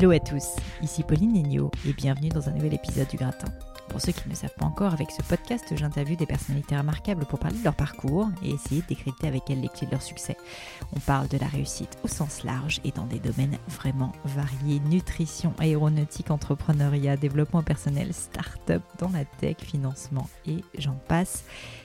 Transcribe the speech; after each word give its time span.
Hello 0.00 0.12
à 0.12 0.20
tous, 0.20 0.54
ici 0.80 1.02
Pauline 1.02 1.32
Negno 1.32 1.72
et 1.84 1.92
bienvenue 1.92 2.28
dans 2.28 2.48
un 2.48 2.52
nouvel 2.52 2.74
épisode 2.74 3.08
du 3.08 3.16
Gratin. 3.16 3.48
Pour 3.88 4.00
ceux 4.02 4.12
qui 4.12 4.24
ne 4.26 4.30
le 4.30 4.36
savent 4.36 4.54
pas 4.54 4.66
encore, 4.66 4.92
avec 4.92 5.10
ce 5.10 5.22
podcast, 5.22 5.74
j'interviewe 5.74 6.16
des 6.16 6.26
personnalités 6.26 6.76
remarquables 6.76 7.24
pour 7.24 7.38
parler 7.38 7.58
de 7.58 7.64
leur 7.64 7.74
parcours 7.74 8.28
et 8.42 8.50
essayer 8.50 8.82
de 8.82 8.86
décrypter 8.86 9.26
avec 9.26 9.48
elles 9.50 9.60
les 9.60 9.68
clés 9.68 9.86
de 9.86 9.92
leur 9.92 10.02
succès. 10.02 10.36
On 10.94 11.00
parle 11.00 11.28
de 11.28 11.38
la 11.38 11.46
réussite 11.46 11.98
au 12.04 12.08
sens 12.08 12.44
large 12.44 12.80
et 12.84 12.92
dans 12.92 13.06
des 13.06 13.18
domaines 13.18 13.58
vraiment 13.66 14.12
variés 14.24 14.80
nutrition, 14.80 15.54
aéronautique, 15.58 16.30
entrepreneuriat, 16.30 17.16
développement 17.16 17.62
personnel, 17.62 18.12
start-up, 18.12 18.82
dans 18.98 19.10
la 19.10 19.24
tech, 19.24 19.56
financement 19.62 20.28
et 20.46 20.62
j'en 20.76 20.96
passe. 21.08 21.44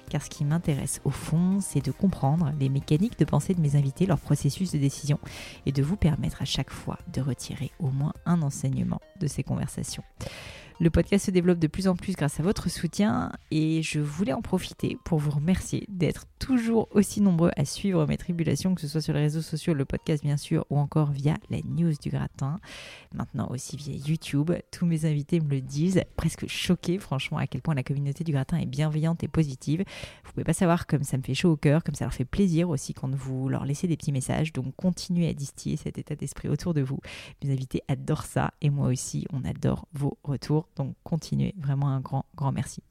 Car 0.10 0.22
ce 0.22 0.30
qui 0.30 0.44
m'intéresse 0.44 1.02
au 1.06 1.10
fond, 1.10 1.60
c'est 1.62 1.84
de 1.84 1.92
comprendre 1.92 2.52
les 2.60 2.70
mécaniques 2.70 3.18
de 3.18 3.26
pensée 3.26 3.54
de 3.54 3.62
mes 3.62 3.76
invités, 3.76 4.06
leur 4.06 4.20
processus 4.20 4.72
de 4.72 4.78
décision 4.78 5.20
et 5.66 5.72
de 5.72 5.82
vous 5.82 5.96
permettre 5.96 6.42
à 6.42 6.46
chaque 6.46 6.70
fois 6.70 7.00
de 7.14 7.22
retirer 7.22 7.72
au 7.80 7.88
moins 7.88 8.14
un 8.26 8.42
enseignement 8.42 9.02
de 9.20 9.28
ces 9.28 9.44
conversations. 9.44 10.04
Le 10.80 10.90
podcast 10.90 11.28
se 11.28 11.32
développe 11.32 11.60
de 11.60 11.68
plus 11.68 11.88
en 11.88 11.96
plus 11.96 12.16
grâce 12.16 12.40
à 12.40 12.44
votre 12.44 12.70
soutien 12.70 13.32
et 13.52 13.84
je 13.84 14.00
voulais 14.00 14.34
en 14.34 14.42
profiter 14.42 14.98
pour 15.04 15.20
vous 15.20 15.30
remercier 15.30 15.86
d'être 15.88 16.26
toujours 16.40 16.88
aussi 16.92 17.22
nombreux 17.22 17.52
à 17.56 17.64
suivre 17.64 18.06
mes 18.08 18.18
tribulations, 18.18 18.74
que 18.74 18.82
ce 18.82 18.88
soit 18.88 19.02
sur 19.02 19.14
les 19.14 19.22
réseaux 19.22 19.42
sociaux, 19.42 19.74
le 19.76 19.86
podcast 19.86 20.24
bien 20.24 20.36
sûr, 20.36 20.66
ou 20.72 20.80
encore 20.80 21.12
via 21.12 21.36
la 21.50 21.60
news 21.64 21.94
du 22.02 22.10
gratin. 22.10 22.60
Maintenant 23.14 23.48
aussi 23.52 23.78
via 23.78 23.94
YouTube. 23.94 24.52
Tous 24.72 24.86
mes 24.86 25.06
invités 25.06 25.40
me 25.40 25.50
le 25.50 25.62
disent, 25.62 26.02
presque 26.16 26.48
choqués 26.48 26.98
franchement 26.98 27.38
à 27.38 27.46
quel 27.46 27.62
point 27.62 27.76
la 27.76 27.84
communauté 27.84 28.24
du 28.24 28.32
gratin 28.32 28.58
est 28.58 28.66
bienveillante 28.66 29.24
et 29.24 29.28
positive. 29.28 29.84
Vous 30.26 30.32
pouvez 30.32 30.44
pas 30.44 30.54
savoir 30.54 30.88
comme 30.88 31.04
ça 31.04 31.18
me 31.18 31.24
fait 31.24 31.36
chaud 31.36 31.52
au 31.52 31.58
cœur, 31.58 31.84
comme 31.84 31.96
ça 31.96 32.06
leur 32.06 32.14
fait 32.14 32.26
plaisir 32.26 32.70
aussi 32.70 32.94
quand 32.94 33.14
vous 33.14 33.48
leur 33.48 33.66
laissez 33.66 33.88
des 33.88 33.96
petits 33.96 34.12
messages. 34.12 34.54
Donc 34.54 34.76
continuez 34.76 35.30
à 35.30 35.34
distiller 35.34 35.78
cet 35.78 36.00
état 36.00 36.16
d'esprit 36.16 36.50
autour 36.50 36.74
de 36.74 36.82
vous. 36.82 37.00
Mes 37.44 37.52
invités 37.52 37.84
adorent 37.88 38.26
ça 38.26 38.54
et 38.62 38.72
moi 38.72 38.88
aussi, 38.88 39.28
on 39.32 39.46
adore 39.46 39.88
vos 39.94 40.18
retours. 40.24 40.63
Donc 40.76 40.96
continuez, 41.04 41.54
vraiment 41.58 41.90
un 41.90 42.00
grand, 42.00 42.26
grand 42.36 42.52
merci. 42.52 42.82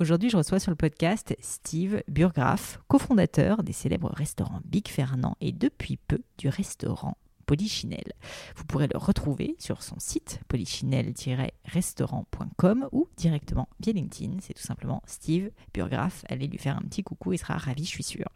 Aujourd'hui, 0.00 0.30
je 0.30 0.36
reçois 0.36 0.58
sur 0.58 0.70
le 0.70 0.76
podcast 0.76 1.36
Steve 1.40 2.02
Burgraff, 2.08 2.80
cofondateur 2.88 3.62
des 3.62 3.72
célèbres 3.72 4.12
restaurants 4.14 4.60
Big 4.64 4.88
Fernand 4.88 5.36
et 5.40 5.52
depuis 5.52 5.96
peu 5.96 6.20
du 6.38 6.48
restaurant 6.48 7.16
Polichinelle. 7.44 8.12
Vous 8.56 8.64
pourrez 8.64 8.86
le 8.86 8.98
retrouver 8.98 9.54
sur 9.58 9.82
son 9.82 9.96
site 9.98 10.40
polichinelle-restaurant.com 10.48 12.88
ou 12.92 13.06
directement 13.18 13.68
via 13.80 13.92
LinkedIn. 13.92 14.38
C'est 14.40 14.54
tout 14.54 14.62
simplement 14.62 15.02
Steve 15.06 15.50
Burgraff. 15.74 16.24
Allez 16.30 16.46
lui 16.46 16.56
faire 16.56 16.78
un 16.78 16.82
petit 16.82 17.02
coucou, 17.02 17.34
il 17.34 17.38
sera 17.38 17.58
ravi, 17.58 17.84
je 17.84 17.90
suis 17.90 18.02
sûre. 18.02 18.30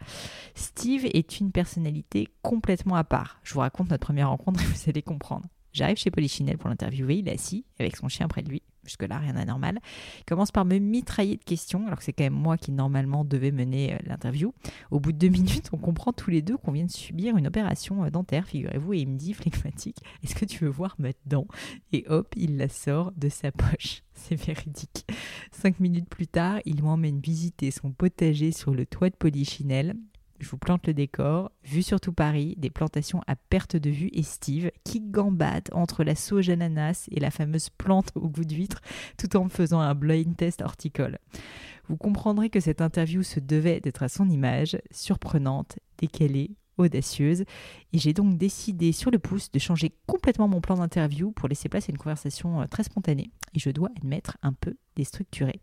Steve 0.55 1.07
est 1.07 1.41
une 1.41 1.53
personnalité 1.53 2.29
complètement 2.43 2.97
à 2.97 3.05
part. 3.05 3.41
Je 3.43 3.55
vous 3.55 3.61
raconte 3.61 3.89
notre 3.91 4.05
première 4.05 4.29
rencontre 4.29 4.63
et 4.63 4.67
vous 4.67 4.89
allez 4.89 5.03
comprendre. 5.03 5.47
J'arrive 5.78 5.97
chez 5.97 6.11
Polichinelle 6.11 6.59
pour 6.59 6.69
l'interviewer, 6.69 7.19
il 7.19 7.28
est 7.28 7.34
assis 7.34 7.65
avec 7.78 7.94
son 7.94 8.09
chien 8.09 8.27
près 8.27 8.43
de 8.43 8.49
lui. 8.49 8.62
Jusque-là, 8.83 9.19
rien 9.19 9.34
d'anormal. 9.34 9.78
Il 10.19 10.25
commence 10.25 10.50
par 10.50 10.65
me 10.65 10.78
mitrailler 10.78 11.37
de 11.37 11.44
questions, 11.44 11.87
alors 11.87 11.99
que 11.99 12.05
c'est 12.05 12.12
quand 12.12 12.25
même 12.25 12.33
moi 12.33 12.56
qui 12.56 12.72
normalement 12.72 13.25
devais 13.25 13.53
mener 13.53 13.94
euh, 13.94 13.99
l'interview. 14.05 14.53
Au 14.91 14.99
bout 14.99 15.12
de 15.12 15.19
deux 15.19 15.28
minutes, 15.38 15.69
on 15.72 15.77
comprend 15.77 16.12
tous 16.12 16.31
les 16.31 16.43
deux 16.43 16.56
qu'on 16.56 16.72
vient 16.72 16.87
de 16.87 16.91
subir 16.91 17.37
une 17.37 17.47
opération 17.47 18.03
euh, 18.03 18.11
dentaire, 18.11 18.49
figurez-vous, 18.49 18.94
et 18.94 18.99
il 18.99 19.09
me 19.09 19.17
dit 19.17 19.34
flegmatique 19.34 19.99
Est-ce 20.25 20.34
que 20.34 20.47
tu 20.47 20.65
veux 20.65 20.71
voir 20.71 20.97
ma 20.99 21.11
dent? 21.27 21.47
Et 21.93 22.06
hop, 22.09 22.34
il 22.37 22.56
la 22.56 22.69
sort 22.69 23.12
de 23.12 23.28
sa 23.28 23.53
poche. 23.53 24.03
C'est 24.15 24.34
véridique. 24.34 25.06
Cinq 25.53 25.78
minutes 25.78 26.09
plus 26.09 26.27
tard, 26.27 26.59
il 26.65 26.83
m'emmène 26.83 27.21
visiter 27.21 27.71
son 27.71 27.93
potager 27.93 28.50
sur 28.50 28.75
le 28.75 28.84
toit 28.84 29.11
de 29.11 29.15
Polichinelle 29.15 29.94
je 30.38 30.49
vous 30.49 30.59
plante 30.59 30.87
le 30.87 30.94
décor, 30.94 31.50
vue 31.65 31.82
sur 31.82 32.00
tout 32.00 32.12
Paris, 32.12 32.54
des 32.59 32.71
plantations 32.71 33.21
à 33.26 33.37
perte 33.37 33.76
de 33.76 33.91
vue 33.91 34.10
et 34.12 34.22
Steve 34.22 34.71
qui 34.84 35.00
gambade 35.00 35.69
entre 35.72 36.04
la 36.04 36.15
sauge 36.15 36.50
ananas 36.50 37.09
et 37.10 37.21
la 37.21 37.31
fameuse 37.31 37.71
plante 37.71 38.10
au 38.15 38.28
goût 38.28 38.44
d'huître 38.44 38.81
tout 39.16 39.37
en 39.37 39.49
faisant 39.49 39.81
un 39.81 39.94
blind 39.94 40.37
test 40.37 40.62
horticole. 40.62 41.19
Vous 41.88 41.97
comprendrez 41.97 42.50
que 42.50 42.60
cette 42.60 42.81
interview 42.81 43.22
se 43.22 43.41
devait 43.41 43.81
d'être 43.81 44.03
à 44.03 44.09
son 44.09 44.28
image, 44.28 44.78
surprenante, 44.91 45.78
décalée, 45.99 46.53
audacieuse, 46.78 47.44
et 47.93 47.99
j'ai 47.99 48.12
donc 48.12 48.38
décidé 48.38 48.93
sur 48.93 49.10
le 49.10 49.19
pouce 49.19 49.50
de 49.50 49.59
changer 49.59 49.94
complètement 50.06 50.49
mon 50.49 50.60
plan 50.60 50.76
d'interview 50.76 51.32
pour 51.32 51.49
laisser 51.49 51.69
place 51.69 51.88
à 51.88 51.93
une 51.93 51.99
conversation 51.99 52.60
euh, 52.60 52.66
très 52.66 52.84
spontanée, 52.84 53.31
et 53.55 53.59
je 53.59 53.70
dois 53.70 53.91
admettre 53.97 54.38
un 54.43 54.53
peu 54.53 54.76
déstructurée. 54.97 55.60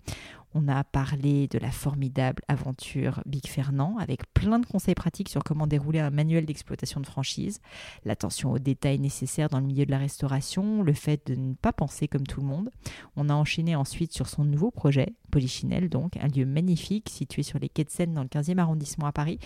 On 0.57 0.69
a 0.69 0.85
parlé 0.85 1.49
de 1.49 1.59
la 1.59 1.69
formidable 1.69 2.41
aventure 2.47 3.21
Big 3.25 3.45
Fernand 3.45 3.97
avec 3.97 4.33
plein 4.33 4.57
de 4.57 4.65
conseils 4.65 4.95
pratiques 4.95 5.27
sur 5.27 5.43
comment 5.43 5.67
dérouler 5.67 5.99
un 5.99 6.11
manuel 6.11 6.45
d'exploitation 6.45 7.01
de 7.01 7.05
franchise, 7.05 7.59
l'attention 8.05 8.53
aux 8.53 8.59
détails 8.59 8.99
nécessaires 8.99 9.49
dans 9.49 9.59
le 9.59 9.65
milieu 9.65 9.85
de 9.85 9.91
la 9.91 9.97
restauration, 9.97 10.81
le 10.81 10.93
fait 10.93 11.27
de 11.27 11.35
ne 11.35 11.55
pas 11.55 11.73
penser 11.73 12.07
comme 12.07 12.25
tout 12.25 12.39
le 12.39 12.47
monde. 12.47 12.69
On 13.17 13.27
a 13.27 13.33
enchaîné 13.33 13.75
ensuite 13.75 14.13
sur 14.13 14.29
son 14.29 14.45
nouveau 14.45 14.71
projet, 14.71 15.13
Polichinelle 15.29 15.89
donc, 15.89 16.15
un 16.15 16.29
lieu 16.29 16.45
magnifique 16.45 17.09
situé 17.09 17.43
sur 17.43 17.59
les 17.59 17.67
quais 17.67 17.83
de 17.83 17.89
Seine 17.89 18.13
dans 18.13 18.21
le 18.23 18.29
15e 18.29 18.57
arrondissement 18.57 19.07
à 19.07 19.11
Paris, 19.11 19.39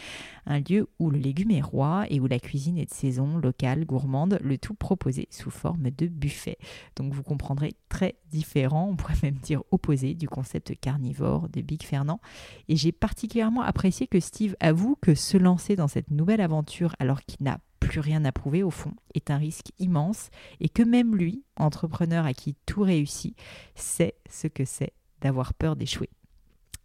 un 0.46 0.59
lieu 0.59 0.88
où 1.00 1.09
le 1.09 1.18
légume 1.18 1.50
est 1.50 1.62
roi 1.62 2.06
et 2.12 2.20
où 2.20 2.28
la 2.28 2.38
cuisine 2.38 2.78
est 2.78 2.86
de 2.86 2.94
saison, 2.94 3.40
locale, 3.40 3.84
gourmande, 3.86 4.38
le 4.44 4.59
tout 4.59 4.76
proposé 4.76 5.28
sous 5.31 5.50
forme 5.50 5.90
de 5.90 6.06
buffet. 6.06 6.59
Donc 6.96 7.14
vous 7.14 7.24
comprendrez 7.24 7.74
très 7.90 8.20
différent, 8.30 8.90
on 8.91 8.96
pourrait 8.96 9.16
même 9.24 9.40
dire 9.41 9.64
opposé 9.72 10.14
du 10.14 10.30
concept 10.30 10.80
carnivore 11.00 11.48
de 11.50 11.62
Big 11.62 11.84
Fernand. 11.84 12.20
Et 12.68 12.76
j'ai 12.76 12.92
particulièrement 12.92 13.62
apprécié 13.62 14.08
que 14.08 14.20
Steve 14.20 14.56
avoue 14.60 14.98
que 15.02 15.16
se 15.16 15.38
lancer 15.38 15.76
dans 15.76 15.88
cette 15.88 16.12
nouvelle 16.12 16.42
aventure 16.42 16.94
alors 17.00 17.22
qu'il 17.24 17.44
n'a 17.44 17.60
plus 17.80 18.02
rien 18.02 18.26
à 18.26 18.32
prouver 18.32 18.62
au 18.62 18.70
fond 18.70 18.92
est 19.16 19.32
un 19.32 19.38
risque 19.38 19.72
immense 19.80 20.30
et 20.59 20.68
que 20.68 20.84
même 20.84 21.16
lui, 21.16 21.44
entrepreneur 21.56 22.26
à 22.26 22.34
qui 22.34 22.56
tout 22.66 22.82
réussit, 22.82 23.38
sait 23.76 24.16
ce 24.30 24.48
que 24.48 24.66
c'est 24.66 24.94
d'avoir 25.22 25.54
peur 25.54 25.76
d'échouer. 25.76 26.09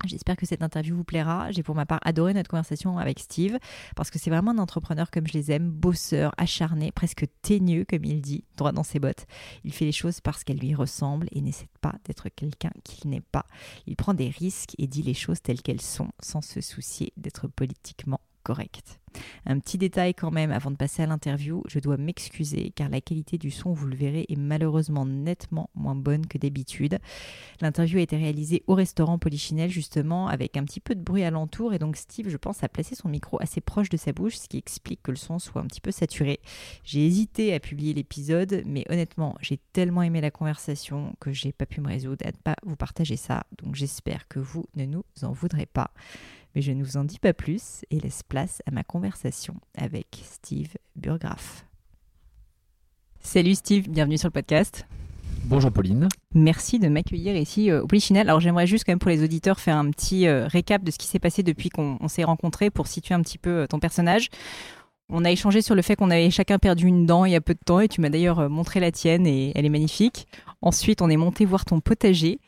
J'espère 0.04 0.36
que 0.36 0.44
cette 0.44 0.62
interview 0.62 0.96
vous 0.96 1.04
plaira. 1.04 1.50
J'ai 1.50 1.62
pour 1.62 1.74
ma 1.74 1.86
part 1.86 2.00
adoré 2.04 2.34
notre 2.34 2.50
conversation 2.50 2.98
avec 2.98 3.18
Steve 3.20 3.58
parce 3.96 4.10
que 4.10 4.18
c'est 4.18 4.30
vraiment 4.30 4.50
un 4.50 4.58
entrepreneur 4.58 5.10
comme 5.10 5.26
je 5.26 5.32
les 5.32 5.50
aime, 5.50 5.70
bosseur, 5.70 6.32
acharné, 6.36 6.92
presque 6.92 7.26
teigneux 7.42 7.84
comme 7.88 8.04
il 8.04 8.20
dit, 8.20 8.44
droit 8.56 8.72
dans 8.72 8.82
ses 8.82 8.98
bottes. 8.98 9.26
Il 9.64 9.72
fait 9.72 9.86
les 9.86 9.92
choses 9.92 10.20
parce 10.20 10.44
qu'elles 10.44 10.58
lui 10.58 10.74
ressemblent 10.74 11.28
et 11.32 11.40
n'essaie 11.40 11.68
pas 11.80 11.94
d'être 12.04 12.28
quelqu'un 12.28 12.72
qu'il 12.82 13.10
n'est 13.10 13.20
pas. 13.20 13.46
Il 13.86 13.96
prend 13.96 14.14
des 14.14 14.28
risques 14.28 14.74
et 14.78 14.86
dit 14.86 15.02
les 15.02 15.14
choses 15.14 15.40
telles 15.40 15.62
qu'elles 15.62 15.80
sont 15.80 16.08
sans 16.20 16.42
se 16.42 16.60
soucier 16.60 17.12
d'être 17.16 17.48
politiquement 17.48 18.20
correct. 18.44 19.00
Un 19.46 19.58
petit 19.58 19.78
détail 19.78 20.14
quand 20.14 20.30
même 20.30 20.50
avant 20.50 20.70
de 20.70 20.76
passer 20.76 21.02
à 21.02 21.06
l'interview, 21.06 21.62
je 21.68 21.78
dois 21.78 21.96
m'excuser 21.96 22.72
car 22.74 22.88
la 22.88 23.00
qualité 23.00 23.38
du 23.38 23.50
son, 23.50 23.72
vous 23.72 23.86
le 23.86 23.96
verrez, 23.96 24.26
est 24.28 24.36
malheureusement 24.36 25.06
nettement 25.06 25.70
moins 25.74 25.94
bonne 25.94 26.26
que 26.26 26.38
d'habitude. 26.38 26.98
L'interview 27.60 27.98
a 27.98 28.02
été 28.02 28.16
réalisée 28.16 28.62
au 28.66 28.74
restaurant 28.74 29.18
Polichinelle 29.18 29.70
justement 29.70 30.28
avec 30.28 30.56
un 30.56 30.64
petit 30.64 30.80
peu 30.80 30.94
de 30.94 31.02
bruit 31.02 31.24
alentour 31.24 31.74
et 31.74 31.78
donc 31.78 31.96
Steve, 31.96 32.28
je 32.28 32.36
pense, 32.36 32.62
a 32.64 32.68
placé 32.68 32.94
son 32.94 33.08
micro 33.08 33.40
assez 33.40 33.60
proche 33.60 33.88
de 33.88 33.96
sa 33.96 34.12
bouche, 34.12 34.36
ce 34.36 34.48
qui 34.48 34.58
explique 34.58 35.02
que 35.02 35.10
le 35.10 35.16
son 35.16 35.38
soit 35.38 35.60
un 35.60 35.66
petit 35.66 35.80
peu 35.80 35.90
saturé. 35.90 36.40
J'ai 36.84 37.06
hésité 37.06 37.54
à 37.54 37.60
publier 37.60 37.94
l'épisode, 37.94 38.62
mais 38.66 38.84
honnêtement, 38.90 39.36
j'ai 39.40 39.58
tellement 39.72 40.02
aimé 40.02 40.20
la 40.20 40.30
conversation 40.30 41.14
que 41.20 41.32
j'ai 41.32 41.52
pas 41.52 41.66
pu 41.66 41.80
me 41.80 41.88
résoudre 41.88 42.26
à 42.26 42.32
ne 42.32 42.36
pas 42.36 42.56
vous 42.64 42.76
partager 42.76 43.16
ça. 43.16 43.44
Donc 43.62 43.74
j'espère 43.74 44.28
que 44.28 44.38
vous 44.38 44.66
ne 44.74 44.84
nous 44.86 45.04
en 45.22 45.32
voudrez 45.32 45.66
pas. 45.66 45.92
Mais 46.54 46.62
je 46.62 46.72
ne 46.72 46.84
vous 46.84 46.96
en 46.96 47.04
dis 47.04 47.18
pas 47.18 47.32
plus 47.32 47.84
et 47.90 47.98
laisse 47.98 48.22
place 48.22 48.62
à 48.66 48.70
ma 48.70 48.84
conversation 48.84 49.56
avec 49.76 50.06
Steve 50.22 50.74
Burgraff. 50.94 51.66
Salut 53.18 53.56
Steve, 53.56 53.88
bienvenue 53.88 54.18
sur 54.18 54.28
le 54.28 54.32
podcast. 54.32 54.86
Bonjour 55.46 55.72
Pauline. 55.72 56.08
Merci 56.32 56.78
de 56.78 56.88
m'accueillir 56.88 57.36
ici 57.36 57.70
euh, 57.70 57.82
au 57.82 57.86
Polichinelle. 57.86 58.28
Alors 58.28 58.40
j'aimerais 58.40 58.68
juste 58.68 58.84
quand 58.84 58.92
même 58.92 59.00
pour 59.00 59.10
les 59.10 59.24
auditeurs 59.24 59.58
faire 59.58 59.76
un 59.76 59.90
petit 59.90 60.28
euh, 60.28 60.46
récap 60.46 60.84
de 60.84 60.90
ce 60.90 60.98
qui 60.98 61.06
s'est 61.06 61.18
passé 61.18 61.42
depuis 61.42 61.70
qu'on 61.70 62.06
s'est 62.06 62.24
rencontrés 62.24 62.70
pour 62.70 62.86
situer 62.86 63.14
un 63.14 63.20
petit 63.20 63.38
peu 63.38 63.50
euh, 63.50 63.66
ton 63.66 63.80
personnage. 63.80 64.28
On 65.10 65.24
a 65.24 65.30
échangé 65.30 65.60
sur 65.60 65.74
le 65.74 65.82
fait 65.82 65.96
qu'on 65.96 66.10
avait 66.10 66.30
chacun 66.30 66.58
perdu 66.58 66.86
une 66.86 67.04
dent 67.04 67.24
il 67.24 67.32
y 67.32 67.36
a 67.36 67.40
peu 67.40 67.54
de 67.54 67.58
temps 67.64 67.80
et 67.80 67.88
tu 67.88 68.00
m'as 68.00 68.08
d'ailleurs 68.08 68.48
montré 68.48 68.80
la 68.80 68.92
tienne 68.92 69.26
et 69.26 69.52
elle 69.54 69.66
est 69.66 69.70
magnifique. 69.70 70.26
Ensuite 70.62 71.02
on 71.02 71.10
est 71.10 71.16
monté 71.16 71.44
voir 71.44 71.64
ton 71.64 71.80
potager 71.80 72.38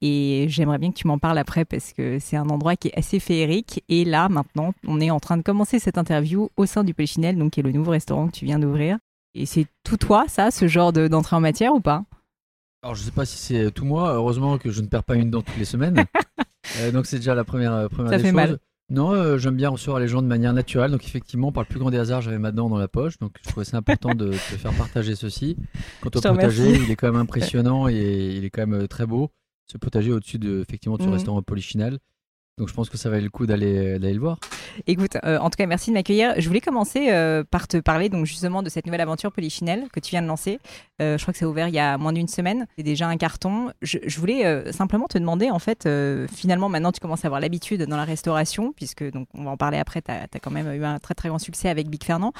et 0.00 0.46
j'aimerais 0.48 0.78
bien 0.78 0.90
que 0.90 0.96
tu 0.96 1.06
m'en 1.06 1.18
parles 1.18 1.38
après 1.38 1.64
parce 1.64 1.92
que 1.92 2.18
c'est 2.18 2.36
un 2.36 2.48
endroit 2.48 2.76
qui 2.76 2.88
est 2.88 2.98
assez 2.98 3.20
féerique. 3.20 3.84
Et 3.88 4.04
là, 4.04 4.28
maintenant, 4.28 4.72
on 4.86 5.00
est 5.00 5.10
en 5.10 5.20
train 5.20 5.36
de 5.36 5.42
commencer 5.42 5.78
cette 5.78 5.98
interview 5.98 6.50
au 6.56 6.66
sein 6.66 6.84
du 6.84 6.94
Polichinelle, 6.94 7.36
donc 7.36 7.52
qui 7.52 7.60
est 7.60 7.62
le 7.62 7.72
nouveau 7.72 7.90
restaurant 7.90 8.26
que 8.28 8.32
tu 8.32 8.44
viens 8.44 8.58
d'ouvrir. 8.58 8.98
Et 9.34 9.46
c'est 9.46 9.66
tout 9.84 9.96
toi, 9.96 10.24
ça, 10.28 10.50
ce 10.50 10.66
genre 10.68 10.92
d'entrée 10.92 11.36
en 11.36 11.40
matière 11.40 11.74
ou 11.74 11.80
pas? 11.80 12.04
Alors, 12.82 12.94
je 12.94 13.02
sais 13.02 13.10
pas 13.10 13.26
si 13.26 13.36
c'est 13.36 13.70
tout 13.70 13.84
moi. 13.84 14.14
Heureusement 14.14 14.56
que 14.58 14.70
je 14.70 14.80
ne 14.80 14.86
perds 14.86 15.04
pas 15.04 15.16
une 15.16 15.30
dent 15.30 15.42
toutes 15.42 15.58
les 15.58 15.64
semaines. 15.64 16.04
Euh, 16.76 16.92
donc, 16.92 17.06
c'est 17.06 17.16
déjà 17.16 17.34
la 17.34 17.42
première, 17.42 17.72
euh, 17.72 17.88
première 17.88 18.10
ça 18.10 18.16
des 18.18 18.22
fait 18.22 18.28
choses. 18.28 18.36
mal. 18.36 18.58
Non, 18.90 19.12
euh, 19.12 19.38
j'aime 19.38 19.54
bien 19.54 19.68
recevoir 19.68 20.00
les 20.00 20.08
gens 20.08 20.20
de 20.20 20.26
manière 20.26 20.52
naturelle. 20.52 20.90
Donc, 20.90 21.04
effectivement, 21.04 21.52
par 21.52 21.62
le 21.62 21.68
plus 21.68 21.78
grand 21.78 21.90
des 21.90 21.98
hasards, 21.98 22.22
j'avais 22.22 22.38
ma 22.38 22.50
dent 22.50 22.68
dans 22.68 22.76
la 22.76 22.88
poche. 22.88 23.18
Donc, 23.18 23.36
je 23.42 23.48
trouvais 23.48 23.64
ça 23.64 23.76
important 23.76 24.14
de 24.14 24.30
te 24.30 24.36
faire 24.36 24.72
partager 24.74 25.14
ceci. 25.14 25.56
Quant 26.00 26.10
au 26.14 26.20
potager, 26.20 26.72
il 26.74 26.90
est 26.90 26.96
quand 26.96 27.10
même 27.10 27.20
impressionnant 27.20 27.88
et 27.88 28.34
il 28.36 28.44
est 28.44 28.50
quand 28.50 28.66
même 28.66 28.82
euh, 28.82 28.86
très 28.88 29.06
beau. 29.06 29.30
Ce 29.70 29.78
potager 29.78 30.10
au-dessus 30.10 30.38
de, 30.38 30.60
effectivement, 30.60 30.96
de 30.96 31.02
ce 31.02 31.06
Mhm. 31.06 31.14
restaurant 31.14 31.42
Polichinelle. 31.42 31.98
Donc, 32.58 32.68
je 32.68 32.74
pense 32.74 32.90
que 32.90 32.98
ça 32.98 33.08
valait 33.08 33.22
le 33.22 33.30
coup 33.30 33.46
d'aller 33.46 33.98
le 33.98 34.18
voir. 34.18 34.38
Écoute, 34.86 35.16
euh, 35.24 35.38
en 35.38 35.48
tout 35.48 35.56
cas, 35.56 35.64
merci 35.66 35.90
de 35.90 35.94
m'accueillir. 35.94 36.34
Je 36.38 36.46
voulais 36.48 36.60
commencer 36.60 37.10
euh, 37.10 37.42
par 37.48 37.68
te 37.68 37.76
parler 37.78 38.08
donc 38.08 38.26
justement 38.26 38.62
de 38.62 38.68
cette 38.68 38.84
nouvelle 38.84 39.00
aventure 39.00 39.32
Polichinelle 39.32 39.88
que 39.92 40.00
tu 40.00 40.10
viens 40.10 40.22
de 40.22 40.26
lancer. 40.26 40.58
Euh, 41.00 41.16
je 41.16 41.22
crois 41.22 41.32
que 41.32 41.38
c'est 41.38 41.46
ouvert 41.46 41.68
il 41.68 41.74
y 41.74 41.78
a 41.78 41.96
moins 41.98 42.12
d'une 42.12 42.28
semaine. 42.28 42.66
C'est 42.76 42.82
déjà 42.82 43.06
un 43.08 43.16
carton. 43.16 43.70
Je, 43.80 43.98
je 44.04 44.18
voulais 44.20 44.72
simplement 44.72 45.06
te 45.06 45.16
demander, 45.18 45.50
en 45.50 45.58
fait, 45.60 45.88
finalement, 46.34 46.68
maintenant 46.68 46.92
tu 46.92 47.00
commences 47.00 47.24
à 47.24 47.28
avoir 47.28 47.40
l'habitude 47.40 47.82
dans 47.84 47.96
la 47.96 48.04
restauration, 48.04 48.72
puisque 48.72 49.08
donc 49.10 49.28
on 49.34 49.44
va 49.44 49.52
en 49.52 49.56
parler 49.56 49.78
après. 49.78 50.02
Tu 50.02 50.10
as, 50.10 50.26
quand 50.42 50.50
même 50.50 50.70
eu 50.74 50.84
un 50.84 50.98
très 50.98 51.14
très 51.14 51.28
grand 51.28 51.38
succès 51.38 51.68
avec 51.68 51.88
Big 51.88 52.02
Fernand. 52.04 52.32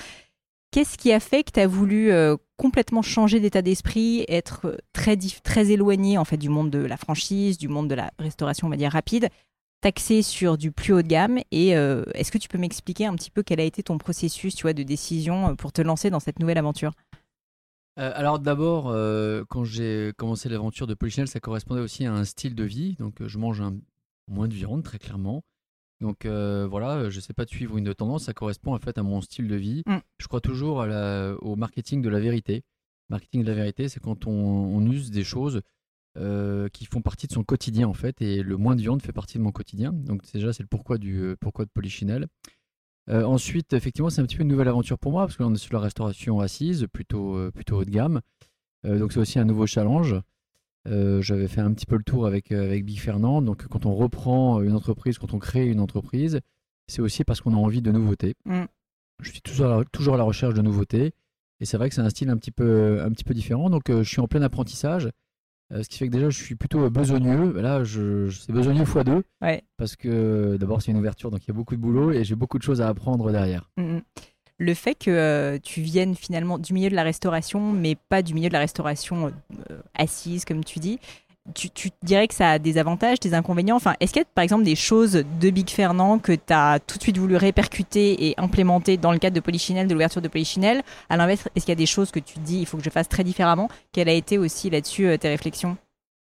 Qu'est-ce 0.73 0.97
qui 0.97 1.13
a 1.13 1.19
fait 1.19 1.43
que 1.43 1.51
tu 1.51 1.61
as 1.61 1.67
voulu 1.67 2.13
euh, 2.13 2.37
complètement 2.57 3.03
changer 3.03 3.41
d'état 3.41 3.61
d'esprit, 3.61 4.25
être 4.29 4.67
euh, 4.67 4.77
très, 4.93 5.17
très 5.43 5.71
éloigné 5.71 6.17
en 6.17 6.25
fait 6.25 6.37
du 6.37 6.49
monde 6.49 6.71
de 6.71 6.79
la 6.79 6.97
franchise, 6.97 7.59
du 7.59 7.67
monde 7.67 7.89
de 7.89 7.97
la 7.97 8.13
restauration, 8.21 8.69
on 8.69 8.71
va 8.71 8.77
dire 8.77 8.93
rapide, 8.93 9.31
taxé 9.81 10.23
sur 10.23 10.57
du 10.57 10.71
plus 10.71 10.93
haut 10.93 11.03
de 11.03 11.09
gamme 11.09 11.41
Et 11.51 11.77
euh, 11.77 12.05
est-ce 12.15 12.31
que 12.31 12.39
tu 12.39 12.49
peux 12.49 12.59
m'expliquer 12.59 13.07
un 13.07 13.17
petit 13.17 13.33
peu 13.33 13.43
quel 13.43 13.59
a 13.59 13.65
été 13.65 13.83
ton 13.83 13.99
processus, 13.99 14.55
tu 14.55 14.63
vois, 14.63 14.73
de 14.73 14.85
décision 14.85 15.57
pour 15.57 15.73
te 15.73 15.83
lancer 15.83 16.09
dans 16.09 16.21
cette 16.21 16.39
nouvelle 16.39 16.59
aventure? 16.59 16.93
Alors 17.97 18.39
d'abord, 18.39 18.85
quand 19.49 19.65
j'ai 19.65 20.13
commencé 20.17 20.49
l'aventure 20.49 20.87
de 20.87 20.95
Polichinelle, 20.95 21.29
ça 21.29 21.41
correspondait 21.41 21.83
aussi 21.83 22.07
à 22.07 22.15
un 22.15 22.25
style 22.25 22.55
de 22.55 22.65
vie. 22.65 22.95
Donc 22.99 23.17
je 23.27 23.37
mange 23.37 23.61
un, 23.61 23.77
moins 24.27 24.49
de 24.49 24.55
viande, 24.55 24.83
très 24.83 24.99
clairement. 24.99 25.43
Donc 26.01 26.25
euh, 26.25 26.67
voilà, 26.67 27.11
je 27.11 27.17
ne 27.17 27.21
sais 27.21 27.35
pas 27.35 27.45
de 27.45 27.51
suivre 27.51 27.77
une 27.77 27.95
tendance, 27.95 28.25
ça 28.25 28.33
correspond 28.33 28.75
en 28.75 28.79
fait 28.79 28.97
à 28.97 29.03
mon 29.03 29.21
style 29.21 29.49
de 29.49 29.57
vie. 29.57 29.83
Mm. 29.87 29.97
Je 30.19 30.27
crois 30.29 30.41
toujours 30.41 30.81
à 30.81 30.87
la- 30.87 31.35
au 31.43 31.57
marketing 31.57 32.01
de 32.03 32.09
la 32.09 32.21
vérité. 32.21 32.63
Marketing 33.11 33.43
de 33.43 33.49
la 33.49 33.55
vérité, 33.55 33.89
c'est 33.89 34.01
quand 34.01 34.27
on, 34.27 34.33
on 34.33 34.91
use 34.91 35.11
des 35.11 35.25
choses 35.25 35.61
euh, 36.17 36.69
qui 36.71 36.87
font 36.87 37.03
partie 37.03 37.27
de 37.27 37.33
son 37.33 37.45
quotidien 37.45 37.87
en 37.87 37.93
fait, 37.95 38.21
et 38.23 38.43
le 38.43 38.57
moins 38.57 38.77
de 38.77 38.81
viande 38.81 39.03
fait 39.03 39.13
partie 39.13 39.39
de 39.39 39.43
mon 39.43 39.53
quotidien. 39.53 39.93
Donc 39.93 40.23
déjà, 40.33 40.53
c'est 40.53 40.63
le 40.63 40.69
pourquoi 40.69 40.97
du 40.99 41.19
euh, 41.21 41.37
pourquoi 41.41 41.65
de 41.67 41.71
Polichinelle. 41.71 42.27
Euh, 43.09 43.25
ensuite, 43.25 43.73
effectivement, 43.73 44.09
c'est 44.11 44.21
un 44.21 44.25
petit 44.27 44.37
peu 44.37 44.43
une 44.43 44.49
nouvelle 44.49 44.69
aventure 44.69 44.99
pour 44.99 45.13
moi 45.13 45.27
parce 45.27 45.37
que 45.37 45.43
là, 45.43 45.49
on 45.49 45.55
est 45.55 45.59
sur 45.59 45.75
la 45.75 45.81
restauration 45.81 46.41
assise, 46.41 46.87
plutôt, 46.93 47.37
euh, 47.37 47.51
plutôt 47.51 47.79
haut 47.79 47.85
de 47.85 47.91
gamme. 47.91 48.21
Euh, 48.87 48.99
donc, 48.99 49.13
c'est 49.13 49.19
aussi 49.21 49.39
un 49.39 49.45
nouveau 49.45 49.67
challenge. 49.67 50.15
Euh, 50.89 51.21
J'avais 51.23 51.49
fait 51.49 51.61
un 51.61 51.73
petit 51.73 51.87
peu 51.87 51.97
le 51.97 52.03
tour 52.03 52.27
avec, 52.27 52.53
euh, 52.53 52.65
avec 52.65 52.85
Big 52.85 52.99
Fernand. 52.99 53.43
Donc, 53.43 53.67
quand 53.69 53.87
on 53.87 53.95
reprend 53.95 54.61
une 54.63 54.75
entreprise, 54.75 55.19
quand 55.19 55.35
on 55.35 55.39
crée 55.39 55.67
une 55.69 55.81
entreprise, 55.81 56.41
c'est 56.89 57.03
aussi 57.03 57.25
parce 57.25 57.41
qu'on 57.41 57.53
a 57.55 57.59
envie 57.59 57.83
de 57.83 57.93
nouveautés. 57.93 58.35
Mm. 58.47 58.63
Je 59.23 59.31
suis 59.31 59.43
toujours 59.43 59.67
à, 59.67 59.79
la, 59.79 59.85
toujours 59.85 60.15
à 60.15 60.17
la 60.19 60.25
recherche 60.25 60.55
de 60.55 60.63
nouveautés. 60.63 61.13
Et 61.61 61.67
c'est 61.67 61.77
vrai 61.77 61.91
que 61.91 61.95
c'est 61.95 62.01
un 62.01 62.09
style 62.09 62.31
un 62.31 62.37
petit 62.39 62.51
peu, 62.53 63.03
un 63.03 63.11
petit 63.11 63.25
peu 63.25 63.35
différent. 63.35 63.69
Donc, 63.69 63.91
euh, 63.91 64.03
je 64.03 64.09
suis 64.09 64.21
en 64.21 64.27
plein 64.29 64.41
apprentissage. 64.43 65.11
Euh, 65.73 65.83
ce 65.85 65.89
qui 65.91 65.99
fait 65.99 66.07
que 66.09 66.13
déjà, 66.13 66.31
je 66.31 66.43
suis 66.43 66.57
plutôt 66.57 66.89
besogneux. 66.91 67.53
Là, 67.61 67.85
je, 67.85 68.27
je- 68.29 68.41
c'est 68.41 68.53
besogneux 68.53 68.83
x2 68.85 69.23
Ouais. 69.43 69.63
parce 69.77 69.95
que 69.95 70.57
d'abord, 70.59 70.81
c'est 70.83 70.91
une 70.91 70.97
ouverture, 70.97 71.31
donc 71.31 71.45
il 71.45 71.49
y 71.49 71.51
a 71.51 71.55
beaucoup 71.55 71.77
de 71.77 71.81
boulot 71.81 72.11
et 72.11 72.25
j'ai 72.25 72.35
beaucoup 72.35 72.59
de 72.59 72.63
choses 72.65 72.81
à 72.81 72.89
apprendre 72.89 73.31
derrière. 73.31 73.71
Mhm. 73.77 74.01
Le 74.61 74.75
fait 74.75 74.95
que 74.95 75.11
euh, 75.11 75.59
tu 75.63 75.81
viennes 75.81 76.15
finalement 76.15 76.59
du 76.59 76.75
milieu 76.75 76.91
de 76.91 76.95
la 76.95 77.03
restauration, 77.03 77.73
mais 77.73 77.95
pas 77.95 78.21
du 78.21 78.35
milieu 78.35 78.49
de 78.49 78.53
la 78.53 78.59
restauration 78.59 79.33
euh, 79.71 79.81
assise, 79.95 80.45
comme 80.45 80.63
tu 80.63 80.79
dis, 80.81 80.99
tu, 81.55 81.91
dirais 82.03 82.29
que 82.29 82.35
ça 82.35 82.51
a 82.51 82.59
des 82.59 82.77
avantages, 82.77 83.19
des 83.21 83.33
inconvénients? 83.33 83.77
Enfin, 83.77 83.95
est-ce 84.01 84.13
qu'il 84.13 84.21
y 84.21 84.25
a 84.25 84.29
par 84.35 84.45
exemple 84.45 84.65
des 84.65 84.77
choses 84.77 85.25
de 85.41 85.51
Big 85.51 85.71
Fernand 85.71 86.19
que 86.19 86.33
tu 86.33 86.53
as 86.53 86.79
tout 86.79 86.99
de 86.99 87.03
suite 87.03 87.17
voulu 87.17 87.37
répercuter 87.37 88.29
et 88.29 88.35
implémenter 88.39 88.99
dans 88.99 89.13
le 89.13 89.19
cadre 89.19 89.35
de 89.35 89.41
Polichinelle, 89.41 89.87
de 89.87 89.95
l'ouverture 89.95 90.21
de 90.21 90.29
Polichinelle? 90.29 90.83
À 91.09 91.17
l'inverse, 91.17 91.49
est-ce 91.57 91.65
qu'il 91.65 91.73
y 91.73 91.73
a 91.73 91.77
des 91.77 91.87
choses 91.87 92.11
que 92.11 92.21
tu 92.21 92.39
dis 92.41 92.61
il 92.61 92.67
faut 92.67 92.77
que 92.77 92.85
je 92.85 92.91
fasse 92.91 93.09
très 93.09 93.25
différemment? 93.25 93.69
Quelle 93.93 94.11
a 94.11 94.13
été 94.13 94.37
aussi 94.37 94.69
là-dessus 94.69 95.07
euh, 95.07 95.17
tes 95.17 95.29
réflexions? 95.29 95.79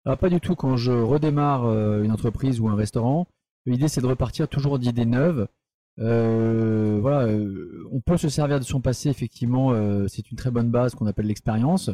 Alors, 0.06 0.20
pas 0.20 0.30
du 0.30 0.40
tout. 0.40 0.56
Quand 0.56 0.78
je 0.78 0.92
redémarre 0.92 1.66
euh, 1.66 2.04
une 2.04 2.12
entreprise 2.12 2.60
ou 2.60 2.70
un 2.70 2.76
restaurant, 2.76 3.28
l'idée 3.66 3.88
c'est 3.88 4.02
de 4.02 4.08
repartir 4.08 4.48
toujours 4.48 4.80
d'idées 4.80 5.06
neuves. 5.06 5.48
Euh, 6.00 7.00
voilà, 7.02 7.28
euh, 7.28 7.88
on 7.92 8.00
peut 8.00 8.18
se 8.18 8.30
servir 8.30 8.60
de 8.60 8.66
son 8.66 8.82
passé, 8.82 9.10
effectivement, 9.10 9.72
euh, 9.72 10.08
c'est 10.08 10.30
une 10.32 10.38
très 10.38 10.52
bonne 10.52 10.70
base 10.70 10.96
qu'on 10.96 11.08
appelle 11.08 11.26
l'expérience. 11.28 11.90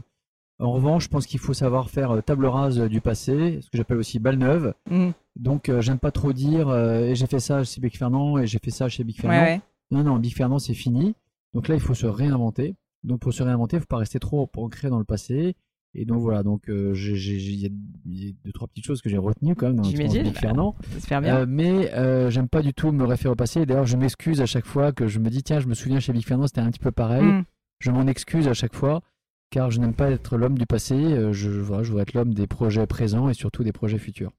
En 0.60 0.72
revanche, 0.72 1.06
je 1.06 1.10
pense 1.10 1.26
qu'il 1.26 1.40
faut 1.40 1.54
savoir 1.54 1.90
faire 1.90 2.12
euh, 2.12 2.22
table 2.22 2.46
rase 2.46 2.80
du 2.80 3.02
passé, 3.02 3.60
ce 3.62 3.70
que 3.70 3.78
j'appelle 3.78 3.98
aussi 3.98 4.20
balle 4.20 4.38
neuve. 4.38 4.74
Mhm. 4.90 5.14
Donc, 5.36 5.70
euh, 5.70 5.82
j'aime 5.82 6.00
pas 6.00 6.12
trop 6.12 6.32
dire 6.32 6.70
euh, 6.70 7.06
et 7.08 7.16
j'ai 7.16 7.28
fait 7.28 7.40
ça 7.40 7.64
chez 7.64 7.82
Big 7.82 7.98
Fernand 7.98 8.38
et 8.38 8.46
j'ai 8.46 8.60
fait 8.64 8.72
ça 8.72 8.88
chez 8.88 9.04
Big 9.04 9.20
Fernand. 9.20 9.42
ouais. 9.42 9.62
Non, 9.92 10.04
non, 10.04 10.18
Big 10.18 10.36
Fernand, 10.36 10.60
c'est 10.60 10.74
fini. 10.74 11.16
Donc 11.54 11.68
là, 11.68 11.76
il 11.76 11.82
faut 11.82 11.94
se 11.94 12.06
réinventer. 12.08 12.76
Donc 13.04 13.20
pour 13.20 13.34
se 13.34 13.44
réinventer, 13.44 13.76
il 13.76 13.80
ne 13.80 13.82
faut 13.82 13.88
pas 13.88 13.98
rester 13.98 14.20
trop 14.20 14.50
ancré 14.58 14.90
dans 14.90 15.00
le 15.00 15.04
passé. 15.06 15.56
Et 15.96 16.06
donc 16.06 16.22
voilà, 16.22 16.42
donc 16.42 16.70
euh, 16.70 16.94
il 16.96 17.56
y, 17.62 17.66
a- 17.68 17.70
il 18.06 18.26
y 18.26 18.30
a 18.30 18.34
deux 18.44 18.52
trois 18.52 18.68
petites 18.68 18.86
choses 18.86 19.02
que 19.02 19.10
j'ai 19.10 19.18
retenues 19.18 19.56
quand 19.56 19.68
même 19.68 19.76
dans 19.76 19.84
J'imagine. 19.84 20.34
Fernand. 20.34 20.76
Euh, 21.12 21.46
mais 21.48 21.92
euh, 21.94 22.30
j'aime 22.32 22.48
pas 22.50 22.62
du 22.64 22.74
tout 22.74 22.92
me 22.92 23.04
référer 23.04 23.32
au 23.32 23.36
passé. 23.36 23.66
D'ailleurs, 23.68 23.86
je 23.86 23.96
m'excuse 23.96 24.42
à 24.42 24.48
chaque 24.48 24.66
fois 24.66 24.92
que 24.92 25.08
je 25.08 25.20
me 25.20 25.30
dis 25.30 25.44
tiens, 25.44 25.60
je 25.60 25.68
me 25.68 25.76
souviens 25.76 26.00
chez 26.00 26.12
Big 26.12 26.26
Fernand, 26.26 26.48
c'était 26.48 26.62
un 26.62 26.72
petit 26.72 26.80
peu 26.80 26.92
pareil. 26.92 27.24
Mhm. 27.24 27.44
Je 27.80 27.92
m'en 27.92 28.08
excuse 28.08 28.48
à 28.48 28.54
chaque 28.54 28.74
fois 28.76 29.02
car 29.52 29.70
je 29.70 29.80
n'aime 29.80 29.94
pas 29.94 30.10
être 30.10 30.36
l'homme 30.36 30.58
du 30.58 30.66
passé. 30.66 30.96
Euh, 30.96 31.32
je, 31.32 31.50
voilà, 31.52 31.84
je 31.84 31.90
voudrais 31.90 32.02
être 32.04 32.14
l'homme 32.16 32.34
des 32.34 32.48
projets 32.48 32.88
présents 32.88 33.30
et 33.30 33.36
surtout 33.36 33.64
des 33.64 33.72
projets 33.72 34.00
futurs. 34.00 34.32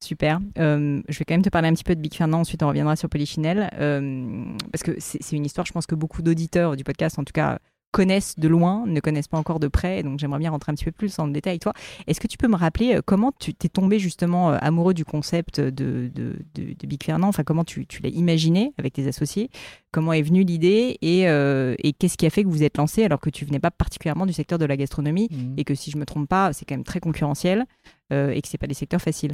Super. 0.00 0.38
Euh, 0.58 1.02
je 1.08 1.18
vais 1.18 1.24
quand 1.24 1.34
même 1.34 1.42
te 1.42 1.48
parler 1.48 1.66
un 1.66 1.72
petit 1.74 1.82
peu 1.82 1.96
de 1.96 2.00
Big 2.00 2.14
Fernand, 2.14 2.40
ensuite 2.40 2.62
on 2.62 2.68
reviendra 2.68 2.94
sur 2.94 3.08
Polichinelle. 3.08 3.68
Euh, 3.80 4.44
parce 4.70 4.84
que 4.84 4.92
c'est 4.98 5.32
une 5.36 5.44
histoire, 5.44 5.66
je 5.66 5.72
pense 5.72 5.86
que 5.86 5.96
beaucoup 5.96 6.22
d'auditeurs 6.22 6.76
du 6.76 6.84
podcast, 6.84 7.18
en 7.18 7.24
tout 7.24 7.32
cas, 7.32 7.58
connaissent 7.90 8.38
de 8.38 8.48
loin, 8.48 8.84
ne 8.86 9.00
connaissent 9.00 9.28
pas 9.28 9.38
encore 9.38 9.60
de 9.60 9.68
près. 9.68 10.02
Donc 10.02 10.18
j'aimerais 10.18 10.38
bien 10.38 10.50
rentrer 10.50 10.72
un 10.72 10.74
petit 10.74 10.84
peu 10.84 10.92
plus 10.92 11.16
le 11.18 11.32
détail 11.32 11.58
toi. 11.58 11.72
Est-ce 12.06 12.20
que 12.20 12.26
tu 12.26 12.36
peux 12.36 12.48
me 12.48 12.56
rappeler 12.56 12.96
euh, 12.96 13.00
comment 13.04 13.32
tu 13.38 13.54
t'es 13.54 13.68
tombé 13.68 13.98
justement 13.98 14.52
euh, 14.52 14.58
amoureux 14.60 14.94
du 14.94 15.04
concept 15.04 15.60
de, 15.60 16.10
de, 16.14 16.36
de- 16.54 16.74
de 16.78 16.86
Big 16.86 17.02
Fernand? 17.02 17.28
Enfin, 17.28 17.44
comment 17.44 17.64
tu, 17.64 17.86
tu 17.86 18.02
l'as 18.02 18.10
imaginé 18.10 18.72
avec 18.78 18.92
tes 18.92 19.06
associés? 19.08 19.50
Comment 19.90 20.12
est 20.12 20.22
venue 20.22 20.44
l'idée? 20.44 20.98
Et, 21.02 21.28
euh, 21.28 21.74
et 21.82 21.92
qu'est-ce 21.92 22.16
qui 22.18 22.26
a 22.26 22.30
fait 22.30 22.44
que 22.44 22.48
vous 22.48 22.62
êtes 22.62 22.76
lancé 22.76 23.04
alors 23.04 23.20
que 23.20 23.30
tu 23.30 23.44
venais 23.44 23.60
pas 23.60 23.70
particulièrement 23.70 24.26
du 24.26 24.32
secteur 24.32 24.58
de 24.58 24.66
la 24.66 24.76
gastronomie? 24.76 25.28
Et 25.56 25.64
que 25.64 25.74
si 25.74 25.90
je 25.90 25.96
me 25.96 26.04
trompe 26.04 26.28
pas, 26.28 26.52
c'est 26.52 26.64
quand 26.66 26.74
même 26.74 26.84
très 26.84 27.00
concurrentiel 27.00 27.64
euh, 28.12 28.30
et 28.30 28.42
que 28.42 28.48
c'est 28.48 28.58
pas 28.58 28.66
des 28.66 28.74
secteurs 28.74 29.00
faciles. 29.00 29.32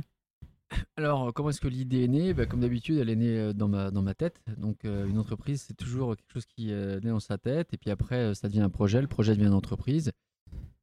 Alors, 0.96 1.28
euh, 1.28 1.32
comment 1.32 1.50
est-ce 1.50 1.60
que 1.60 1.68
l'idée 1.68 2.04
est 2.04 2.08
née? 2.08 2.34
Bah, 2.34 2.46
Comme 2.46 2.60
d'habitude, 2.60 2.98
elle 2.98 3.10
est 3.10 3.16
née 3.16 3.38
euh, 3.38 3.52
dans 3.52 3.68
ma, 3.68 3.90
dans 3.90 4.02
ma 4.02 4.14
tête. 4.14 4.40
Donc, 4.58 4.84
euh, 4.84 5.06
une 5.06 5.18
entreprise, 5.18 5.62
c'est 5.66 5.76
toujours 5.76 6.16
quelque 6.16 6.32
chose 6.32 6.46
qui 6.46 6.72
euh, 6.72 7.00
naît 7.00 7.10
dans 7.10 7.20
sa 7.20 7.38
tête. 7.38 7.72
Et 7.72 7.76
puis 7.76 7.90
après, 7.90 8.34
ça 8.34 8.48
devient 8.48 8.60
un 8.60 8.70
projet. 8.70 9.00
Le 9.00 9.06
projet 9.08 9.34
devient 9.34 9.46
une 9.48 9.52
entreprise. 9.54 10.12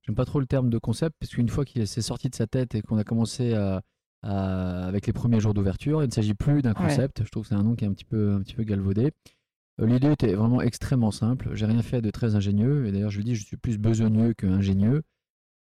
J'aime 0.04 0.16
pas 0.16 0.26
trop 0.26 0.40
le 0.40 0.48
terme 0.48 0.70
de 0.70 0.78
concept, 0.78 1.16
parce 1.20 1.32
qu'une 1.34 1.50
fois 1.50 1.64
qu'il 1.64 1.86
s'est 1.88 2.02
sorti 2.02 2.30
de 2.30 2.36
sa 2.36 2.48
tête 2.48 2.74
et 2.76 2.82
qu'on 2.82 2.98
a 2.98 3.04
commencé 3.04 3.54
à, 3.54 3.82
à- 4.24 4.86
avec 4.88 5.06
les 5.08 5.14
premiers 5.14 5.40
jours 5.40 5.54
d'ouverture, 5.54 6.04
il 6.04 6.08
ne 6.08 6.12
s'agit 6.12 6.34
plus 6.34 6.62
d'un 6.62 6.72
Ouais. 6.72 6.76
concept. 6.88 7.24
Je 7.24 7.30
trouve 7.30 7.44
que 7.44 7.50
c'est 7.50 7.56
un 7.56 7.64
nom 7.64 7.76
qui 7.76 7.86
est 7.86 7.88
un 7.88 7.94
petit 7.94 8.06
peu, 8.06 8.34
un 8.34 8.42
petit 8.42 8.56
peu 8.56 8.64
galvaudé. 8.64 9.12
L'idée 9.80 10.12
était 10.12 10.34
vraiment 10.34 10.62
extrêmement 10.62 11.12
simple. 11.12 11.52
J'ai 11.54 11.66
rien 11.66 11.82
fait 11.82 12.02
de 12.02 12.10
très 12.12 12.36
ingénieux. 12.36 12.86
Et 12.88 12.92
d'ailleurs, 12.92 13.10
je 13.10 13.18
le 13.20 13.24
dis, 13.24 13.36
je 13.36 13.44
suis 13.46 13.58
plus 13.58 13.78
besogneux 13.78 14.34
que 14.34 14.46
ingénieux. 14.48 15.02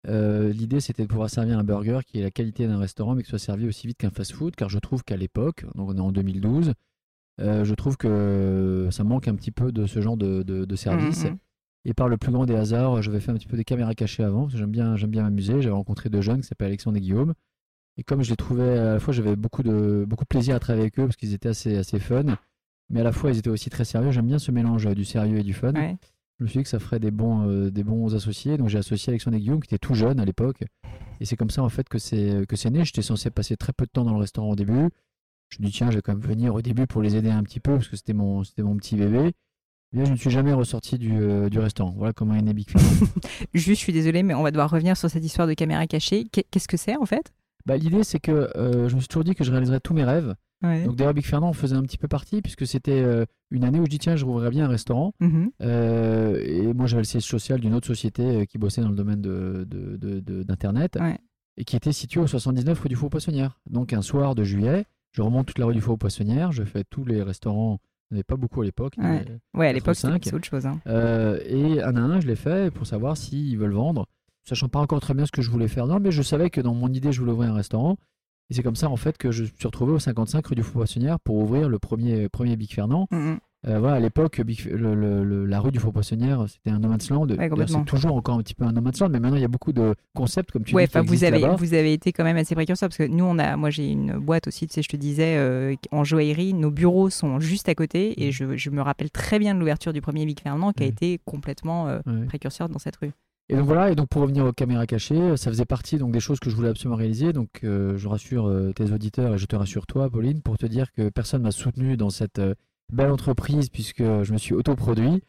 L'idée, 0.07 0.81
c'était 0.81 1.03
de 1.03 1.09
pouvoir 1.09 1.31
servir 1.31 1.59
un 1.59 1.65
burger 1.65 2.01
qui 2.07 2.19
est 2.19 2.23
la 2.23 2.31
qualité 2.31 2.67
d'un 2.67 2.79
restaurant, 2.79 3.15
mais 3.15 3.23
qui 3.23 3.29
soit 3.29 3.39
servi 3.39 3.67
aussi 3.67 3.87
vite 3.87 3.99
qu'un 3.99 4.11
fast-food, 4.11 4.57
car 4.57 4.69
je 4.69 4.79
trouve 4.79 5.05
qu'à 5.05 5.17
l'époque, 5.17 5.65
donc 5.75 5.91
on 5.91 5.97
est 5.97 6.01
en 6.01 6.13
2012, 6.13 6.73
je 7.39 7.75
trouve 7.75 7.97
que 7.97 8.89
ça 8.91 9.05
manque 9.05 9.29
un 9.29 9.35
petit 9.35 9.51
peu 9.51 9.73
de 9.73 9.87
ce 9.87 10.01
genre 10.01 10.17
de, 10.17 10.43
de, 10.43 10.77
service. 10.77 11.25
Mhm. 11.25 11.39
Et 11.85 11.95
par 11.95 12.09
le 12.09 12.19
plus 12.19 12.31
grand 12.31 12.45
des 12.45 12.55
hasards, 12.55 13.03
j'avais 13.03 13.21
fait 13.21 13.31
un 13.31 13.35
petit 13.35 13.47
peu 13.47 13.57
des 13.57 13.65
caméras 13.65 13.95
cachées 13.95 14.23
avant, 14.23 14.43
parce 14.43 14.53
que 14.53 14.59
j'aime 14.59 14.71
bien, 14.71 14.97
j'aime 14.97 15.11
bien 15.11 15.23
m'amuser. 15.23 15.63
J'avais 15.63 15.75
rencontré 15.75 16.11
deux 16.11 16.21
jeunes 16.21 16.43
qui 16.43 16.49
s'appellent 16.49 16.69
Alexandre 16.69 16.99
et 16.99 17.01
Guillaume. 17.01 17.35
Et 17.97 18.03
comme 18.03 18.23
je 18.23 18.31
les 18.31 18.37
trouvais, 18.37 18.79
à 18.79 18.95
la 18.95 19.01
fois 19.01 19.13
j'avais 19.13 19.37
beaucoup 19.37 19.63
de, 19.63 20.05
beaucoup 20.07 20.25
de 20.25 20.29
plaisir 20.29 20.55
à 20.55 20.61
travailler 20.61 20.85
avec 20.85 20.99
eux, 20.99 21.05
parce 21.05 21.17
qu'ils 21.17 21.35
étaient 21.35 21.49
assez, 21.49 21.77
assez 21.77 21.99
fun, 21.99 22.25
mais 22.89 23.01
à 23.01 23.05
la 23.05 23.13
fois 23.13 23.31
ils 23.31 23.39
étaient 23.39 23.51
aussi 23.51 23.71
très 23.71 23.85
sérieux. 23.85 24.11
J'aime 24.11 24.27
bien 24.27 24.39
ce 24.39 24.51
mélange 24.51 24.87
du 24.95 25.05
sérieux 25.05 25.39
et 25.39 25.43
du 25.43 25.55
fun. 25.55 25.73
Je 26.41 26.45
me 26.45 26.49
suis 26.49 26.61
dit 26.61 26.63
que 26.63 26.71
ça 26.71 26.79
ferait 26.79 26.99
des 26.99 27.11
bons, 27.11 27.47
euh, 27.47 27.71
des 27.71 27.85
bons 27.85 28.15
associés. 28.15 28.57
Donc 28.57 28.69
j'ai 28.69 28.79
associé 28.79 29.11
Alexandre 29.11 29.37
et 29.37 29.41
Guillaume, 29.41 29.61
qui 29.61 29.75
était 29.75 29.79
tout 29.79 29.95
jeune 29.95 30.19
à 30.19 30.25
l'époque. 30.25 30.65
Et 31.21 31.27
c'est 31.27 31.37
comme 31.37 31.51
ça 31.51 31.63
en 31.63 31.69
fait 31.69 31.87
que 31.87 31.99
c'est, 31.99 32.47
que 32.49 32.57
c'est 32.57 32.71
né. 32.71 32.83
J'étais 32.83 33.03
censé 33.03 33.31
passer 33.31 33.59
très 33.59 33.75
peu 33.75 33.85
de 33.85 33.91
temps 33.91 34.05
dans 34.05 34.15
le 34.15 34.21
restaurant 34.21 34.51
au 34.51 34.57
début. 34.57 34.89
Je 35.51 35.59
me 35.61 35.67
dis 35.67 35.73
tiens, 35.73 35.91
je 35.91 35.97
vais 35.97 36.03
quand 36.03 36.13
même 36.15 36.23
venir 36.23 36.55
au 36.55 36.63
début 36.63 36.87
pour 36.87 37.03
les 37.03 37.15
aider 37.15 37.29
un 37.29 37.43
petit 37.43 37.61
peu, 37.61 37.75
parce 37.75 37.89
que 37.89 37.97
c'était 37.97 38.15
mon, 38.15 38.43
c'était 38.43 38.63
mon 38.63 38.75
petit 38.77 38.97
bébé. 38.97 39.33
Je 39.93 40.03
ne 40.03 40.17
suis 40.17 40.31
jamais 40.31 40.53
ressorti 40.53 40.97
du, 40.97 41.21
euh, 41.21 41.51
du 41.51 41.59
restaurant. 41.59 41.93
Voilà 41.97 42.13
comment 42.15 42.35
est 42.35 42.43
né 42.43 42.55
Big 42.55 42.69
Juste, 43.55 43.81
je 43.81 43.85
suis 43.85 43.93
désolé, 43.93 44.23
mais 44.23 44.35
on 44.35 44.43
va 44.43 44.53
devoir 44.53 44.71
revenir 44.71 44.97
sur 44.97 45.11
cette 45.11 45.25
histoire 45.25 45.47
de 45.47 45.55
caméra 45.55 45.87
cachée. 45.87 46.25
Qu'est-ce 46.25 46.69
que 46.69 46.77
c'est 46.77 46.97
en 46.97 47.07
fait? 47.07 47.33
Bah, 47.67 47.77
L'idée, 47.77 48.05
c'est 48.05 48.21
que 48.21 48.51
euh, 48.57 48.89
je 48.89 48.95
me 48.95 49.01
suis 49.01 49.09
toujours 49.09 49.25
dit 49.25 49.35
que 49.35 49.45
je 49.45 49.51
réaliserais 49.51 49.81
tous 49.81 49.95
mes 49.95 50.05
rêves. 50.05 50.35
Donc 50.63 50.97
d'ailleurs, 50.97 51.15
Big 51.15 51.25
Fernand 51.25 51.49
en 51.49 51.53
faisait 51.55 51.77
un 51.77 51.83
petit 51.83 51.97
peu 51.97 52.07
partie, 52.07 52.43
puisque 52.43 52.67
c'était 52.67 53.01
euh, 53.01 53.25
une 53.51 53.65
année 53.65 53.81
où 53.81 53.87
je 53.87 53.91
dis 53.91 53.99
tiens, 53.99 54.17
je 54.17 54.27
rouvrirais 54.27 54.51
bien 54.51 54.67
un 54.67 54.69
restaurant. 54.69 55.15
Mhm. 55.21 55.51
et 55.61 56.73
moi, 56.75 56.87
j'avais 56.87 57.01
le 57.01 57.07
siège 57.07 57.25
social 57.25 57.61
d'une 57.61 57.75
autre 57.75 57.87
société 57.87 58.47
qui 58.47 58.59
bossait 58.59 58.83
dans 58.83 58.91
le 58.91 58.97
domaine 58.97 59.23
de, 59.23 59.67
d'Internet, 60.45 60.99
et 61.57 61.65
qui 61.65 61.77
était 61.77 61.93
située 61.93 62.21
au 62.21 62.27
79 62.27 62.79
rue 62.79 62.89
du 62.89 62.97
Faux 62.97 63.09
Poissonnière. 63.09 63.59
Donc 63.71 63.93
un 63.93 64.03
soir 64.03 64.35
de 64.35 64.45
juillet, 64.45 64.85
je 65.13 65.23
remonte 65.23 65.47
toute 65.47 65.59
la 65.59 65.67
rue 65.67 65.75
du 65.75 65.81
Faux 65.81 65.97
Poissonnière, 65.97 66.53
je 66.53 66.63
fais 66.65 66.85
tous 66.85 67.05
les 67.05 67.23
restaurants 67.23 67.81
il 68.11 68.15
n'y 68.15 68.19
avait 68.19 68.25
pas 68.25 68.37
beaucoup 68.37 68.63
à 68.63 68.65
l'époque. 68.65 68.95
Ouais, 69.55 69.69
à 69.69 69.73
l'époque, 69.73 69.95
c'est 69.95 70.35
autre 70.35 70.45
chose. 70.45 70.67
Hein. 70.67 70.81
Euh, 70.89 71.39
et 71.47 71.81
un 71.81 71.95
à 71.95 72.01
un, 72.01 72.21
je 72.21 72.27
l'ai 72.27 72.35
fait 72.35 72.73
pour 72.73 72.87
savoir 72.87 73.17
s'ils 73.17 73.57
veulent 73.57 73.73
vendre, 73.73 74.07
sachant 74.51 74.69
pas 74.69 74.81
encore 74.81 75.01
très 75.01 75.15
bien 75.15 75.27
ce 75.27 75.33
que 75.33 75.43
je 75.43 75.51
voulais 75.51 75.69
faire. 75.69 75.87
Non, 75.87 76.01
mais 76.01 76.11
je 76.11 76.23
savais 76.23 76.51
que 76.51 76.61
dans 76.61 76.75
mon 76.75 76.93
idée, 76.93 77.13
je 77.13 77.21
voulais 77.21 77.33
ouvrir 77.33 77.51
un 77.53 77.55
restaurant. 77.55 77.97
Et 78.51 78.55
c'est 78.55 78.65
comme 78.65 78.77
ça, 78.77 78.91
en 78.91 78.97
fait, 78.97 79.17
que 79.17 79.31
je 79.31 79.45
me 79.45 79.49
suis 79.49 79.67
retrouvé 79.67 79.93
au 79.93 80.01
55 80.01 80.45
rue 80.45 80.57
du 80.57 80.65
Faux 80.65 80.73
Poissonnière 80.73 81.21
pour 81.21 81.37
ouvrir 81.37 81.69
le 81.69 81.79
premier, 81.79 82.29
premier 82.29 82.57
Big 82.57 82.73
Fernand. 82.73 83.07
Mm, 83.13 83.17
mm. 83.17 83.39
Euh, 83.69 83.79
voilà, 83.79 83.97
à 83.97 84.01
l'époque, 84.01 84.41
la 84.43 85.61
rue 85.61 85.71
du 85.71 85.79
Faux 85.79 85.93
Poissonnière, 85.93 86.47
c'était 86.49 86.71
un 86.71 86.81
no 86.81 86.89
man's 86.89 87.11
land. 87.11 87.29
c'est 87.69 87.85
toujours 87.85 88.17
encore 88.17 88.37
un 88.37 88.43
petit 88.43 88.55
peu 88.55 88.65
un 88.65 88.73
no 88.73 88.81
man's 88.81 88.99
land, 88.99 89.11
mais 89.11 89.21
maintenant 89.21 89.37
il 89.37 89.43
y 89.43 89.45
a 89.45 89.49
beaucoup 89.49 89.75
de 89.75 89.95
concepts 90.15 90.51
comme 90.51 90.65
tu 90.65 90.75
ouais, 90.75 90.87
dis. 90.87 90.99
vous 91.05 91.25
avez, 91.25 91.47
vous 91.59 91.75
avez 91.75 91.93
été 91.93 92.11
quand 92.11 92.25
même 92.25 92.39
assez 92.39 92.55
précurseur 92.55 92.89
parce 92.89 92.97
que 92.97 93.07
nous, 93.07 93.25
on 93.25 93.39
a, 93.39 93.59
moi 93.59 93.69
j'ai 93.69 93.91
une 93.91 94.19
boîte 94.19 94.49
aussi, 94.49 94.67
tu 94.67 94.73
sais, 94.73 94.83
je 94.83 94.89
te 94.89 94.97
disais, 94.97 95.37
euh, 95.37 95.75
en 95.91 96.05
joaillerie, 96.05 96.55
nos 96.55 96.71
bureaux 96.71 97.11
sont 97.11 97.39
juste 97.39 97.69
à 97.69 97.75
côté 97.75 98.25
et 98.25 98.31
mm. 98.31 98.33
je, 98.33 98.57
je 98.57 98.71
me 98.71 98.81
rappelle 98.81 99.11
très 99.11 99.39
bien 99.39 99.55
de 99.55 99.61
l'ouverture 99.61 99.93
du 99.93 100.01
premier 100.01 100.25
Big 100.25 100.41
Fernand 100.41 100.73
qui 100.73 100.85
a 100.85 100.87
été 100.87 101.21
complètement 101.27 101.87
euh, 101.87 102.01
précurseur 102.29 102.71
dans 102.71 102.79
cette 102.79 102.97
rue. 102.97 103.13
Et 103.51 103.57
donc 103.57 103.67
voilà, 103.67 103.91
et 103.91 103.95
donc 103.95 104.09
pour 104.09 104.23
revenir 104.23 104.47
aux 104.47 104.53
caméras 104.53 104.87
cachées, 104.87 105.37
ça 105.37 105.51
faisait 105.51 105.65
partie 105.65 105.99
donc 105.99 106.13
des 106.13 106.21
choses 106.21 106.39
que 106.41 106.49
je 106.49 106.57
voulais 106.57 106.69
absolument 106.69 106.97
réaliser. 106.97 107.33
Donc 107.33 107.49
je 107.63 108.09
rassure 108.09 108.49
tes 108.75 108.93
auditeurs 108.93 109.35
et 109.35 109.39
je 109.39 109.47
te 109.47 109.57
rassure 109.57 109.87
toi, 109.87 110.09
Pauline, 110.09 110.41
pour 110.41 110.57
te 110.57 110.67
dire 110.67 110.93
que 110.93 111.09
personne 111.09 111.43
m'a 111.43 111.51
soutenu 111.51 111.97
dans 111.97 112.11
cette 112.11 112.41
belle 112.93 113.11
entreprise 113.11 113.69
puisque 113.69 114.03
je 114.03 114.33
me 114.33 114.39
suis 114.39 114.55
autoproduit. 114.55 115.23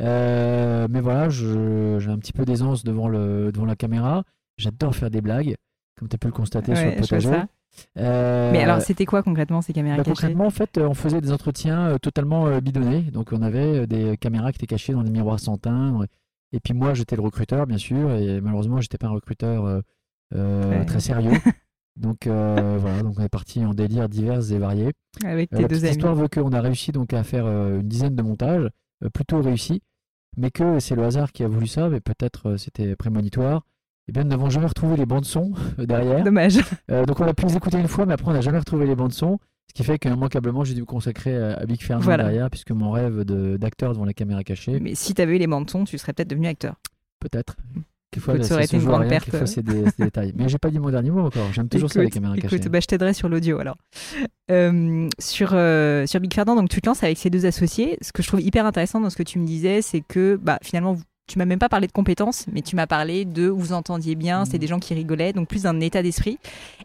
Euh, 0.00 0.86
mais 0.90 1.00
voilà, 1.00 1.28
j'ai 1.28 1.46
un 2.10 2.18
petit 2.18 2.32
peu 2.32 2.44
d'aisance 2.44 2.84
devant, 2.84 3.08
le, 3.08 3.50
devant 3.52 3.66
la 3.66 3.76
caméra. 3.76 4.24
J'adore 4.58 4.94
faire 4.94 5.10
des 5.10 5.20
blagues, 5.20 5.56
comme 5.98 6.08
tu 6.08 6.14
as 6.14 6.18
pu 6.18 6.26
le 6.26 6.32
constater 6.32 6.74
sur 6.74 6.86
le 6.86 6.96
potager. 6.96 7.30
Euh, 7.98 8.52
mais 8.52 8.62
alors, 8.62 8.80
c'était 8.80 9.04
quoi 9.04 9.22
concrètement 9.22 9.60
ces 9.60 9.74
caméras 9.74 9.98
bah, 9.98 10.04
cachées? 10.04 10.14
Concrètement, 10.14 10.46
en 10.46 10.50
fait, 10.50 10.78
on 10.78 10.94
faisait 10.94 11.20
des 11.20 11.32
entretiens 11.32 11.88
euh, 11.88 11.98
totalement 11.98 12.58
bidonnés. 12.58 13.02
Donc, 13.02 13.32
on 13.32 13.42
avait 13.42 13.86
des 13.86 14.16
caméras 14.16 14.52
qui 14.52 14.56
étaient 14.56 14.66
cachées 14.66 14.92
dans 14.92 15.02
des 15.02 15.10
miroirs 15.10 15.40
sans 15.40 15.58
teint. 15.58 16.00
Et 16.52 16.60
puis 16.60 16.74
moi, 16.74 16.94
j'étais 16.94 17.16
le 17.16 17.22
recruteur, 17.22 17.66
bien 17.66 17.78
sûr. 17.78 18.12
Et 18.12 18.40
malheureusement, 18.40 18.80
j'étais 18.80 18.98
pas 18.98 19.08
un 19.08 19.10
recruteur 19.10 19.82
très 20.30 21.00
sérieux. 21.00 21.32
Donc 21.96 22.26
euh, 22.26 22.76
voilà, 22.78 23.02
donc 23.02 23.14
on 23.18 23.22
est 23.22 23.28
parti 23.28 23.64
en 23.64 23.72
délire 23.72 24.08
divers 24.08 24.52
et 24.52 24.58
variés. 24.58 24.92
Avec 25.24 25.52
euh, 25.52 25.56
tes 25.56 25.62
la 25.62 25.68
deux 25.68 25.78
amis. 25.78 25.88
L'histoire 25.88 26.14
veut 26.14 26.28
qu'on 26.28 26.52
a 26.52 26.60
réussi 26.60 26.92
donc 26.92 27.12
à 27.12 27.22
faire 27.24 27.46
euh, 27.46 27.80
une 27.80 27.88
dizaine 27.88 28.14
de 28.14 28.22
montages, 28.22 28.68
plutôt 29.14 29.40
réussis, 29.40 29.82
mais 30.36 30.50
que 30.50 30.78
c'est 30.78 30.94
le 30.94 31.04
hasard 31.04 31.32
qui 31.32 31.42
a 31.42 31.48
voulu 31.48 31.66
ça, 31.66 31.88
mais 31.88 32.00
peut-être 32.00 32.56
c'était 32.56 32.96
prémonitoire. 32.96 33.62
Eh 34.08 34.12
bien, 34.12 34.22
nous 34.22 34.28
n'avons 34.28 34.50
jamais 34.50 34.66
retrouvé 34.66 34.96
les 34.96 35.06
bandes 35.06 35.24
son 35.24 35.52
derrière. 35.78 36.22
Dommage. 36.22 36.58
donc 36.88 37.18
on 37.18 37.26
a 37.26 37.34
pu 37.34 37.46
les 37.46 37.56
écouter 37.56 37.78
une 37.78 37.88
fois, 37.88 38.06
mais 38.06 38.12
après 38.12 38.28
on 38.28 38.34
n'a 38.34 38.42
jamais 38.42 38.58
retrouvé 38.58 38.86
les 38.86 38.94
bandes 38.94 39.12
son, 39.12 39.38
ce 39.68 39.74
qui 39.74 39.84
fait 39.84 39.98
qu'immanquablement 39.98 40.64
j'ai 40.64 40.74
dû 40.74 40.80
me 40.80 40.86
consacrer 40.86 41.36
à, 41.36 41.64
Big 41.66 41.82
Fernand 41.82 42.16
derrière, 42.16 42.50
puisque 42.50 42.70
mon 42.70 42.90
rêve 42.90 43.24
d'acteur 43.24 43.92
devant 43.92 44.04
la 44.04 44.14
caméra 44.14 44.42
cachée. 44.44 44.80
Mais 44.80 44.94
si 44.94 45.14
tu 45.14 45.22
avais 45.22 45.36
eu 45.36 45.38
les 45.38 45.48
son, 45.68 45.84
tu 45.84 45.98
serais 45.98 46.12
peut-être 46.12 46.30
devenu 46.30 46.46
acteur. 46.46 46.76
Peut-être. 47.20 47.56
Quelquefois, 48.10 48.42
ça 48.44 48.54
aurait 48.54 48.64
été 48.64 48.76
une 48.76 48.84
grande 48.84 49.08
perte. 49.08 49.46
c'est 49.46 49.62
des, 49.62 49.84
détails. 49.98 50.32
Mais 50.36 50.48
j'ai 50.48 50.58
pas 50.58 50.70
dit 50.70 50.78
mon 50.78 50.90
dernier 50.90 51.10
mot 51.10 51.20
encore. 51.20 51.52
J'aime 51.52 51.68
toujours 51.68 51.90
ça 51.90 52.02
les 52.02 52.10
caméras 52.10 52.36
cachées. 52.36 52.56
Écoute, 52.56 52.68
bah, 52.70 52.80
je 52.80 52.86
t'aiderai 52.86 53.12
sur 53.12 53.28
l'audio 53.28 53.58
alors. 53.58 53.76
Euh, 54.50 55.08
sur, 55.18 55.50
euh, 55.52 56.06
sur 56.06 56.20
Big 56.20 56.32
Ferdinand, 56.32 56.56
donc 56.56 56.68
tu 56.68 56.80
te 56.80 56.88
lances 56.88 57.02
avec 57.02 57.18
ces 57.18 57.30
deux 57.30 57.46
associés. 57.46 57.98
Ce 58.00 58.12
que 58.12 58.22
je 58.22 58.28
trouve 58.28 58.40
hyper 58.40 58.64
intéressant 58.64 59.00
dans 59.00 59.10
ce 59.10 59.16
que 59.16 59.22
tu 59.22 59.38
me 59.38 59.46
disais, 59.46 59.82
c'est 59.82 60.02
que 60.02 60.38
bah, 60.40 60.58
finalement, 60.62 60.96
tu 61.26 61.38
m'as 61.38 61.44
même 61.44 61.58
pas 61.58 61.68
parlé 61.68 61.86
de 61.86 61.92
compétences, 61.92 62.46
mais 62.52 62.62
tu 62.62 62.76
m'as 62.76 62.86
parlé 62.86 63.24
de 63.24 63.48
vous 63.48 63.72
entendiez 63.72 64.14
bien, 64.14 64.44
c'est 64.44 64.58
des 64.58 64.66
gens 64.66 64.78
qui 64.78 64.94
rigolaient, 64.94 65.32
donc 65.32 65.48
plus 65.48 65.62
d'un 65.62 65.80
état 65.80 66.02
d'esprit. 66.02 66.38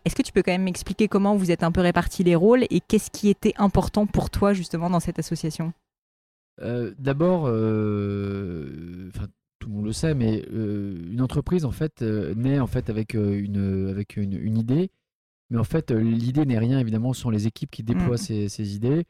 Est-ce 0.06 0.16
que 0.16 0.24
tu 0.24 0.32
peux 0.32 0.42
quand 0.42 0.52
même 0.52 0.64
m'expliquer 0.64 1.08
comment 1.08 1.36
vous 1.36 1.52
êtes 1.52 1.64
un 1.64 1.72
peu 1.72 1.82
répartis 1.82 2.24
les 2.24 2.36
rôles 2.36 2.66
et 2.70 2.80
qu'est-ce 2.80 3.12
qui 3.12 3.30
était 3.30 3.54
important 3.58 4.08
pour 4.08 4.30
toi 4.30 4.54
justement 4.54 4.90
dans 4.90 5.00
cette 5.00 5.20
association? 5.20 5.74
Euh, 6.62 6.94
D'abord, 6.98 7.48
tout 9.62 9.70
le 9.70 9.76
monde 9.76 9.86
le 9.86 9.94
sait, 9.94 10.14
mais 10.14 10.44
euh, 10.52 11.00
une 11.10 11.22
entreprise 11.22 11.64
en 11.64 11.72
fait 11.72 12.02
euh, 12.02 12.34
naît 12.36 12.60
en 12.60 12.68
fait 12.68 12.90
avec 12.90 13.16
euh, 13.16 13.40
une 13.40 13.88
avec 13.90 14.18
une, 14.18 14.58
idée, 14.58 14.90
mais 15.50 15.60
en 15.60 15.64
fait 15.64 15.92
l'idée 15.92 16.46
n'est 16.46 16.58
rien 16.58 16.80
évidemment 16.80 17.14
sans 17.14 17.30
les 17.30 17.48
équipes 17.48 17.72
qui 17.72 17.84
déploient 17.84 18.16
mm. 18.16 18.50
ces, 18.50 18.76
idées. 18.76 19.06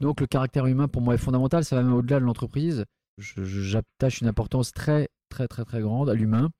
Donc 0.00 0.20
le 0.20 0.26
caractère 0.26 0.66
humain 0.66 0.86
pour 0.86 1.02
moi 1.02 1.14
est 1.14 1.18
fondamental, 1.18 1.64
ça 1.64 1.76
va 1.76 1.82
même 1.82 1.94
au-delà 1.94 2.20
de 2.20 2.24
l'entreprise. 2.24 2.84
J'attache 3.18 4.20
une 4.20 4.28
importance 4.28 4.72
très 4.72 5.08
très 5.28 5.48
très 5.48 5.64
très 5.64 5.80
grande 5.80 6.10
à 6.10 6.14
l'humain 6.14 6.50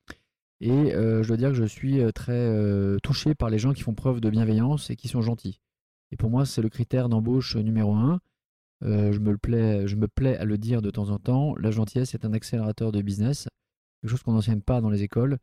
et 0.60 0.92
je 0.92 1.26
dois 1.26 1.36
dire 1.36 1.50
que 1.50 1.56
je 1.56 1.64
suis 1.64 2.00
très 2.14 2.96
touché 3.02 3.34
par 3.34 3.50
les 3.50 3.58
gens 3.58 3.72
qui 3.72 3.82
font 3.82 3.94
preuve 3.94 4.20
de 4.20 4.30
bienveillance 4.30 4.90
et 4.90 4.96
qui 4.96 5.08
sont 5.08 5.20
gentils. 5.20 5.60
Et 6.12 6.16
pour 6.16 6.30
moi 6.30 6.46
c'est 6.46 6.62
le 6.62 6.68
critère 6.68 7.08
d'embauche 7.08 7.56
numéro 7.56 7.94
un. 7.94 8.20
Euh, 8.82 9.12
je, 9.12 9.18
me 9.18 9.36
plais, 9.36 9.86
je 9.86 9.96
me 9.96 10.08
plais 10.08 10.36
à 10.36 10.44
le 10.44 10.58
dire 10.58 10.82
de 10.82 10.90
temps 10.90 11.10
en 11.10 11.18
temps, 11.18 11.54
la 11.56 11.70
gentillesse 11.70 12.14
est 12.14 12.24
un 12.24 12.32
accélérateur 12.32 12.92
de 12.92 13.00
business, 13.00 13.48
quelque 14.00 14.10
chose 14.10 14.22
qu'on 14.22 14.32
n'enseigne 14.32 14.60
pas 14.60 14.80
dans 14.80 14.90
les 14.90 15.02
écoles. 15.02 15.38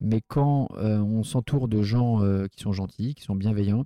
Mais 0.00 0.20
quand 0.26 0.68
euh, 0.78 0.98
on 0.98 1.22
s'entoure 1.22 1.68
de 1.68 1.82
gens 1.82 2.24
euh, 2.24 2.48
qui 2.48 2.60
sont 2.60 2.72
gentils, 2.72 3.14
qui 3.14 3.22
sont 3.22 3.36
bienveillants, 3.36 3.84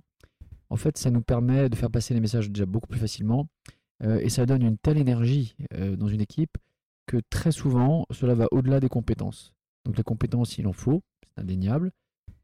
en 0.69 0.75
fait, 0.75 0.97
ça 0.97 1.11
nous 1.11 1.21
permet 1.21 1.69
de 1.69 1.75
faire 1.75 1.91
passer 1.91 2.13
les 2.13 2.19
messages 2.19 2.49
déjà 2.49 2.65
beaucoup 2.65 2.87
plus 2.87 2.99
facilement. 2.99 3.47
Et 4.03 4.29
ça 4.29 4.45
donne 4.45 4.61
une 4.61 4.77
telle 4.77 4.97
énergie 4.97 5.55
dans 5.97 6.07
une 6.07 6.21
équipe 6.21 6.57
que 7.07 7.17
très 7.29 7.51
souvent, 7.51 8.05
cela 8.11 8.35
va 8.35 8.47
au-delà 8.51 8.79
des 8.79 8.89
compétences. 8.89 9.53
Donc 9.85 9.97
les 9.97 10.03
compétences, 10.03 10.57
il 10.57 10.67
en 10.67 10.73
faut, 10.73 11.01
c'est 11.23 11.41
indéniable. 11.41 11.91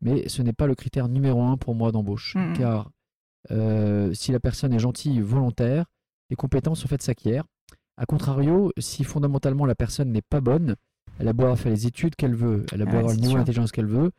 Mais 0.01 0.27
ce 0.29 0.41
n'est 0.41 0.53
pas 0.53 0.67
le 0.67 0.75
critère 0.75 1.09
numéro 1.09 1.43
un 1.43 1.57
pour 1.57 1.75
moi 1.75 1.91
d'embauche. 1.91 2.35
Mmh 2.35 2.53
Car 2.53 2.91
si 4.13 4.31
la 4.31 4.39
personne 4.39 4.73
est 4.73 4.79
gentille, 4.79 5.19
volontaire, 5.21 5.85
les 6.29 6.35
compétences 6.35 6.83
en 6.83 6.87
fait 6.87 7.01
s'acquièrent. 7.01 7.45
A 7.97 8.05
contrario, 8.05 8.71
si 8.77 9.03
fondamentalement 9.03 9.65
la 9.65 9.75
personne 9.75 10.11
n'est 10.11 10.23
pas 10.23 10.41
bonne, 10.41 10.75
elle 11.19 11.27
a 11.27 11.33
beau 11.33 11.43
avoir 11.43 11.59
fait 11.59 11.69
les 11.69 11.85
études 11.85 12.15
qu'elle 12.15 12.35
veut, 12.35 12.65
elle 12.71 12.81
a 12.81 12.85
beau 12.85 12.97
avoir 12.97 13.13
le 13.13 13.19
niveau 13.19 13.35
d'intelligence 13.35 13.71
qu'elle 13.71 13.85
veut, 13.85 14.11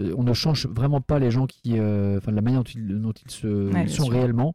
on 0.00 0.22
ne 0.22 0.32
change 0.32 0.66
vraiment 0.66 1.00
pas 1.00 1.18
les 1.18 1.30
gens 1.30 1.46
qui, 1.46 1.78
euh, 1.78 2.18
enfin 2.18 2.32
la 2.32 2.40
manière 2.40 2.64
dont 2.64 3.12
ils, 3.12 3.30
se, 3.30 3.70
sont 3.88 4.06
réellement. 4.06 4.54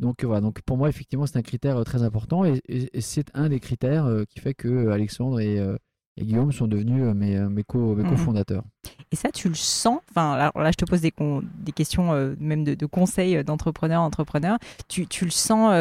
Donc 0.00 0.24
voilà, 0.24 0.40
donc 0.40 0.60
pour 0.62 0.76
moi 0.76 0.88
effectivement 0.88 1.26
c'est 1.26 1.36
un 1.36 1.42
critère 1.42 1.76
euh, 1.76 1.84
très 1.84 2.02
important 2.02 2.44
et, 2.44 2.60
c'est 3.00 3.30
un 3.34 3.48
des 3.48 3.60
critères 3.60 4.06
euh, 4.06 4.24
qui 4.28 4.40
fait 4.40 4.54
que 4.54 4.88
Alexandre 4.88 5.40
et, 5.40 5.60
et 6.20 6.24
Guillaume 6.24 6.52
sont 6.52 6.66
devenus 6.66 7.02
euh, 7.02 7.14
mes, 7.14 7.36
euh, 7.36 7.48
mes, 7.48 7.64
co, 7.64 7.94
mhm. 7.94 8.08
cofondateurs. 8.08 8.64
Et 9.10 9.16
ça, 9.16 9.30
tu 9.30 9.48
le 9.48 9.54
sens? 9.54 10.00
Enfin, 10.10 10.50
là, 10.54 10.70
je 10.70 10.76
te 10.76 10.84
pose 10.84 11.00
des, 11.00 11.12
des 11.58 11.72
questions 11.72 12.12
euh, 12.12 12.34
même 12.38 12.64
de, 12.64 12.86
conseils 12.86 13.42
d'entrepreneurs, 13.42 14.02
entrepreneurs. 14.02 14.58
Tu, 14.88 15.06
tu, 15.06 15.24
le 15.24 15.30
sens, 15.30 15.72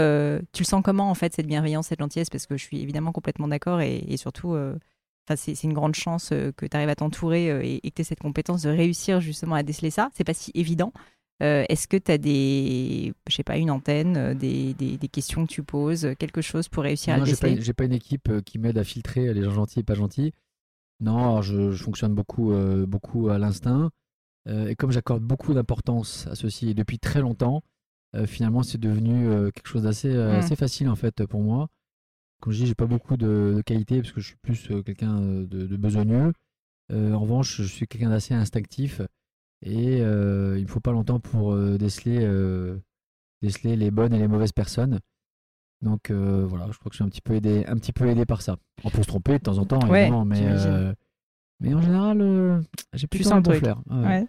tu 0.53 0.63
le 0.63 0.65
sens 0.65 0.81
comment 0.83 1.09
en 1.09 1.13
fait 1.13 1.33
cette 1.33 1.47
bienveillance, 1.47 1.87
cette 1.87 1.99
gentillesse? 1.99 2.29
Parce 2.29 2.45
que 2.45 2.57
je 2.57 2.63
suis 2.63 2.81
évidemment 2.81 3.11
complètement 3.11 3.47
d'accord 3.47 3.81
et, 3.81 4.03
et, 4.07 4.17
surtout, 4.17 4.55
enfin, 4.55 5.35
c'est 5.35 5.63
une 5.63 5.73
grande 5.73 5.95
chance 5.95 6.29
que 6.29 6.65
tu 6.65 6.75
arrives 6.75 6.89
à 6.89 6.95
t'entourer 6.95 7.75
et, 7.75 7.81
que 7.81 7.95
tu 7.95 8.01
aies 8.01 8.05
cette 8.05 8.19
compétence 8.19 8.63
de 8.63 8.69
réussir 8.69 9.21
justement 9.21 9.55
à 9.55 9.63
déceler 9.63 9.91
ça. 9.91 10.09
C'est 10.15 10.23
pas 10.23 10.33
si 10.33 10.51
évident. 10.55 10.91
Euh, 11.41 11.63
Est-ce 11.69 11.87
que 11.87 11.95
tu 11.97 12.11
as 12.11 12.17
des, 12.17 13.13
je 13.29 13.35
sais 13.35 13.43
pas, 13.43 13.57
une 13.57 13.71
antenne, 13.71 14.17
euh, 14.17 14.33
des, 14.33 14.73
des, 14.73 14.97
des 14.97 15.07
questions 15.07 15.45
que 15.45 15.51
tu 15.51 15.63
poses, 15.63 16.09
quelque 16.19 16.41
chose 16.41 16.67
pour 16.67 16.83
réussir 16.83 17.13
à 17.13 17.17
Non, 17.17 17.25
j'ai 17.25 17.35
pas, 17.37 17.73
pas 17.73 17.85
une 17.85 17.93
équipe 17.93 18.27
euh, 18.29 18.41
qui 18.41 18.59
m'aide 18.59 18.77
à 18.77 18.83
filtrer 18.83 19.33
les 19.33 19.43
gens 19.43 19.51
gentils 19.51 19.79
et 19.79 19.83
pas 19.83 19.93
gentils. 19.93 20.33
Non, 20.99 21.17
alors 21.17 21.41
je, 21.43 21.71
je 21.71 21.83
fonctionne 21.83 22.13
beaucoup, 22.13 22.51
euh, 22.51 22.85
beaucoup 22.85 23.29
à 23.29 23.37
l'instinct. 23.37 23.89
Euh, 24.47 24.67
et 24.67 24.75
comme 24.75 24.91
j'accorde 24.91 25.23
beaucoup 25.23 25.53
d'importance 25.53 26.27
à 26.27 26.35
ceci 26.35 26.69
et 26.69 26.73
depuis 26.73 26.99
très 26.99 27.21
longtemps, 27.21 27.61
euh, 28.15 28.25
finalement 28.25 28.63
c'est 28.63 28.77
devenu 28.77 29.27
euh, 29.27 29.51
quelque 29.51 29.67
chose 29.67 29.83
d'assez 29.83 30.09
euh, 30.13 30.33
Mm. 30.33 30.39
assez 30.39 30.55
facile 30.57 30.89
en 30.89 30.95
fait 30.95 31.25
pour 31.25 31.41
moi. 31.41 31.69
Comme 32.41 32.51
je 32.53 32.59
dis, 32.59 32.67
j'ai 32.67 32.75
pas 32.75 32.85
beaucoup 32.85 33.17
de, 33.17 33.53
de 33.57 33.61
qualités 33.61 34.01
parce 34.01 34.11
que 34.13 34.19
je 34.21 34.27
suis 34.27 34.37
plus 34.41 34.71
euh, 34.71 34.81
quelqu'un 34.81 35.21
euh, 35.21 35.45
de, 35.45 35.67
de 35.67 35.77
besogneux. 35.77 36.33
Euh, 36.91 37.13
en 37.13 37.19
revanche, 37.19 37.61
je 37.61 37.67
suis 37.67 37.85
quelqu'un 37.87 38.09
d'assez 38.09 38.33
instinctif 38.33 39.01
et 39.61 40.01
euh, 40.01 40.55
il 40.57 40.63
me 40.63 40.67
faut 40.67 40.79
pas 40.79 40.91
longtemps 40.91 41.19
pour 41.19 41.53
euh, 41.53 41.77
déceler, 41.77 42.19
euh, 42.21 42.77
déceler 43.41 43.75
les 43.75 43.91
bonnes 43.91 44.13
et 44.13 44.19
les 44.19 44.27
mauvaises 44.27 44.51
personnes. 44.51 44.99
Donc 45.81 46.11
voilà, 46.11 46.67
je 46.71 46.77
crois 46.77 46.89
que 46.89 46.93
je 46.93 46.97
suis 46.97 47.03
un 47.05 47.09
petit 47.09 47.21
peu 47.21 47.35
aidé, 47.35 47.63
un 47.67 47.75
petit 47.75 47.93
peu 47.93 48.07
aidé 48.07 48.25
par 48.25 48.41
ça. 48.41 48.57
On 48.83 48.89
peut 48.89 49.01
se 49.01 49.07
tromper 49.07 49.33
de 49.39 49.43
temps 49.43 49.57
en 49.57 49.65
temps, 49.65 49.79
Ouais, 49.87 50.09
mais, 50.25 51.73
en 51.73 51.81
général, 51.81 52.63
j'ai 52.93 53.07
sens 53.23 53.31
un 53.33 53.41
bon. 53.41 53.51
Ouais. 53.89 54.25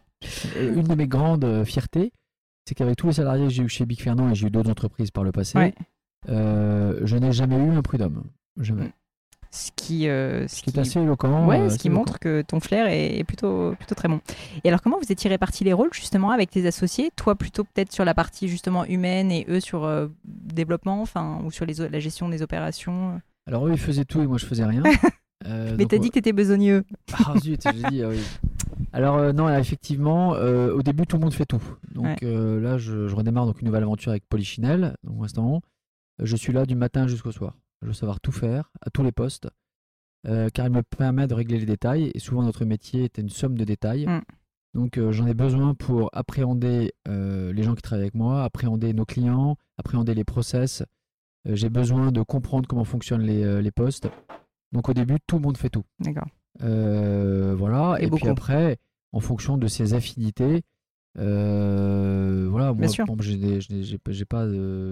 Euh, 0.56 0.75
Une 0.76 0.87
de 0.87 0.94
mes 0.94 1.08
grandes 1.08 1.64
fiertés, 1.64 2.12
c'est 2.66 2.75
qu'avec 2.75 2.96
tous 2.96 3.08
les 3.08 3.12
salariés 3.14 3.46
que 3.46 3.52
j'ai 3.52 3.62
eu 3.64 3.68
chez 3.68 3.87
Big 3.87 4.00
Fernand 4.00 4.30
et 4.30 4.34
j'ai 4.34 4.46
eu 4.46 4.50
d'autres 4.50 4.70
entreprises 4.70 5.10
par 5.10 5.25
le 5.25 5.32
passé, 5.32 5.58
Ouais. 5.58 5.75
euh, 6.28 7.00
je 7.04 7.16
n'ai 7.16 7.32
jamais 7.32 7.56
eu 7.56 7.70
un 7.70 7.82
prud'homme. 7.82 8.25
Jamais. 8.58 8.92
Ce 9.52 9.71
qui, 9.75 10.09
euh, 10.09 10.47
ce 10.47 10.62
qui 10.62 10.78
assez 10.78 11.00
éloquent. 11.00 11.45
Ouais, 11.47 11.61
euh, 11.61 11.69
ce 11.71 11.76
qui 11.78 11.90
montre 11.90 12.21
que 12.21 12.40
ton 12.42 12.61
flair 12.61 12.87
est, 12.87 13.19
est 13.19 13.25
plutôt, 13.25 13.75
plutôt 13.76 13.97
très 13.97 14.07
bon. 14.07 14.21
Et 14.62 14.69
alors, 14.69 14.80
comment 14.80 14.97
vous 15.02 15.11
étiez 15.11 15.28
répartis 15.28 15.64
les 15.64 15.73
rôles 15.73 15.92
justement 15.92 16.30
avec 16.30 16.50
tes 16.50 16.66
associés? 16.69 17.11
Toi 17.16 17.35
plutôt 17.35 17.64
peut-être 17.64 17.92
sur 17.92 18.04
la 18.04 18.14
partie 18.14 18.47
justement 18.47 18.85
humaine 18.85 19.33
et 19.33 19.45
eux 19.49 19.59
sur 19.59 19.85
euh, 19.85 20.07
développement, 20.25 21.02
enfin, 21.02 21.40
ou 21.45 21.50
sur 21.50 21.66
les, 21.66 21.75
la 21.88 21.99
gestion 21.99 22.28
des 22.28 22.42
opérations? 22.42 23.21
Alors 23.49 23.66
eux, 23.66 23.73
ils 23.73 23.78
faisaient 23.78 24.04
tout 24.04 24.23
et 24.23 24.26
moi, 24.28 24.38
je 24.38 24.47
faisais 24.47 24.64
rien. 24.64 24.83
Euh, 25.47 25.75
Mais 25.78 25.87
t'as 25.87 25.97
dit 25.97 26.11
que 26.11 26.14
t'étais 26.16 26.35
besogneux. 26.35 26.85
Ah 27.14 27.33
zut, 27.38 27.62
j'ai 27.64 27.88
dit, 27.88 28.02
ah 28.02 28.09
oui. 28.11 28.21
Alors 28.92 29.16
euh, 29.16 29.33
non, 29.33 29.49
effectivement, 29.49 30.35
euh, 30.35 30.71
au 30.75 30.83
début, 30.83 31.07
tout 31.07 31.16
le 31.16 31.23
monde 31.23 31.33
fait 31.33 31.47
tout. 31.47 31.62
Donc 31.95 32.19
Ouais. 32.21 32.61
là, 32.61 32.76
je, 32.76 33.09
je 33.09 33.16
redémarre 33.16 33.47
donc 33.47 33.59
une 33.62 33.66
nouvelle 33.69 33.85
aventure 33.85 34.11
avec 34.11 34.28
Polichinelle. 34.28 34.97
Donc 35.02 35.14
pour 35.14 35.23
l'instant, 35.23 35.62
je 36.23 36.37
suis 36.37 36.52
là 36.52 36.66
du 36.66 36.75
matin 36.75 37.07
jusqu'au 37.07 37.33
soir. 37.33 37.54
Je 37.82 37.88
veux 37.88 37.92
savoir 37.92 38.20
tout 38.20 38.32
faire, 38.32 38.70
à 38.80 38.90
tous 38.90 39.02
les 39.02 39.12
postes, 39.12 39.49
euh, 40.26 40.49
car 40.52 40.66
il 40.66 40.72
me 40.72 40.82
permet 40.82 41.26
de 41.26 41.34
régler 41.34 41.58
les 41.58 41.66
détails. 41.66 42.10
Et 42.14 42.18
souvent, 42.18 42.42
notre 42.42 42.64
métier 42.64 43.04
est 43.04 43.18
une 43.18 43.30
somme 43.30 43.56
de 43.56 43.64
détails. 43.64 44.06
Mm. 44.06 44.20
Donc 44.75 44.99
euh, 44.99 45.10
j'en 45.10 45.26
ai 45.26 45.34
besoin 45.34 45.75
pour 45.75 46.10
appréhender 46.12 46.92
euh, 47.08 47.52
les 47.52 47.62
gens 47.64 47.75
qui 47.75 47.82
travaillent 47.82 48.04
avec 48.04 48.14
moi, 48.14 48.44
appréhender 48.44 48.92
nos 48.92 49.04
clients, 49.04 49.56
appréhender 49.78 50.14
les 50.14 50.25
process. 50.25 50.84
J'ai 51.46 51.70
besoin 51.70 52.12
de 52.12 52.22
comprendre 52.22 52.68
comment 52.68 52.84
fonctionnent 52.84 53.22
les, 53.22 53.62
les 53.62 53.70
postes. 53.70 54.08
Donc 54.72 54.90
au 54.90 54.92
début, 54.92 55.16
tout 55.26 55.37
le 55.37 55.42
monde 55.42 55.56
fait 55.56 55.70
tout. 55.70 55.84
D'accord. 55.99 56.28
Voilà. 56.58 57.96
Et 57.99 58.04
Et, 58.04 58.06
beaucoup. 58.08 58.20
puis 58.20 58.28
après, 58.28 58.76
en 59.12 59.20
fonction 59.20 59.56
de 59.56 59.66
ses 59.66 59.94
affinités, 59.94 60.62
euh, 61.19 62.49
voilà. 62.50 62.73
Moi, 62.73 62.87
j'ai 63.31 64.25
pas, 64.26 64.49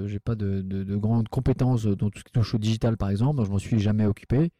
j'ai 0.07 0.19
pas, 0.19 0.35
de, 0.35 0.61
de, 0.61 0.63
de- 0.63 0.85
de 0.85 0.97
grandes 0.97 1.29
compétences 1.29 1.87
dans 1.87 2.11
tout 2.11 2.19
ce 2.19 2.25
qui 2.25 2.33
touche 2.33 2.55
au 2.55 2.59
digital, 2.59 2.97
par 2.97 3.11
exemple. 3.11 3.37
Donc 3.37 3.47
je 3.47 3.51
m'en 3.51 3.59
suis 3.59 3.79
jamais 3.81 4.07
occupé. 4.07 4.51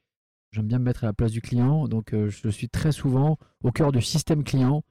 J'aime 0.53 0.67
bien 0.67 0.79
me 0.79 0.85
mettre 0.85 1.05
à 1.05 1.09
la 1.09 1.13
place 1.13 1.31
du 1.33 1.43
client, 1.43 1.89
donc 1.89 2.15
euh, 2.15 2.31
je 2.31 2.49
suis 2.49 2.69
très 2.71 2.91
souvent 2.93 3.37
au 3.63 3.71
cœur 3.71 3.93
du 3.93 4.01
système 4.01 4.45
client. 4.45 4.83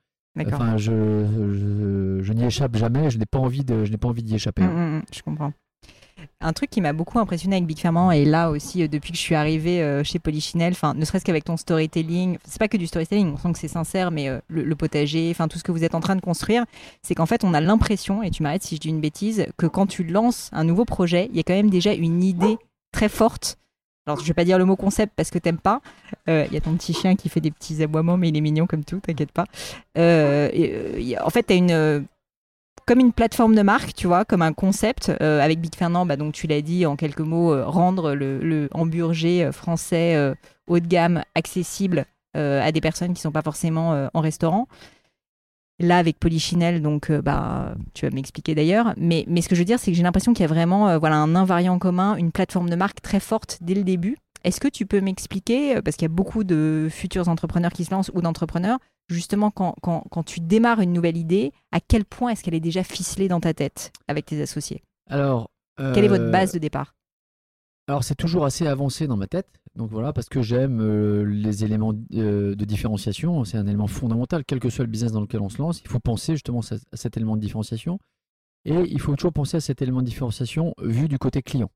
Enfin, 0.54 0.78
je, 0.78 0.92
je, 0.92 2.20
je 2.22 2.34
n'y 2.34 2.44
échappe 2.44 2.76
jamais. 2.76 3.10
Je 3.10 3.18
n'ai 3.18 3.26
pas 3.26 3.40
envie 3.40 3.64
de, 3.64 3.84
je 3.86 3.92
n'ai 3.92 3.98
pas 3.98 4.08
envie 4.08 4.22
d'y 4.22 4.36
échapper. 4.36 4.62
Mm, 4.64 4.68
mm, 4.68 4.98
mm, 4.98 5.02
je 5.12 5.22
comprends. 5.24 5.52
Un 6.42 6.54
truc 6.54 6.70
qui 6.70 6.82
m'a 6.82 6.94
beaucoup 6.94 7.20
impressionné 7.20 7.56
avec 7.56 7.68
Big 7.68 7.80
Ferment 7.80 8.12
et 8.12 8.26
là 8.26 8.50
aussi 8.50 8.84
euh, 8.84 8.88
depuis 8.88 9.12
que 9.12 9.18
je 9.18 9.22
suis 9.22 9.36
arrivée 9.36 9.82
euh, 9.82 10.04
chez 10.04 10.20
Polichinelle, 10.20 10.74
enfin 10.74 10.94
ne 10.94 11.04
serait-ce 11.04 11.26
qu'avec 11.26 11.44
ton 11.44 11.58
storytelling, 11.58 12.38
c'est 12.46 12.60
pas 12.60 12.68
que 12.68 12.78
du 12.78 12.88
storytelling, 12.88 13.34
on 13.34 13.38
sent 13.38 13.54
que 13.54 13.60
c'est 13.60 13.68
sincère, 13.68 14.12
mais 14.12 14.30
euh, 14.30 14.40
le, 14.48 14.76
potager, 14.76 15.30
enfin 15.32 15.48
tout 15.48 15.58
ce 15.58 15.64
que 15.64 15.72
vous 15.72 15.84
êtes 15.84 15.96
en 15.96 16.00
train 16.00 16.16
de 16.16 16.22
construire, 16.22 16.66
c'est 17.02 17.16
qu'en 17.16 17.26
fait 17.26 17.44
on 17.44 17.54
a 17.54 17.62
l'impression, 17.62 18.24
et 18.24 18.30
tu 18.30 18.44
m'arrêtes 18.44 18.64
si 18.64 18.76
je 18.76 18.82
dis 18.82 18.90
une 18.90 19.02
bêtise, 19.02 19.48
que 19.58 19.66
quand 19.66 19.88
tu 19.88 20.04
lances 20.04 20.50
un 20.54 20.64
nouveau 20.64 20.86
projet, 20.86 21.28
il 21.32 21.38
y 21.38 21.40
a 21.40 21.44
quand 21.44 21.56
même 21.56 21.70
déjà 21.70 21.94
une 21.94 22.24
idée 22.24 22.58
très 22.92 23.10
forte. 23.10 23.58
Alors 24.06 24.20
je 24.20 24.26
vais 24.26 24.34
pas 24.34 24.46
dire 24.46 24.58
le 24.58 24.66
mot 24.66 24.76
concept 24.76 25.14
parce 25.16 25.32
que 25.32 25.38
t'aimes 25.38 25.58
pas. 25.58 25.82
Il 26.28 26.48
y 26.54 26.56
a 26.56 26.62
ton 26.62 26.74
petit 26.76 26.94
chien 26.94 27.18
qui 27.18 27.28
fait 27.28 27.42
des 27.42 27.52
petits 27.52 27.84
aboiements, 27.84 28.16
mais 28.16 28.30
il 28.30 28.38
est 28.38 28.42
mignon 28.42 28.66
comme 28.66 28.86
tout, 28.86 29.02
t'inquiète 29.02 29.34
pas. 29.34 29.44
En 29.96 31.30
fait, 31.30 31.44
t'as 31.44 31.56
une 31.56 32.06
comme 32.88 33.00
une 33.00 33.12
plateforme 33.12 33.54
de 33.54 33.62
marque, 33.62 33.94
tu 33.94 34.08
vois, 34.08 34.26
comme 34.26 34.42
un 34.42 34.54
concept. 34.54 35.12
Euh, 35.22 35.42
avec 35.42 35.60
Big 35.60 35.76
Fernand, 35.76 36.06
bah, 36.06 36.16
donc 36.16 36.34
tu 36.34 36.48
l'as 36.48 36.62
dit 36.62 36.86
en 36.86 36.96
quelques 36.96 37.20
mots, 37.20 37.54
euh, 37.54 37.66
rendre 37.66 38.14
le, 38.14 38.70
hamburger 38.74 39.44
euh, 39.44 39.52
français 39.52 40.34
haut 40.68 40.80
de 40.80 40.88
gamme 40.88 41.24
accessible 41.36 42.06
à 42.34 42.72
des 42.72 42.82
personnes 42.82 43.16
qui 43.16 43.22
sont 43.22 43.32
pas 43.32 43.42
forcément 43.42 44.10
en 44.14 44.22
restaurant. 44.22 44.68
Là, 45.80 45.98
avec 45.98 46.20
Polichinelle, 46.20 46.84
donc 46.84 47.12
bah, 47.12 47.74
tu 47.96 48.06
vas 48.06 48.14
m'expliquer 48.14 48.54
d'ailleurs. 48.54 48.94
Mais, 48.96 49.26
mais 49.28 49.42
ce 49.42 49.50
que 49.50 49.56
je 49.56 49.62
veux 49.62 49.66
dire, 49.66 49.80
c'est 49.80 49.90
que 49.90 49.98
j'ai 49.98 50.04
l'impression 50.04 50.34
qu'il 50.34 50.44
y 50.44 50.46
a 50.46 50.48
vraiment 50.48 51.00
voilà, 51.00 51.16
un 51.16 51.36
invariant 51.36 51.80
commun, 51.80 52.16
une 52.16 52.32
plateforme 52.32 52.70
de 52.70 52.76
marque 52.76 53.02
très 53.02 53.20
forte 53.20 53.58
dès 53.62 53.74
le 53.74 53.84
début. 53.84 54.18
Est-ce 54.48 54.62
que 54.62 54.70
tu 54.70 54.86
peux 54.86 55.02
m'expliquer, 55.02 55.76
euh, 55.76 55.82
parce 55.82 55.98
qu'il 55.98 56.06
y 56.06 56.12
a 56.12 56.14
beaucoup 56.14 56.46
de 56.46 56.88
futurs 56.90 57.28
entrepreneurs 57.28 57.74
qui 57.74 57.84
se 57.84 57.92
lancent 57.92 58.12
ou 58.14 58.22
d'entrepreneurs, 58.22 58.80
justement 59.10 59.52
quand, 59.52 59.76
quand, 59.82 60.06
quand 60.10 60.24
tu 60.24 60.40
démarres 60.40 60.80
une 60.80 60.94
nouvelle 60.94 61.18
idée, 61.18 61.52
à 61.74 61.82
quel 61.82 62.06
point 62.06 62.30
est-ce 62.32 62.44
qu'elle 62.44 62.56
est 62.56 62.62
déjà 62.62 62.82
ficelée 62.84 63.28
dans 63.28 63.42
ta 63.42 63.54
tête 63.54 63.92
avec 64.08 64.26
tes 64.26 64.42
associés? 64.42 64.84
Alors, 65.10 65.50
Quelle 65.78 66.06
est 66.06 66.08
votre 66.08 66.24
euh, 66.24 66.32
base 66.32 66.54
de 66.54 66.60
départ? 66.60 66.96
Alors 67.90 68.06
c'est 68.06 68.16
toujours 68.16 68.46
assez 68.46 68.68
avancé 68.68 69.06
dans 69.06 69.18
ma 69.18 69.28
tête, 69.28 69.48
donc 69.76 69.90
voilà, 69.92 70.14
parce 70.14 70.30
que 70.30 70.42
j'aime 70.42 70.80
euh, 70.82 71.24
les 71.24 71.66
éléments 71.66 71.94
euh, 72.14 72.56
de 72.56 72.66
différenciation, 72.66 73.44
c'est 73.44 73.58
un 73.58 73.68
élément 73.68 73.88
fondamental, 73.88 74.44
quel 74.46 74.60
que 74.60 74.70
soit 74.70 74.86
le 74.86 74.92
business 74.92 75.12
dans 75.12 75.22
lequel 75.22 75.42
on 75.42 75.50
se 75.50 75.58
lance, 75.62 75.82
il 75.82 75.90
faut 75.90 76.00
penser 76.00 76.34
justement 76.34 76.60
à 76.60 76.98
cet 76.98 77.18
élément 77.18 77.36
de 77.36 77.42
différenciation, 77.42 78.00
et 78.66 78.76
il 78.76 79.00
faut 79.00 79.14
toujours 79.16 79.34
penser 79.34 79.58
à 79.58 79.62
cet 79.62 79.82
élément 79.82 80.02
de 80.02 80.06
différenciation 80.06 80.74
vu 80.82 81.08
du 81.08 81.18
côté 81.18 81.42
client. 81.42 81.70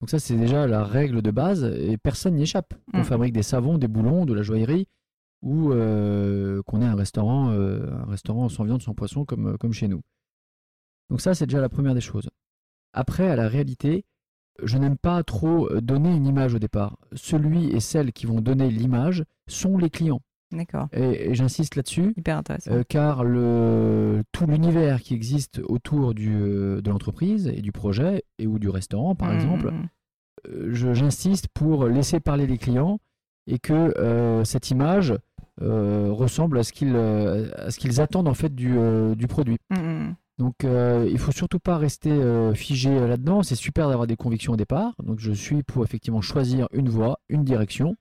Donc 0.00 0.10
ça 0.10 0.18
c'est 0.18 0.36
déjà 0.36 0.66
la 0.66 0.84
règle 0.84 1.22
de 1.22 1.30
base, 1.30 1.64
et 1.64 1.96
personne 1.96 2.34
n'y 2.34 2.42
échappe. 2.42 2.74
Qu'on 2.92 3.00
Mm. 3.00 3.04
fabrique 3.04 3.32
des 3.32 3.42
savons, 3.42 3.78
des 3.78 3.88
boulons, 3.88 4.26
de 4.26 4.34
la 4.34 4.42
joaillerie, 4.42 4.86
ou 5.42 5.72
euh, 5.72 6.62
qu'on 6.66 6.80
ait 6.82 6.86
un 6.86 6.94
restaurant, 6.96 7.50
euh, 7.50 7.90
un 7.92 8.10
restaurant 8.10 8.48
sans 8.48 8.64
viande, 8.64 8.82
sans 8.82 8.94
poisson, 8.94 9.24
comme, 9.24 9.56
comme 9.58 9.72
chez 9.72 9.88
nous. 9.88 10.02
Donc 11.10 11.20
ça 11.20 11.34
c'est 11.34 11.46
déjà 11.46 11.60
la 11.60 11.68
première 11.68 11.94
des 11.94 12.00
choses. 12.00 12.28
Après, 12.92 13.28
à 13.28 13.36
la 13.36 13.48
réalité, 13.48 14.04
je 14.62 14.76
n'aime 14.78 14.96
pas 14.96 15.22
trop 15.22 15.70
euh, 15.70 15.80
donner 15.80 16.14
une 16.14 16.26
image 16.26 16.54
au 16.54 16.58
départ. 16.58 16.96
Celui 17.14 17.70
et 17.70 17.80
celle 17.80 18.12
qui 18.12 18.26
vont 18.26 18.40
donner 18.40 18.70
l'image 18.70 19.24
sont 19.48 19.78
les 19.78 19.90
clients. 19.90 20.20
D'accord, 20.50 20.88
Et, 20.92 21.30
et 21.30 21.34
j'insiste 21.34 21.76
là-dessus, 21.76 22.14
hyper 22.16 22.38
intéressant. 22.38 22.70
euh, 22.72 22.82
car 22.88 23.22
le, 23.24 24.22
tout 24.32 24.46
l'univers 24.46 25.00
qui 25.02 25.14
existe 25.14 25.60
autour 25.68 26.14
du, 26.14 26.34
euh, 26.34 26.80
de 26.80 26.90
l'entreprise 26.90 27.48
et 27.48 27.60
du 27.60 27.70
projet, 27.72 28.22
et 28.38 28.46
ou 28.46 28.58
du 28.58 28.70
restaurant 28.70 29.14
par 29.14 29.30
Mm, 29.30 29.34
exemple, 29.34 29.70
mm, 29.70 29.74
mm. 29.76 29.88
euh, 30.48 30.94
j'insiste 30.94 31.48
pour 31.48 31.86
laisser 31.86 32.18
parler 32.20 32.46
les 32.46 32.56
clients 32.56 32.98
et 33.46 33.58
que 33.58 33.74
euh, 33.98 34.44
cette 34.44 34.70
image 34.70 35.14
ressemble 35.60 36.58
à 36.58 36.62
ce 36.62 36.72
qu'ils 36.72 36.96
qu'ils 37.78 38.00
attendent 38.00 38.28
en 38.28 38.34
fait 38.34 38.54
du, 38.54 38.74
du 39.16 39.26
produit. 39.26 39.58
Mm, 39.70 39.74
mm. 39.76 40.16
Donc 40.38 40.64
euh, 40.64 41.08
il 41.10 41.18
faut 41.18 41.32
surtout 41.32 41.58
pas 41.58 41.76
rester 41.78 42.12
figé 42.54 42.94
là-dedans. 43.06 43.42
C'est 43.42 43.56
super 43.56 43.88
d'avoir 43.88 44.06
des 44.06 44.14
convictions 44.16 44.52
au 44.52 44.56
départ. 44.56 44.94
Donc 45.02 45.18
je 45.18 45.32
suis 45.32 45.62
pour 45.64 45.82
effectivement 45.84 46.20
choisir 46.20 46.68
une 46.72 46.88
voie, 46.88 47.18
une 47.28 47.42
direction. 47.44 47.96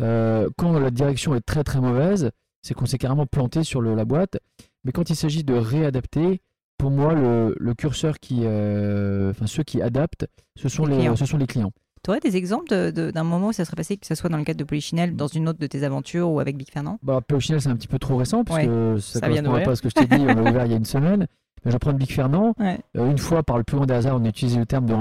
Euh, 0.00 0.48
quand 0.56 0.78
la 0.78 0.90
direction 0.90 1.34
est 1.34 1.40
très 1.40 1.64
très 1.64 1.80
mauvaise, 1.80 2.30
c'est 2.62 2.74
qu'on 2.74 2.86
s'est 2.86 2.98
carrément 2.98 3.26
planté 3.26 3.62
sur 3.64 3.80
le- 3.80 3.94
la 3.94 4.04
boîte. 4.04 4.38
Mais 4.84 4.92
quand 4.92 5.10
il 5.10 5.16
s'agit 5.16 5.44
de 5.44 5.54
réadapter, 5.54 6.40
pour 6.78 6.90
moi 6.90 7.14
le, 7.14 7.54
le 7.58 7.74
curseur 7.74 8.18
qui, 8.20 8.40
euh, 8.44 9.30
enfin 9.30 9.46
ceux 9.46 9.62
qui 9.62 9.82
adaptent, 9.82 10.26
ce 10.56 10.68
sont 10.68 10.84
Les 10.86 10.92
les, 10.94 10.98
clients. 11.00 11.16
ce 11.16 11.26
sont 11.26 11.36
les 11.36 11.46
clients. 11.46 11.72
Tu 12.04 12.10
aurais 12.10 12.18
des 12.20 12.36
exemples 12.36 12.68
d'un 12.90 13.22
moment 13.22 13.48
où 13.48 13.52
ça 13.52 13.64
serait 13.64 13.76
passé, 13.76 13.96
que 13.96 14.06
ce 14.06 14.16
soit 14.16 14.28
dans 14.28 14.36
le 14.38 14.42
cadre 14.42 14.58
de 14.58 14.64
Polichinelle, 14.64 15.14
dans 15.14 15.28
une 15.28 15.48
autre 15.48 15.60
de 15.60 15.66
tes 15.68 15.84
aventures 15.84 16.28
ou 16.30 16.40
avec 16.40 16.56
Big 16.56 16.68
Fernand? 16.68 16.98
Bah, 17.02 17.20
Polichinelle, 17.20 17.60
c'est 17.60 17.68
un 17.68 17.76
petit 17.76 17.86
peu 17.86 18.00
trop 18.00 18.16
récent 18.16 18.42
parce 18.42 18.58
Ouais, 18.58 19.00
ça, 19.00 19.28
vient 19.28 19.42
correspond 19.44 19.64
pas 19.66 19.70
à 19.72 19.76
ce 19.76 19.82
que 19.82 19.88
je 19.88 19.94
t'ai 19.94 20.06
dit. 20.06 20.16
On 20.22 20.26
l'a 20.26 20.42
ouvert 20.50 20.66
il 20.66 20.72
y 20.72 20.74
a 20.74 20.78
une 20.78 20.84
semaine. 20.84 21.26
Mais 21.64 21.70
je 21.70 21.76
vais 21.76 21.78
prendre 21.78 21.98
Big 21.98 22.10
Fernand. 22.10 22.54
Ouais. 22.58 22.80
Euh, 22.96 23.08
une 23.08 23.18
fois, 23.18 23.44
par 23.44 23.56
le 23.56 23.62
plus 23.62 23.76
grand 23.76 23.86
des 23.86 23.94
hasards, 23.94 24.16
on 24.20 24.24
a 24.24 24.28
utilisé 24.28 24.58
le 24.58 24.66
terme 24.66 24.84
de. 24.86 24.94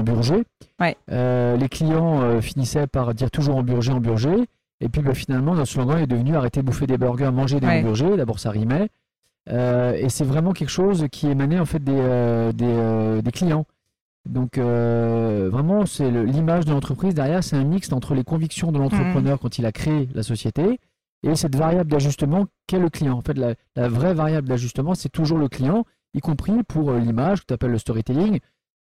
Ouais. 0.80 0.96
Euh, 1.12 1.58
les 1.58 1.70
clients 1.70 2.22
euh, 2.22 2.40
finissaient 2.40 2.86
par 2.86 3.16
dire 3.16 3.32
toujours 3.32 3.56
hamburger, 3.56 3.96
hamburger. 3.96 4.38
Et 4.82 4.90
puis 4.90 5.02
bah, 5.02 5.14
finalement, 5.14 5.54
notre 5.56 5.72
slogan 5.72 6.00
est 6.00 6.08
devenu 6.08 6.36
arrêter 6.36 6.62
de 6.62 6.66
bouffer 6.66 6.88
des 6.88 6.98
burgers, 6.98 7.32
manger 7.32 7.60
des 7.60 7.68
Ouais. 7.68 7.80
hamburgers. 7.80 8.18
D'abord, 8.18 8.40
ça 8.40 8.50
rimait. 8.52 8.90
Euh, 9.50 9.94
et 9.94 10.10
c'est 10.10 10.24
vraiment 10.26 10.52
quelque 10.54 10.70
chose 10.70 11.06
qui 11.12 11.28
émanait 11.28 11.60
en 11.60 11.66
fait 11.66 11.84
des, 11.84 11.94
euh, 11.96 12.52
des, 12.52 12.66
euh, 12.68 13.22
des 13.22 13.32
clients. 13.32 13.66
Donc 14.30 14.58
vraiment, 14.58 15.86
c'est 15.88 16.12
le- 16.12 16.24
l'image 16.26 16.66
de 16.66 16.72
l'entreprise 16.72 17.16
derrière, 17.16 17.44
c'est 17.44 17.56
un 17.56 17.64
mix 17.64 17.92
entre 17.92 18.14
les 18.14 18.24
convictions 18.24 18.72
de 18.72 18.78
l'entrepreneur 18.78 19.40
quand 19.40 19.58
il 19.58 19.66
a 19.66 19.72
créé 19.72 20.10
la 20.14 20.22
société 20.22 20.80
et 21.24 21.36
cette 21.36 21.56
variable 21.56 21.90
d'ajustement 21.90 22.46
qu'est 22.68 22.78
le 22.80 22.90
client. 22.90 23.18
En 23.18 23.22
fait, 23.22 23.36
la, 23.38 23.56
la 23.76 23.88
vraie 23.88 24.14
variable 24.14 24.48
d'ajustement, 24.48 24.94
c'est 24.94 25.10
toujours 25.10 25.40
le 25.40 25.48
client 25.50 25.86
y 26.14 26.20
compris 26.20 26.62
pour 26.68 26.92
l'image 26.94 27.42
que 27.42 27.46
tu 27.48 27.54
appelles 27.56 27.72
le 27.72 27.80
storytelling. 27.80 28.40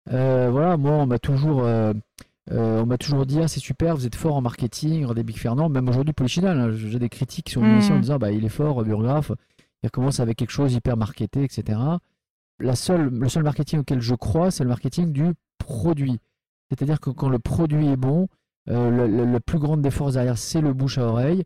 voilà, 0.10 0.78
moi, 0.78 0.92
on 0.94 1.06
m'a 1.08 1.20
toujours, 1.20 1.66
on 2.50 2.86
m'a 2.86 2.98
toujours 2.98 3.26
dit 3.26 3.40
ah, 3.42 3.48
c'est 3.48 3.60
super, 3.60 3.96
vous 3.96 4.06
êtes 4.06 4.16
fort 4.16 4.36
en 4.36 4.42
marketing, 4.42 5.02
regardez 5.04 5.24
Big 5.24 5.38
Fernand. 5.38 5.70
Même 5.70 5.90
aujourd'hui, 5.90 6.14
Polichinal, 6.14 6.60
hein, 6.60 6.72
j'ai 6.72 7.00
des 7.00 7.10
critiques 7.10 7.50
sur 7.50 7.64
une 7.64 7.82
en 7.82 8.00
disant 8.00 8.18
bah, 8.18 8.32
il 8.32 8.46
est 8.46 8.50
fort, 8.50 8.84
biographe, 8.84 9.32
il 9.84 9.92
commence 9.92 10.20
avec 10.20 10.38
quelque 10.38 10.52
chose 10.52 10.74
hyper 10.74 10.98
marketé, 10.98 11.44
etc. 11.44 11.80
La 12.60 12.76
seule, 12.76 13.10
le 13.10 13.30
seul 13.30 13.44
marketing 13.44 13.80
auquel 13.80 14.02
je 14.02 14.16
crois, 14.16 14.52
c'est 14.52 14.64
le 14.64 14.70
marketing 14.70 15.12
du 15.12 15.34
produit. 15.58 16.20
C'est-à-dire 16.70 17.00
que 17.00 17.10
quand 17.10 17.30
le 17.30 17.40
produit 17.40 17.88
est 17.88 17.98
bon, 17.98 18.28
euh, 18.70 19.08
le, 19.08 19.40
plus 19.40 19.60
grande 19.60 19.82
des 19.82 19.92
forces 19.92 20.14
derrière, 20.14 20.38
c'est 20.38 20.62
le 20.62 20.74
bouche 20.74 20.98
à 20.98 21.06
oreille. 21.06 21.44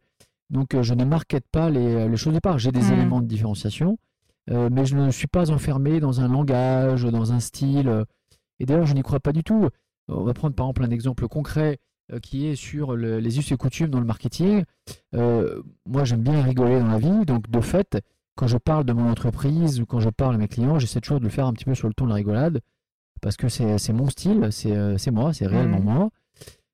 Donc 0.50 0.74
euh, 0.74 0.84
je 0.84 0.94
ne 0.94 1.06
markete 1.06 1.46
pas 1.52 1.70
les, 1.70 2.16
choses 2.18 2.34
de 2.34 2.40
part. 2.40 2.60
J'ai 2.60 2.72
des 2.72 2.82
mmh. 2.82 2.94
éléments 2.94 3.22
de 3.22 3.28
différenciation, 3.28 3.98
euh, 4.50 4.70
mais 4.72 4.86
je 4.86 4.96
ne 4.96 5.12
suis 5.12 5.28
pas 5.28 5.52
enfermé 5.52 6.00
dans 6.00 6.22
un 6.22 6.28
langage, 6.28 7.04
dans 7.04 7.34
un 7.34 7.40
style. 7.40 8.06
et 8.60 8.66
d'ailleurs, 8.66 8.88
je 8.88 8.94
n'y 8.94 9.04
crois 9.04 9.20
pas 9.20 9.34
du 9.34 9.44
tout. 9.44 9.70
On 10.12 10.24
va 10.24 10.34
prendre 10.34 10.56
par 10.56 10.68
exemple 10.68 10.84
un 10.84 10.92
exemple 10.92 11.28
concret 11.28 11.80
qui 12.22 12.48
est 12.48 12.56
sur 12.56 12.96
les 12.96 13.40
us 13.40 13.52
et 13.52 13.58
coutumes 13.58 13.90
dans 13.90 14.00
le 14.00 14.06
marketing. 14.06 14.64
moi, 15.14 16.04
j'aime 16.04 16.22
bien 16.22 16.44
rigoler 16.44 16.80
dans 16.80 16.88
la 16.88 17.00
vie, 17.00 17.26
donc 17.26 17.50
de 17.50 17.62
fait, 17.62 17.98
quand 18.36 18.48
je 18.48 18.58
parle 18.58 18.84
de 18.84 18.94
mon 18.94 19.10
entreprise 19.10 19.80
ou 19.80 19.86
quand 19.86 20.02
je 20.02 20.10
parle 20.10 20.36
à 20.36 20.38
mes 20.38 20.48
clients, 20.48 20.78
j'essaie 20.78 21.00
toujours 21.00 21.20
de 21.20 21.26
le 21.26 21.30
faire 21.30 21.48
un 21.48 21.54
petit 21.54 21.66
peu 21.66 21.74
sur 21.74 21.88
le 21.88 21.94
ton 21.94 22.06
de 22.06 22.10
la 22.10 22.16
rigolade 22.16 22.60
parce 23.22 23.38
que 23.38 23.48
c'est 23.48 23.94
mon 23.94 24.10
style, 24.10 24.50
c'est 24.52 25.12
moi, 25.12 25.32
c'est 25.34 25.48
réellement 25.48 25.80
mmh. 25.80 25.84
moi. 25.84 26.10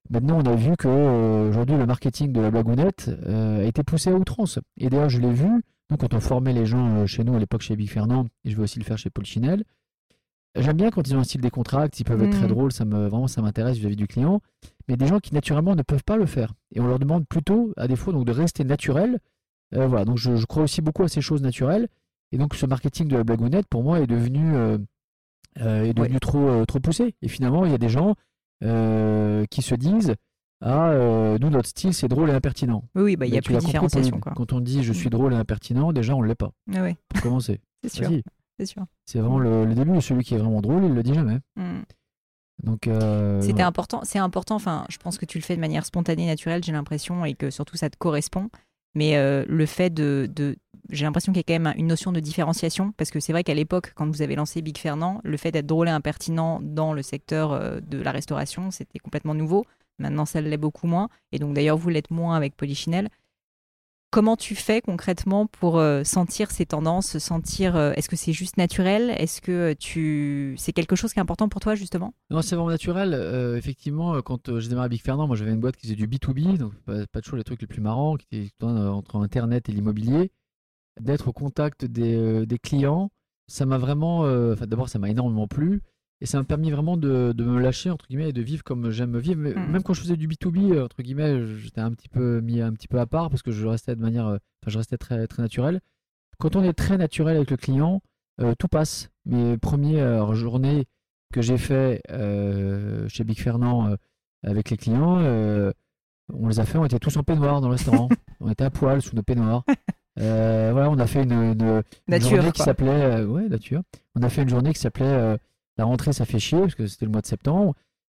Maintenant, 0.09 0.39
on 0.39 0.45
a 0.45 0.55
vu 0.55 0.77
que 0.77 0.87
euh, 0.87 1.49
aujourd'hui 1.49 1.75
le 1.75 1.85
marketing 1.85 2.31
de 2.31 2.39
la 2.39 2.49
blagounette 2.49 3.11
euh, 3.25 3.59
a 3.59 3.63
été 3.63 3.83
poussé 3.83 4.09
à 4.09 4.13
outrance. 4.13 4.59
Et 4.77 4.89
d'ailleurs, 4.89 5.09
je 5.09 5.19
l'ai 5.19 5.33
vu, 5.33 5.49
donc 5.89 5.99
quand 5.99 6.13
on 6.13 6.21
formait 6.21 6.53
les 6.53 6.65
gens 6.65 6.99
euh, 6.99 7.05
chez 7.05 7.25
nous 7.25 7.35
à 7.35 7.39
l'époque 7.39 7.61
chez 7.61 7.75
Big 7.75 7.89
Fernand, 7.89 8.25
et 8.45 8.51
je 8.51 8.55
vais 8.55 8.63
aussi 8.63 8.79
le 8.79 8.85
faire 8.85 8.97
chez 8.97 9.09
Paul 9.09 9.25
Chinel. 9.25 9.65
J'aime 10.57 10.77
bien 10.77 10.89
quand 10.89 11.07
ils 11.07 11.15
ont 11.15 11.19
un 11.19 11.23
style 11.23 11.41
décontracté, 11.41 12.01
ils 12.01 12.03
peuvent 12.03 12.21
être 12.23 12.31
très 12.31 12.45
mmh. 12.45 12.49
drôles, 12.49 12.71
ça 12.71 12.85
me, 12.85 13.07
vraiment 13.07 13.27
ça 13.27 13.41
m'intéresse 13.41 13.77
vis-à-vis 13.77 13.95
du 13.95 14.07
client. 14.07 14.41
Mais 14.87 14.97
des 14.97 15.07
gens 15.07 15.19
qui 15.19 15.33
naturellement 15.33 15.75
ne 15.75 15.83
peuvent 15.83 16.03
pas 16.03 16.17
le 16.17 16.25
faire. 16.25 16.53
Et 16.73 16.79
on 16.79 16.87
leur 16.87 16.99
demande 16.99 17.27
plutôt, 17.27 17.73
à 17.77 17.87
défaut, 17.87 18.11
donc 18.11 18.25
de 18.25 18.31
rester 18.31 18.63
naturel. 18.63 19.19
voilà, 19.71 20.05
donc 20.05 20.17
je, 20.17 20.45
crois 20.45 20.63
aussi 20.63 20.81
beaucoup 20.81 21.03
à 21.03 21.09
ces 21.09 21.21
choses 21.21 21.41
naturelles. 21.41 21.87
Et 22.31 22.37
donc 22.37 22.55
ce 22.55 22.65
marketing 22.65 23.07
de 23.07 23.17
la 23.17 23.23
blagounette, 23.23 23.67
pour 23.67 23.83
moi, 23.83 23.99
est 23.99 24.07
devenu, 24.07 24.55
est 25.57 25.93
devenu 25.93 26.19
trop, 26.19 26.65
trop 26.65 26.79
poussé. 26.79 27.15
Et 27.21 27.27
finalement, 27.27 27.65
il 27.65 27.71
y 27.71 27.75
a 27.75 27.79
des 27.79 27.89
gens 27.89 28.15
euh, 28.63 29.45
qui 29.51 29.61
se 29.61 29.75
disent 29.75 30.15
ah, 30.61 30.89
euh, 30.89 31.37
nous, 31.39 31.51
notre 31.51 31.69
style, 31.69 31.93
c'est 31.93 32.07
drôle 32.07 32.31
et 32.31 32.33
impertinent. 32.33 32.83
Oui, 32.95 33.15
bah, 33.15 33.27
il 33.27 33.33
y 33.33 33.37
a 33.37 33.41
plus 33.41 33.53
de 33.53 33.59
différenciation. 33.59 34.19
Quand 34.19 34.53
on 34.53 34.59
dit 34.59 34.83
je 34.83 34.93
suis 34.93 35.07
mm. 35.07 35.11
drôle 35.11 35.33
et 35.33 35.35
impertinent, 35.35 35.93
déjà, 35.93 36.15
on 36.15 36.23
ne 36.23 36.27
l'est 36.27 36.33
pas. 36.33 36.51
Ah. 36.73 36.87
Pour 37.09 37.21
commencer. 37.21 37.61
c'est 37.83 37.89
sûr. 37.89 38.09
C'est 38.59 38.65
sûr. 38.65 38.85
C'est 39.05 39.19
vraiment 39.19 39.39
le, 39.39 39.65
début. 39.73 40.01
Celui 40.01 40.23
qui 40.23 40.33
est 40.33 40.37
vraiment 40.37 40.61
drôle, 40.61 40.83
il 40.85 40.93
le 40.93 41.03
dit 41.03 41.13
jamais. 41.13 41.39
Mm. 41.55 41.81
Donc, 42.63 42.87
euh, 42.87 43.39
c'était 43.41 43.61
important. 43.61 44.01
C'est 44.03 44.19
important. 44.19 44.55
Enfin, 44.55 44.85
je 44.89 44.97
pense 44.97 45.17
que 45.17 45.25
tu 45.25 45.37
le 45.37 45.43
fais 45.43 45.55
de 45.55 45.61
manière 45.61 45.85
spontanée, 45.85 46.25
naturelle. 46.25 46.63
J'ai 46.63 46.71
l'impression 46.71 47.23
et 47.23 47.35
que 47.35 47.51
surtout 47.51 47.77
ça 47.77 47.89
te 47.89 47.97
correspond. 47.97 48.49
Mais 48.95 49.15
le 49.47 49.65
fait 49.67 49.91
de, 49.91 50.27
j'ai 50.89 51.05
l'impression 51.05 51.31
qu'il 51.31 51.39
y 51.39 51.51
a 51.51 51.55
quand 51.55 51.61
même 51.61 51.73
une 51.77 51.87
notion 51.87 52.11
de 52.11 52.19
différenciation, 52.19 52.93
parce 52.97 53.11
que 53.11 53.19
c'est 53.19 53.33
vrai 53.33 53.43
qu'à 53.43 53.53
l'époque, 53.53 53.93
quand 53.95 54.07
vous 54.07 54.21
avez 54.21 54.35
lancé 54.35 54.61
Big 54.61 54.77
Fernand, 54.77 55.19
le 55.23 55.37
fait 55.37 55.51
d'être 55.51 55.65
drôle 55.65 55.87
et 55.87 55.91
impertinent 55.91 56.59
dans 56.61 56.93
le 56.93 57.01
secteur 57.01 57.51
euh, 57.51 57.79
de 57.81 58.01
la 58.01 58.11
restauration, 58.11 58.71
c'était 58.71 58.99
complètement 58.99 59.33
nouveau. 59.33 59.65
Maintenant, 59.99 60.25
ça 60.25 60.41
l'est 60.41 60.57
beaucoup 60.57 60.87
moins. 60.87 61.09
Et 61.31 61.39
donc, 61.39 61.53
d'ailleurs, 61.53 61.77
vous 61.77 61.89
l'êtes 61.89 62.11
moins 62.11 62.35
avec 62.35 62.55
Polichinelle. 62.55 63.09
Comment 64.09 64.37
tu 64.37 64.55
fais 64.55 64.81
concrètement 64.81 65.47
pour 65.47 65.77
euh, 65.77 66.03
sentir 66.03 66.49
ces 66.51 66.65
tendances, 66.65 67.17
sentir 67.17 67.75
euh, 67.75 67.91
est-ce 67.93 68.07
que 68.07 68.15
c'est 68.15 68.31
juste 68.31 68.57
naturel? 68.57 69.13
Est-ce 69.17 69.41
que 69.41 69.73
tu 69.73 70.55
c'est 70.57 70.71
quelque 70.71 70.95
chose 70.95 71.11
qui 71.13 71.19
est 71.19 71.21
important 71.21 71.49
pour 71.49 71.59
toi 71.59 71.75
justement? 71.75 72.13
Non, 72.29 72.41
c'est 72.41 72.55
vraiment 72.55 72.69
naturel. 72.69 73.13
effectivement, 73.57 74.21
quand 74.21 74.59
j'ai 74.59 74.69
démarré 74.69 74.89
Big 74.89 75.01
Fernand, 75.01 75.27
moi 75.27 75.35
j'avais 75.35 75.51
une 75.51 75.59
boîte 75.59 75.75
qui 75.75 75.87
faisait 75.87 75.95
du 75.95 76.07
B2B, 76.07 76.57
donc 76.57 76.73
pas, 76.85 77.05
pas, 77.07 77.21
toujours 77.21 77.37
les 77.37 77.43
trucs 77.43 77.61
les 77.61 77.67
plus 77.67 77.81
marrants, 77.81 78.15
qui 78.15 78.25
étaient 78.37 78.63
entre 78.63 79.17
Internet 79.17 79.67
et 79.69 79.71
l'immobilier. 79.71 80.31
D'être 80.99 81.27
au 81.27 81.33
contact 81.33 81.85
des, 81.85 82.15
euh, 82.15 82.45
clients, 82.61 83.11
ça 83.47 83.65
m'a 83.65 83.77
vraiment, 83.77 84.25
euh, 84.25 84.55
d'abord 84.55 84.89
ça 84.89 84.99
m'a 84.99 85.09
énormément 85.09 85.47
plu 85.47 85.81
et 86.21 86.25
ça 86.25 86.37
m'a 86.37 86.43
permis 86.43 86.71
vraiment 86.71 86.97
de, 86.97 87.33
de, 87.35 87.43
me 87.43 87.59
lâcher 87.59 87.89
entre 87.89 88.07
guillemets 88.07 88.29
et 88.29 88.33
de 88.33 88.41
vivre 88.41 88.63
comme 88.63 88.89
j'aime 88.89 89.17
vivre. 89.17 89.39
Mm. 89.39 89.71
Même 89.71 89.83
quand 89.83 89.93
je 89.93 90.01
faisais 90.01 90.17
du 90.17 90.27
B2B 90.27 90.73
euh, 90.73 90.85
entre 90.85 91.01
guillemets, 91.01 91.45
j'étais 91.57 91.81
un 91.81 91.91
petit 91.91 92.09
peu 92.09 92.41
mis 92.41 92.61
un 92.61 92.73
petit 92.73 92.87
peu 92.87 92.99
à 92.99 93.05
part 93.05 93.29
parce 93.29 93.41
que 93.41 93.51
je 93.51 93.65
restais 93.67 93.95
de 93.95 94.01
manière, 94.01 94.25
enfin 94.25 94.39
je 94.67 94.77
restais 94.77 94.97
très 94.97 95.27
très 95.27 95.41
naturel. 95.41 95.81
Quand 96.39 96.55
on 96.55 96.63
est 96.63 96.73
très 96.73 96.97
naturel 96.97 97.37
avec 97.37 97.51
le 97.51 97.57
client, 97.57 98.01
tout 98.59 98.67
passe. 98.67 99.09
Mes 99.25 99.57
premières 99.57 100.35
journées 100.35 100.85
que 101.33 101.41
j'ai 101.41 101.57
fait 101.57 102.01
chez 103.07 103.23
Big 103.23 103.39
Fernand 103.39 103.95
avec 104.43 104.69
les 104.69 104.77
clients, 104.77 105.73
on 106.33 106.47
les 106.47 106.59
a 106.59 106.65
fait, 106.65 106.77
on 106.77 106.85
était 106.85 106.99
tous 106.99 107.17
en 107.17 107.23
peignoir 107.23 107.61
dans 107.61 107.67
le 107.67 107.73
restaurant. 107.73 108.09
on 108.39 108.51
était 108.51 108.63
à 108.63 108.69
poil 108.69 109.01
sous 109.01 109.15
nos 109.15 109.23
peignoirs. 109.23 109.63
Euh, 110.19 110.71
voilà, 110.73 110.89
on 110.89 110.97
a 110.97 111.07
fait 111.07 111.23
une, 111.23 111.83
journée 112.09 112.51
qui 112.51 112.63
s'appelait 112.63 112.89
euh, 112.89 113.25
ouais, 113.25 113.47
nature. 113.47 113.81
On 114.15 114.23
a 114.23 114.29
fait 114.29 114.41
une 114.41 114.49
journée 114.49 114.73
qui 114.73 114.79
s'appelait 114.79 115.05
euh, 115.05 115.37
la 115.77 115.85
rentrée 115.85 116.13
ça 116.13 116.25
fait 116.25 116.39
chier 116.39 116.59
parce 116.59 116.75
que 116.75 116.87
c'était 116.87 117.05
le 117.05 117.11
mois 117.11 117.21
de 117.21 117.27
septembre 117.27 117.73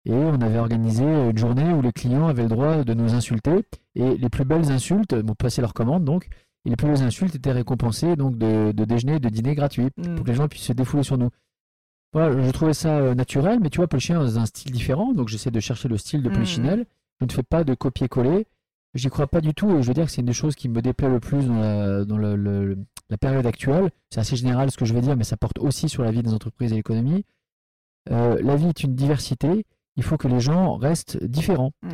et 0.04 0.12
on 0.12 0.40
avait 0.40 0.58
organisé 0.58 1.04
une 1.04 1.36
journée 1.36 1.72
où 1.72 1.82
les 1.82 1.92
clients 1.92 2.26
avaient 2.28 2.44
le 2.44 2.48
droit 2.48 2.84
de 2.84 2.94
nous 2.94 3.14
insulter 3.14 3.64
et 3.94 4.16
les 4.16 4.28
plus 4.28 4.44
belles 4.44 4.70
insultes, 4.70 5.14
bon 5.14 5.34
passer 5.34 5.60
leur 5.60 5.74
commande 5.74 6.04
donc, 6.04 6.28
et 6.64 6.70
les 6.70 6.76
plus 6.76 6.88
belles 6.88 7.02
insultes 7.02 7.34
étaient 7.34 7.52
récompensées 7.52 8.16
donc 8.16 8.38
de, 8.38 8.72
déjeuner 8.72 9.16
et 9.16 9.20
de 9.20 9.28
dîner 9.28 9.54
gratuit 9.54 9.88
mm. 9.96 10.14
pour 10.14 10.24
que 10.24 10.30
les 10.30 10.36
gens 10.36 10.48
puissent 10.48 10.64
se 10.64 10.72
défouler 10.72 11.02
sur 11.02 11.18
nous. 11.18 11.30
Voilà, 12.12 12.40
je 12.42 12.50
trouvais 12.52 12.72
ça 12.72 13.14
naturel, 13.14 13.58
mais 13.60 13.68
tu 13.68 13.78
vois, 13.78 13.86
Polichinelle 13.86 14.22
dans 14.22 14.38
un 14.38 14.46
style 14.46 14.72
différent, 14.72 15.12
donc 15.12 15.28
j'essaie 15.28 15.50
de 15.50 15.60
chercher 15.60 15.88
le 15.88 15.98
style 15.98 16.22
de 16.22 16.30
mm. 16.30 16.32
Polichinelle. 16.32 16.86
Je 17.20 17.26
ne 17.26 17.32
fais 17.32 17.42
pas 17.42 17.64
de 17.64 17.74
copier-coller. 17.74 18.46
J'y 18.94 19.08
crois 19.08 19.26
pas 19.26 19.40
du 19.40 19.52
tout 19.52 19.70
et 19.76 19.82
je 19.82 19.88
veux 19.88 19.94
dire 19.94 20.06
que 20.06 20.10
c'est 20.10 20.22
une 20.22 20.26
des 20.26 20.32
choses 20.32 20.54
qui 20.54 20.68
me 20.68 20.80
déplaît 20.80 21.10
le 21.10 21.20
plus 21.20 21.46
dans 21.46 22.18
la, 22.18 23.16
période 23.20 23.46
actuelle. 23.46 23.90
C'est 24.10 24.20
assez 24.20 24.36
général 24.36 24.70
ce 24.70 24.78
que 24.78 24.84
je 24.84 24.94
vais 24.94 25.00
dire, 25.00 25.16
mais 25.16 25.24
ça 25.24 25.36
porte 25.36 25.58
aussi 25.58 25.88
sur 25.88 26.02
la 26.02 26.10
vie 26.10 26.22
des 26.22 26.32
entreprises 26.32 26.72
et 26.72 26.76
l'économie. 26.76 27.24
Euh, 28.10 28.38
la 28.42 28.56
vie 28.56 28.68
est 28.68 28.82
une 28.82 28.94
diversité. 28.94 29.64
Il 29.96 30.02
faut 30.02 30.16
que 30.16 30.28
les 30.28 30.40
gens 30.40 30.76
restent 30.76 31.22
différents. 31.22 31.72
Mm. 31.82 31.88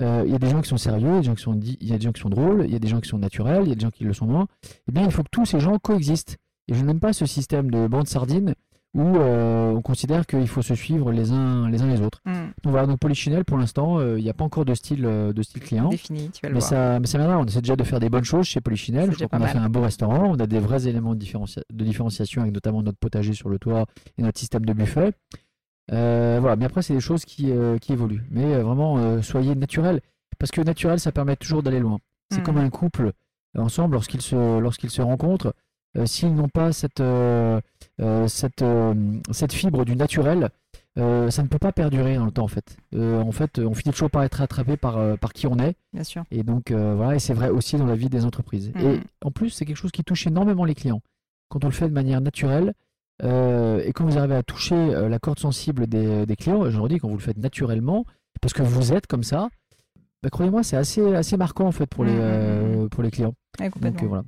Euh, 0.00 0.22
il 0.24 0.32
y 0.32 0.34
a 0.34 0.38
des 0.38 0.48
gens 0.48 0.62
qui 0.62 0.68
sont 0.68 0.78
sérieux, 0.78 1.08
il 1.08 1.14
y 1.14 1.18
a 1.18 1.20
des 1.20 1.26
gens 1.26 1.34
qui 1.34 1.42
sont, 1.42 1.60
il 1.60 1.88
y 1.88 1.92
a 1.92 1.98
des 1.98 2.04
gens 2.04 2.12
qui 2.12 2.20
sont 2.20 2.30
drôles, 2.30 2.64
il 2.66 2.72
y 2.72 2.76
a 2.76 2.78
des 2.78 2.88
gens 2.88 3.00
qui 3.00 3.08
sont 3.08 3.18
naturels, 3.18 3.64
il 3.64 3.68
y 3.68 3.72
a 3.72 3.74
des 3.74 3.82
gens 3.82 3.90
qui 3.90 4.04
le 4.04 4.14
sont 4.14 4.26
moins. 4.26 4.46
Eh 4.88 4.92
bien, 4.92 5.04
il 5.04 5.10
faut 5.10 5.22
que 5.22 5.28
tous 5.30 5.44
ces 5.44 5.60
gens 5.60 5.78
coexistent. 5.78 6.36
Et 6.68 6.74
je 6.74 6.84
n'aime 6.84 7.00
pas 7.00 7.12
ce 7.12 7.26
système 7.26 7.70
de 7.70 7.86
bande 7.86 8.06
sardine 8.06 8.54
où 8.92 9.16
euh, 9.16 9.72
on 9.72 9.82
considère 9.82 10.26
qu'il 10.26 10.48
faut 10.48 10.62
se 10.62 10.74
suivre 10.74 11.12
les 11.12 11.30
uns 11.30 11.68
les 11.68 11.82
uns 11.82 11.88
les 11.88 12.00
autres. 12.00 12.20
Mm. 12.24 12.32
Donc 12.62 12.70
voilà, 12.70 12.86
donc 12.86 12.98
Polichinelle 12.98 13.44
pour 13.44 13.58
l'instant, 13.58 13.98
euh, 13.98 14.18
il 14.18 14.24
n'y 14.24 14.30
a 14.30 14.34
pas 14.34 14.44
encore 14.44 14.64
de 14.64 14.74
style 14.74 15.02
de 15.02 15.42
style 15.42 15.62
client. 15.62 15.88
Défini, 15.90 16.30
tu 16.30 16.40
vas 16.42 16.48
le 16.48 16.54
mais 16.54 16.60
voir. 16.60 16.70
Ça, 16.70 17.00
mais 17.00 17.06
ça 17.06 17.18
viendra. 17.18 17.38
On 17.38 17.44
essaie 17.44 17.60
déjà 17.60 17.76
de 17.76 17.84
faire 17.84 18.00
des 18.00 18.08
bonnes 18.08 18.24
choses 18.24 18.46
chez 18.46 18.60
Polichinelle. 18.60 19.10
Je 19.12 19.16
crois 19.16 19.28
qu'on 19.28 19.44
a 19.44 19.48
fait 19.48 19.58
un 19.58 19.68
beau 19.68 19.82
restaurant. 19.82 20.30
On 20.30 20.40
a 20.40 20.46
des 20.46 20.58
vrais 20.58 20.88
éléments 20.88 21.14
de, 21.14 21.24
de 21.24 21.84
différenciation 21.84 22.42
avec 22.42 22.54
notamment 22.54 22.82
notre 22.82 22.98
potager 22.98 23.34
sur 23.34 23.48
le 23.48 23.58
toit 23.58 23.86
et 24.16 24.22
notre 24.22 24.38
système 24.38 24.64
de 24.64 24.72
buffet. 24.72 25.12
Voilà, 25.90 26.56
mais 26.56 26.64
après 26.64 26.82
c'est 26.82 26.94
des 26.94 27.00
choses 27.00 27.24
qui, 27.24 27.52
qui 27.80 27.92
évoluent. 27.92 28.24
Mais 28.30 28.60
vraiment, 28.60 29.22
soyez 29.22 29.54
naturel 29.54 30.00
parce 30.40 30.50
que 30.50 30.62
naturel, 30.62 30.98
ça 30.98 31.12
permet 31.12 31.36
toujours 31.36 31.62
d'aller 31.62 31.78
loin. 31.78 31.98
C'est 32.30 32.40
mm. 32.40 32.44
comme 32.44 32.56
un 32.56 32.70
couple 32.70 33.12
ensemble 33.56 33.94
lorsqu'ils 33.94 34.22
se 34.22 34.58
lorsqu'ils 34.58 34.90
se 34.90 35.02
rencontrent. 35.02 35.54
S'ils 36.06 36.34
n'ont 36.34 36.48
pas 36.48 36.72
cette 36.72 37.02
euh, 38.00 38.28
cette, 38.28 38.62
euh, 38.62 38.94
cette 39.30 39.52
fibre 39.52 39.84
du 39.84 39.94
naturel, 39.94 40.48
euh, 40.98 41.30
ça 41.30 41.42
ne 41.42 41.48
peut 41.48 41.58
pas 41.58 41.72
perdurer 41.72 42.14
dans 42.16 42.24
le 42.24 42.30
temps 42.30 42.44
en 42.44 42.48
fait. 42.48 42.76
en 42.94 43.32
fait, 43.32 43.58
on 43.58 43.74
finit 43.74 43.92
toujours 43.92 44.10
par 44.10 44.22
être 44.22 44.40
attrapé 44.40 44.76
par, 44.76 45.18
par 45.18 45.32
qui 45.32 45.46
on 45.46 45.58
est. 45.58 45.74
Bien 45.92 46.04
sûr. 46.04 46.24
Et 46.30 46.42
donc 46.42 46.72
voilà, 46.72 47.16
et 47.16 47.18
c'est 47.18 47.34
vrai 47.34 47.50
aussi 47.50 47.76
dans 47.76 47.86
la 47.86 47.96
vie 47.96 48.08
des 48.08 48.24
entreprises. 48.24 48.72
Et 48.76 48.96
mm. 48.96 49.04
en 49.22 49.30
plus, 49.30 49.50
c'est 49.50 49.66
quelque 49.66 49.76
chose 49.76 49.92
qui 49.92 50.04
touche 50.04 50.26
énormément 50.26 50.64
les 50.64 50.74
clients. 50.74 51.02
Quand 51.48 51.64
on 51.64 51.68
le 51.68 51.74
fait 51.74 51.88
de 51.88 51.94
manière 51.94 52.20
naturelle, 52.20 52.74
et 53.22 53.92
quand 53.92 54.04
vous 54.04 54.18
arrivez 54.18 54.36
à 54.36 54.42
toucher 54.42 54.74
la 55.08 55.18
corde 55.18 55.38
sensible 55.38 55.86
des, 55.86 56.26
des 56.26 56.36
clients, 56.36 56.70
je 56.70 56.76
leur 56.76 56.88
dis 56.88 56.98
quand 56.98 57.08
vous 57.08 57.16
le 57.16 57.22
faites 57.22 57.38
naturellement, 57.38 58.04
parce 58.40 58.52
que 58.52 58.62
vous 58.62 58.92
êtes 58.92 59.06
comme 59.06 59.24
ça, 59.24 59.48
bah, 60.22 60.30
croyez-moi, 60.30 60.62
c'est 60.62 60.76
assez, 60.76 61.14
assez 61.14 61.36
marquant 61.36 61.66
en 61.66 61.72
fait 61.72 61.86
pour, 61.86 62.04
les, 62.04 62.12
mm, 62.12 62.84
mm, 62.84 62.88
pour 62.90 63.02
les 63.02 63.10
clients. 63.10 63.34
donc 63.58 64.02
voilà. 64.04 64.24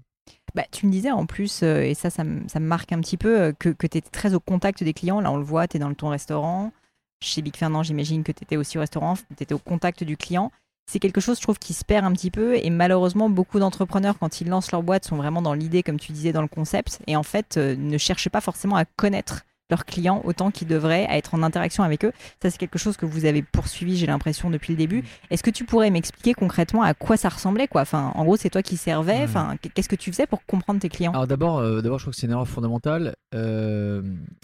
Bah, 0.54 0.64
tu 0.70 0.86
me 0.86 0.92
disais 0.92 1.10
en 1.10 1.26
plus, 1.26 1.62
euh, 1.62 1.82
et 1.82 1.94
ça, 1.94 2.10
ça, 2.10 2.24
me 2.24 2.58
marque 2.60 2.92
un 2.92 3.00
petit 3.00 3.16
peu, 3.16 3.40
euh, 3.40 3.52
que, 3.52 3.70
que 3.70 3.86
tu 3.86 3.98
étais 3.98 4.10
très 4.10 4.34
au 4.34 4.40
contact 4.40 4.84
des 4.84 4.92
clients. 4.92 5.20
Là, 5.20 5.32
on 5.32 5.36
le 5.36 5.44
voit, 5.44 5.66
tu 5.66 5.76
es 5.76 5.80
dans 5.80 5.92
ton 5.94 6.08
restaurant. 6.08 6.72
Chez 7.20 7.40
Big 7.40 7.56
Fernand, 7.56 7.82
j'imagine 7.82 8.22
que 8.22 8.32
tu 8.32 8.42
étais 8.42 8.56
aussi 8.56 8.78
au 8.78 8.80
restaurant, 8.80 9.14
tu 9.14 9.42
étais 9.42 9.54
au 9.54 9.58
contact 9.58 10.04
du 10.04 10.16
client. 10.16 10.50
C'est 10.90 10.98
quelque 10.98 11.20
chose, 11.20 11.38
je 11.38 11.42
trouve, 11.42 11.58
qui 11.58 11.72
se 11.74 11.84
perd 11.84 12.04
un 12.04 12.12
petit 12.12 12.30
peu. 12.30 12.56
Et 12.56 12.70
malheureusement, 12.70 13.30
beaucoup 13.30 13.58
d'entrepreneurs, 13.58 14.18
quand 14.18 14.40
ils 14.40 14.48
lancent 14.48 14.72
leur 14.72 14.82
boîte, 14.82 15.04
sont 15.04 15.16
vraiment 15.16 15.42
dans 15.42 15.54
l'idée, 15.54 15.82
comme 15.82 15.98
tu 15.98 16.12
disais, 16.12 16.32
dans 16.32 16.42
le 16.42 16.48
concept. 16.48 17.00
Et 17.06 17.16
en 17.16 17.22
fait, 17.22 17.56
euh, 17.56 17.76
ne 17.76 17.98
cherchent 17.98 18.28
pas 18.28 18.40
forcément 18.40 18.76
à 18.76 18.84
connaître 18.84 19.42
leurs 19.70 19.86
clients 19.86 20.20
autant 20.24 20.50
qu'ils 20.50 20.68
devraient, 20.68 21.06
à 21.06 21.16
être 21.16 21.34
en 21.34 21.42
interaction 21.42 21.82
avec 21.82 22.04
eux. 22.04 22.12
Ça, 22.42 22.50
c'est 22.50 22.58
quelque 22.58 22.78
chose 22.78 22.98
que 22.98 23.06
vous 23.06 23.24
avez 23.24 23.40
poursuivi, 23.42 23.96
j'ai 23.96 24.06
l'impression, 24.06 24.50
depuis 24.50 24.72
le 24.74 24.76
début. 24.76 25.02
Est-ce 25.30 25.42
que 25.42 25.50
tu 25.50 25.64
pourrais 25.64 25.88
m'expliquer 25.88 26.34
concrètement 26.34 26.82
à 26.82 26.92
quoi 26.92 27.16
ça 27.16 27.30
ressemblait 27.30 27.68
quoi? 27.68 27.80
Enfin, 27.80 28.12
En 28.14 28.24
gros, 28.24 28.36
c'est 28.36 28.50
toi 28.50 28.62
qui 28.62 28.76
servais. 28.76 29.22
Enfin, 29.22 29.56
qu'est-ce 29.74 29.88
que 29.88 29.96
tu 29.96 30.12
faisais 30.12 30.26
pour 30.26 30.44
comprendre 30.44 30.78
tes 30.80 30.90
clients? 30.90 31.12
Alors 31.12 31.26
d'abord, 31.26 31.58
euh, 31.58 31.80
d'abord, 31.80 31.98
je 31.98 32.04
crois 32.04 32.12
que 32.12 32.18
c'est 32.18 32.26
une 32.26 32.32
erreur 32.32 32.48
fondamentale. 32.48 33.14
Euh, 33.34 34.02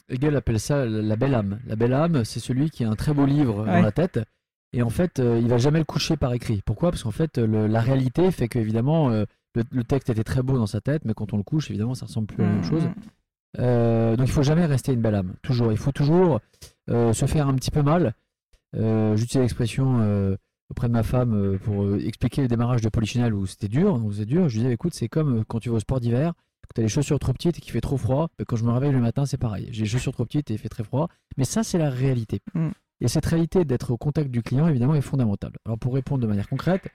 Hegel 0.09 0.35
appelle 0.35 0.61
ça 0.61 0.87
la 0.87 1.17
belle 1.17 1.35
âme. 1.35 1.59
La 1.67 1.77
belle 1.77 1.93
âme, 1.93 2.25
c'est 2.25 2.41
celui 2.41 2.71
qui 2.71 2.85
a 2.85 2.89
un 2.89 2.97
très 2.97 3.13
beau 3.13 3.27
livre 3.27 3.67
dans 3.67 3.83
la 3.83 3.93
tête. 3.93 4.21
Et 4.73 4.83
en 4.83 4.91
fait, 4.91 5.19
euh, 5.19 5.39
il 5.41 5.49
va 5.49 5.59
jamais 5.59 5.79
le 5.79 5.85
coucher 5.85 6.17
par 6.17 6.33
écrit. 6.33 6.63
Pourquoi? 6.65 6.91
Parce 6.91 7.03
qu'en 7.03 7.11
fait, 7.11 7.39
la 7.39 7.81
réalité 7.81 8.31
fait 8.31 8.49
qu'évidemment, 8.49 9.11
euh, 9.11 9.25
le, 9.55 9.65
le, 9.71 9.85
texte 9.85 10.11
était 10.11 10.25
très 10.25 10.43
beau 10.43 10.59
dans 10.59 10.67
sa 10.67 10.81
tête, 10.81 11.05
mais 11.05 11.15
quand 11.15 11.33
on 11.33 11.39
le 11.39 11.43
couche, 11.43 11.71
évidemment, 11.71 11.95
ça 11.95 12.07
ressemble 12.07 12.27
plus 12.27 12.45
à 12.45 12.47
la 12.47 12.53
même 12.53 12.65
chose. 12.65 12.85
Mmh. 12.85 12.93
Euh, 13.59 14.17
donc 14.17 14.29
il 14.29 14.33
faut 14.33 14.43
jamais 14.43 14.67
rester 14.67 14.93
une 14.93 15.01
belle 15.01 15.15
âme, 15.15 15.35
toujours. 15.43 15.73
Il 15.73 15.79
faut 15.79 15.93
toujours 15.93 16.41
euh, 16.91 17.13
se 17.13 17.27
faire 17.27 17.49
un 17.49 17.55
petit 17.55 17.71
peu 17.71 17.83
mal. 17.83 18.15
Euh, 18.77 19.17
J'utilise 19.17 19.43
l'expression 19.43 20.37
auprès 20.71 20.89
de 20.89 20.93
ma 20.93 21.03
femme 21.03 21.59
pour 21.63 21.95
expliquer 21.97 22.43
le 22.43 22.49
démarrage 22.49 22.83
de 22.83 22.89
Polichinelle 22.89 23.35
où 23.35 23.47
c'était 23.47 23.69
dur. 23.69 24.01
C'est 24.13 24.27
dur. 24.27 24.49
Je 24.49 24.55
lui 24.55 24.63
disais, 24.63 24.75
écoute, 24.75 24.95
c'est 24.95 25.09
comme 25.09 25.45
quand 25.45 25.61
tu 25.61 25.71
vas 25.71 25.77
au 25.77 25.81
sport 25.81 26.01
d'hiver, 26.01 26.35
que 26.69 26.75
tu 26.75 26.81
as 26.81 26.85
les 26.85 26.89
chaussures 26.89 27.19
trop 27.19 27.33
petites 27.33 27.57
et 27.59 27.61
qu'il 27.61 27.73
fait 27.73 27.81
trop 27.81 27.97
froid. 27.97 28.29
Quand 28.47 28.57
je 28.57 28.65
me 28.65 28.71
réveille 28.71 28.93
le 28.93 29.01
matin, 29.01 29.25
c'est 29.25 29.39
pareil. 29.39 29.69
J'ai 29.73 29.85
les 29.85 29.89
chaussures 29.89 30.13
trop 30.13 30.27
petites 30.27 30.51
et 30.51 30.55
il 30.55 30.59
fait 30.59 30.69
très 30.69 30.85
froid. 30.85 31.09
Mais 31.39 31.45
ça, 31.45 31.63
c'est 31.63 31.79
la 31.79 31.89
réalité. 31.89 32.41
Mm. 32.55 32.69
Et 33.01 33.09
cette 33.09 33.27
réalité 33.27 33.65
d'être 33.65 33.91
au 33.93 33.97
contact 33.97 34.31
du 34.31 34.43
client, 34.43 34.69
évidemment, 34.69 34.95
est 34.95 35.01
fondamentale. 35.01 35.53
Alors 35.65 35.79
pour 35.79 35.95
répondre 35.95 36.23
de 36.23 36.27
manière 36.27 36.49
concrète, 36.49 36.89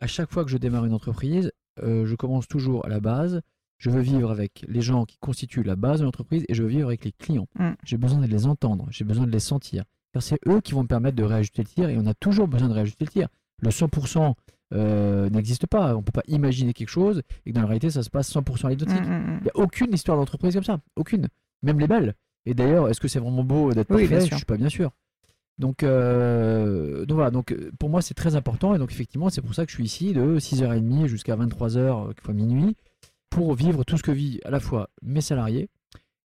à 0.00 0.06
chaque 0.06 0.30
fois 0.32 0.44
que 0.44 0.50
je 0.50 0.58
démarre 0.58 0.84
une 0.86 0.94
entreprise, 0.94 1.52
je 1.82 2.14
commence 2.14 2.48
toujours 2.48 2.84
à 2.84 2.88
la 2.88 3.00
base 3.00 3.42
je 3.80 3.88
veux 3.88 4.00
vivre 4.00 4.30
avec 4.30 4.64
les 4.68 4.82
gens 4.82 5.06
qui 5.06 5.16
constituent 5.18 5.62
la 5.62 5.74
base 5.74 6.00
de 6.00 6.04
l'entreprise 6.04 6.44
et 6.48 6.54
je 6.54 6.62
veux 6.62 6.68
vivre 6.68 6.88
avec 6.88 7.04
les 7.04 7.12
clients. 7.12 7.48
Mm. 7.58 7.70
J'ai 7.82 7.96
besoin 7.96 8.20
de 8.20 8.26
les 8.26 8.46
entendre, 8.46 8.86
j'ai 8.90 9.04
besoin 9.04 9.26
de 9.26 9.32
les 9.32 9.40
sentir. 9.40 9.84
Car 10.12 10.22
c'est 10.22 10.38
eux 10.46 10.60
qui 10.60 10.72
vont 10.72 10.82
me 10.82 10.88
permettre 10.88 11.16
de 11.16 11.22
réajuster 11.24 11.62
le 11.62 11.68
tir 11.68 11.88
et 11.88 11.96
on 11.96 12.06
a 12.06 12.12
toujours 12.12 12.46
besoin 12.46 12.68
de 12.68 12.74
réajuster 12.74 13.06
le 13.06 13.10
tir. 13.10 13.28
Le 13.62 13.70
100% 13.70 14.34
euh, 14.74 15.30
n'existe 15.30 15.66
pas. 15.66 15.94
On 15.94 15.98
ne 15.98 16.02
peut 16.02 16.12
pas 16.12 16.22
imaginer 16.28 16.74
quelque 16.74 16.90
chose 16.90 17.22
et 17.46 17.50
que 17.50 17.54
dans 17.54 17.62
la 17.62 17.68
réalité, 17.68 17.90
ça 17.90 18.02
se 18.02 18.10
passe 18.10 18.30
100% 18.30 18.66
anecdotique. 18.66 19.00
Mm, 19.00 19.14
mm, 19.14 19.38
Il 19.40 19.44
n'y 19.44 19.50
a 19.50 19.56
aucune 19.56 19.94
histoire 19.94 20.18
d'entreprise 20.18 20.54
comme 20.54 20.64
ça. 20.64 20.78
Aucune. 20.96 21.28
Même 21.62 21.80
les 21.80 21.88
belles. 21.88 22.14
Et 22.44 22.52
d'ailleurs, 22.52 22.90
est-ce 22.90 23.00
que 23.00 23.08
c'est 23.08 23.18
vraiment 23.18 23.44
beau 23.44 23.72
d'être 23.72 23.88
parfait? 23.88 24.06
Je 24.06 24.30
ne 24.30 24.36
suis 24.36 24.44
pas 24.44 24.58
bien 24.58 24.68
sûr. 24.68 24.90
Donc, 25.60 25.82
euh, 25.82 27.04
donc 27.04 27.16
voilà, 27.16 27.30
donc 27.30 27.54
pour 27.78 27.90
moi 27.90 28.00
c'est 28.00 28.14
très 28.14 28.34
important 28.34 28.74
et 28.74 28.78
donc 28.78 28.90
effectivement 28.92 29.28
c'est 29.28 29.42
pour 29.42 29.54
ça 29.54 29.66
que 29.66 29.70
je 29.70 29.76
suis 29.76 29.84
ici 29.84 30.14
de 30.14 30.38
6h30 30.38 31.06
jusqu'à 31.06 31.36
23h, 31.36 32.14
fois 32.18 32.34
minuit, 32.34 32.76
pour 33.28 33.54
vivre 33.54 33.84
tout 33.84 33.98
ce 33.98 34.02
que 34.02 34.10
vivent 34.10 34.40
à 34.46 34.50
la 34.50 34.58
fois 34.58 34.88
mes 35.02 35.20
salariés 35.20 35.68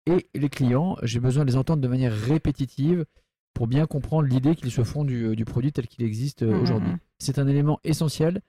et 0.08 0.28
les 0.36 0.50
clients. 0.50 0.98
J'ai 1.04 1.22
besoin 1.22 1.46
de 1.46 1.50
les 1.50 1.56
entendre 1.56 1.82
de 1.82 1.88
manière 1.88 2.14
répétitive 2.14 3.06
pour 3.54 3.68
bien 3.68 3.86
comprendre 3.86 4.28
l'idée 4.28 4.56
qu'ils 4.56 4.72
se 4.72 4.84
font 4.84 5.06
du, 5.06 5.46
produit 5.46 5.72
tel 5.72 5.88
qu'il 5.88 6.04
existe 6.04 6.44
euh, 6.44 6.54
mmh, 6.54 6.62
aujourd'hui. 6.62 6.90
Mmh, 6.90 6.96
mmh. 6.96 7.20
C'est 7.20 7.40
un 7.40 7.48
élément 7.48 7.80
essentiel. 7.86 8.42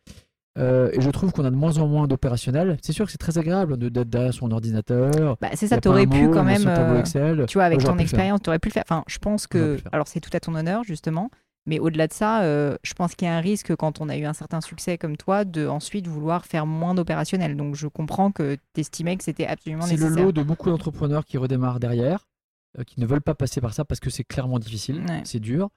Euh, 0.57 0.91
et 0.93 1.01
je 1.01 1.11
trouve 1.11 1.33
qu'on 1.33 1.45
a 1.45 1.51
de 1.51 1.57
moins 1.57 1.79
en 1.79 1.89
moins 1.89 2.07
d'opérationnel. 2.07 2.77
C'est 2.83 2.93
sûr 2.93 3.07
que 3.07 3.13
c'est 3.13 3.19
très 3.19 3.39
agréable 3.39 3.77
d'être 3.77 4.09
derrière 4.09 4.33
son 4.35 4.51
ordinateur. 4.53 5.37
Bah, 5.41 5.49
c'est 5.55 5.67
ça, 5.67 5.81
tu 5.81 5.89
aurais 5.89 6.07
pu 6.07 6.29
quand 6.31 6.45
même. 6.45 6.65
Euh, 6.67 7.47
tu 7.47 7.59
vois, 7.59 7.65
avec 7.65 7.83
ton 7.83 7.99
expérience, 7.99 8.41
tu 8.43 8.51
aurais 8.51 8.59
pu 8.59 8.69
le 8.69 8.73
faire. 8.73 8.85
Enfin, 8.87 9.05
je 9.07 9.19
pense 9.19 9.47
que. 9.47 9.79
Alors, 9.93 10.09
c'est 10.09 10.21
tout 10.21 10.31
à 10.33 10.41
ton 10.41 10.55
honneur, 10.55 10.85
justement. 10.85 11.31
Mais 11.67 11.79
au-delà 11.79 12.07
de 12.07 12.13
ça, 12.13 12.43
euh, 12.43 12.77
je 12.83 12.93
pense 12.93 13.15
qu'il 13.15 13.27
y 13.27 13.31
a 13.31 13.35
un 13.35 13.41
risque 13.41 13.75
quand 13.75 14.03
on 14.03 14.11
a 14.11 14.19
eu 14.19 14.27
un 14.27 14.35
certain 14.35 14.61
succès 14.61 14.99
comme 14.99 15.17
toi 15.17 15.47
de 15.47 15.67
ensuite 15.67 16.07
vouloir 16.07 16.45
faire 16.45 16.67
moins 16.67 16.95
d'opérationnel. 16.95 17.57
Donc 17.57 17.75
je 17.75 17.89
comprends 17.89 18.31
que 18.33 18.59
tu 18.75 18.83
estimais 18.83 19.17
que 19.17 19.25
c'était 19.25 19.47
absolument 19.47 19.87
nécessaire. 19.87 20.11
C'est 20.11 20.21
le 20.21 20.25
lot 20.25 20.33
de 20.33 20.43
beaucoup 20.43 20.69
d'entrepreneurs 20.69 21.25
qui 21.25 21.39
redémarrent 21.39 21.81
derrière, 21.81 22.29
qui 22.87 23.01
ne 23.01 23.07
veulent 23.07 23.23
pas 23.23 23.35
passer 23.35 23.63
par 23.63 23.73
ça 23.73 23.87
parce 23.87 23.99
que 23.99 24.11
c'est 24.11 24.25
clairement 24.25 24.59
difficile, 24.59 25.07
c'est 25.25 25.41
dur. 25.41 25.71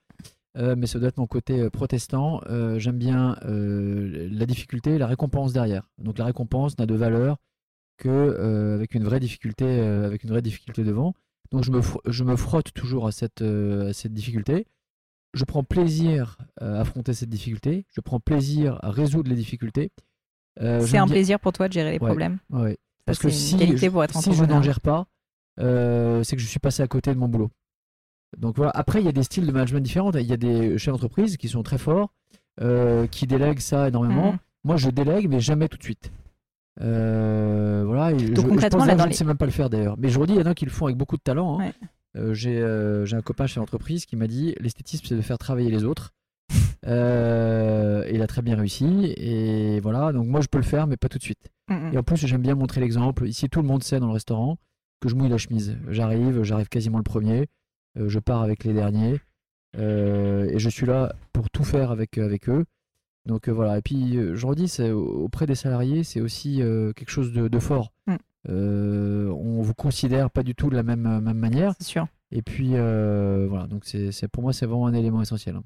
Euh, 0.58 0.76
mais 0.78 0.88
ça 0.88 1.00
doit 1.00 1.10
être 1.10 1.18
mon 1.18 1.28
côté 1.28 1.70
protestant. 1.70 2.42
J'aime 2.78 2.98
bien 2.98 3.36
la 3.44 4.46
difficulté 4.46 4.98
la 4.98 5.08
récompense 5.08 5.54
derrière. 5.54 5.90
Donc 5.98 6.18
la 6.18 6.26
récompense 6.26 6.78
n'a 6.78 6.86
de 6.86 6.96
valeur 6.96 7.38
que 7.98 8.74
avec 8.76 8.94
une 8.96 9.04
vraie 9.04 9.20
difficulté, 9.20 9.80
avec 9.80 10.24
une 10.24 10.30
vraie 10.30 10.42
difficulté 10.42 10.84
devant. 10.84 11.14
Donc 11.52 11.64
je 11.64 11.72
me, 11.72 11.82
je 12.06 12.24
me 12.24 12.36
frotte 12.36 12.74
toujours 12.74 13.08
à 13.08 13.12
cette, 13.12 13.42
à 13.42 13.94
cette 13.94 14.14
difficulté 14.14 14.68
je 15.34 15.46
prends 15.46 15.64
plaisir 15.64 16.38
à 16.60 16.82
affronter 16.82 17.14
cette 17.14 17.30
difficulté, 17.30 17.86
je 17.94 18.02
prends 18.02 18.20
plaisir 18.20 18.80
à 18.82 18.92
résoudre 18.92 19.30
les 19.30 19.36
difficultés. 19.36 19.92
Euh, 20.60 20.86
c'est 20.86 20.98
un 20.98 21.08
plaisir 21.08 21.40
pour 21.40 21.54
toi 21.54 21.68
de 21.68 21.74
gérer 21.74 21.92
les 21.92 22.00
problèmes. 22.00 22.40
Oui. 22.50 22.78
Parce 23.06 23.20
que 23.20 23.30
si, 23.30 23.58
je, 23.58 23.78
si 23.78 24.34
je 24.34 24.44
n'en 24.44 24.62
gère 24.62 24.82
pas, 24.82 25.08
euh, 25.60 26.24
c'est 26.24 26.36
que 26.36 26.42
je 26.42 26.48
suis 26.48 26.60
passé 26.60 26.84
à 26.84 26.88
côté 26.88 27.14
de 27.14 27.20
mon 27.20 27.30
boulot. 27.30 27.50
Donc 28.38 28.56
voilà. 28.56 28.72
Après, 28.76 29.02
il 29.02 29.06
y 29.06 29.10
a 29.10 29.12
des 29.12 29.24
styles 29.24 29.46
de 29.46 29.52
management 29.52 29.82
différents. 29.82 30.12
Il 30.12 30.22
y 30.26 30.34
a 30.34 30.38
des 30.38 30.78
chefs 30.78 30.94
d'entreprise 30.94 31.38
qui 31.38 31.50
sont 31.50 31.64
très 31.64 31.78
forts, 31.78 32.14
euh, 32.62 33.08
qui 33.08 33.28
délèguent 33.28 33.60
ça 33.60 33.88
énormément. 33.88 34.34
Mhm. 34.34 34.38
Moi, 34.64 34.78
je 34.78 34.90
délègue, 34.90 35.28
mais 35.30 35.40
jamais 35.40 35.68
tout 35.68 35.78
de 35.78 35.84
suite. 35.84 36.12
voilà. 36.80 38.12
Donc, 38.12 38.20
je, 38.20 38.42
concrètement, 38.42 38.86
je, 38.86 38.86
pense 38.86 38.98
là, 38.98 39.04
je 39.04 39.10
ne 39.10 39.14
sais 39.14 39.26
même 39.26 39.38
pas 39.38 39.46
le 39.46 39.52
faire 39.52 39.70
d'ailleurs. 39.70 39.96
Mais 39.98 40.10
je 40.10 40.20
redis, 40.20 40.34
il 40.34 40.40
y 40.40 40.44
en 40.44 40.46
a 40.46 40.54
qui 40.54 40.66
le 40.66 40.72
font 40.72 40.86
avec 40.86 40.98
beaucoup 40.98 41.18
de 41.18 41.22
talent. 41.22 41.60
Hein. 41.60 41.72
Euh, 42.18 42.34
euh, 42.46 43.06
j'ai 43.06 43.16
un 43.16 43.22
copain 43.22 43.48
chez 43.48 43.60
l'entreprise 43.60 44.06
qui 44.06 44.16
m'a 44.16 44.28
dit 44.28 44.56
l'esthétisme 44.60 45.06
c'est 45.08 45.16
de 45.16 45.22
faire 45.22 45.38
travailler 45.38 45.70
les 45.70 45.84
autres. 45.84 46.14
Euh, 46.86 48.08
il 48.14 48.22
a 48.22 48.28
très 48.28 48.44
bien 48.44 48.56
réussi 48.56 49.14
et 49.18 49.80
voilà 49.82 50.14
donc 50.14 50.28
moi 50.28 50.40
je 50.42 50.48
peux 50.48 50.60
le 50.60 50.64
faire 50.64 50.88
mais 50.88 50.96
pas 50.96 51.10
tout 51.10 51.18
de 51.18 51.24
suite. 51.24 51.50
Et 51.92 51.98
en 51.98 52.04
plus 52.04 52.26
j'aime 52.26 52.44
bien 52.44 52.56
montrer 52.56 52.80
l'exemple. 52.80 53.28
Ici 53.28 53.50
tout 53.50 53.62
le 53.62 53.68
monde 53.68 53.84
sait 53.84 54.00
dans 54.00 54.08
le 54.08 54.14
restaurant 54.14 54.58
que 55.02 55.10
je 55.10 55.16
mouille 55.16 55.28
la 55.28 55.40
chemise. 55.40 55.76
J'arrive, 55.90 56.44
j'arrive 56.44 56.70
quasiment 56.70 57.00
le 57.00 57.04
premier, 57.04 57.48
je 58.06 58.20
pars 58.20 58.42
avec 58.42 58.64
les 58.64 58.74
derniers 58.74 59.20
et 59.78 60.58
je 60.58 60.70
suis 60.70 60.86
là 60.86 61.14
pour 61.34 61.50
tout 61.50 61.64
faire 61.64 61.92
avec 61.92 62.18
avec 62.18 62.50
eux. 62.50 62.66
Donc 63.26 63.50
voilà 63.50 63.78
et 63.78 63.82
puis 63.82 64.18
je 64.34 64.46
redis 64.46 64.68
c'est 64.68 64.92
auprès 64.92 65.46
des 65.46 65.56
salariés 65.56 66.04
c'est 66.04 66.22
aussi 66.22 66.62
quelque 66.96 67.10
chose 67.10 67.34
de, 67.34 67.60
fort. 67.60 67.92
Mm. 68.08 68.16
Euh, 68.50 69.30
on 69.30 69.62
vous 69.62 69.74
considère 69.74 70.30
pas 70.30 70.44
du 70.44 70.56
tout 70.56 70.70
de 70.70 70.76
la 70.76 70.84
même, 70.84 71.20
même 71.20 71.38
manière. 71.38 71.74
C'est 71.80 71.88
sûr. 71.88 72.08
Et 72.32 72.42
puis 72.42 72.72
euh, 72.74 73.48
voilà, 73.50 73.68
donc 73.68 73.84
c'est 73.86 74.28
pour 74.28 74.44
moi 74.44 74.54
c'est 74.54 74.66
vraiment 74.66 74.88
un 74.88 74.94
élément 74.94 75.22
essentiel. 75.22 75.56
Hein. 75.56 75.64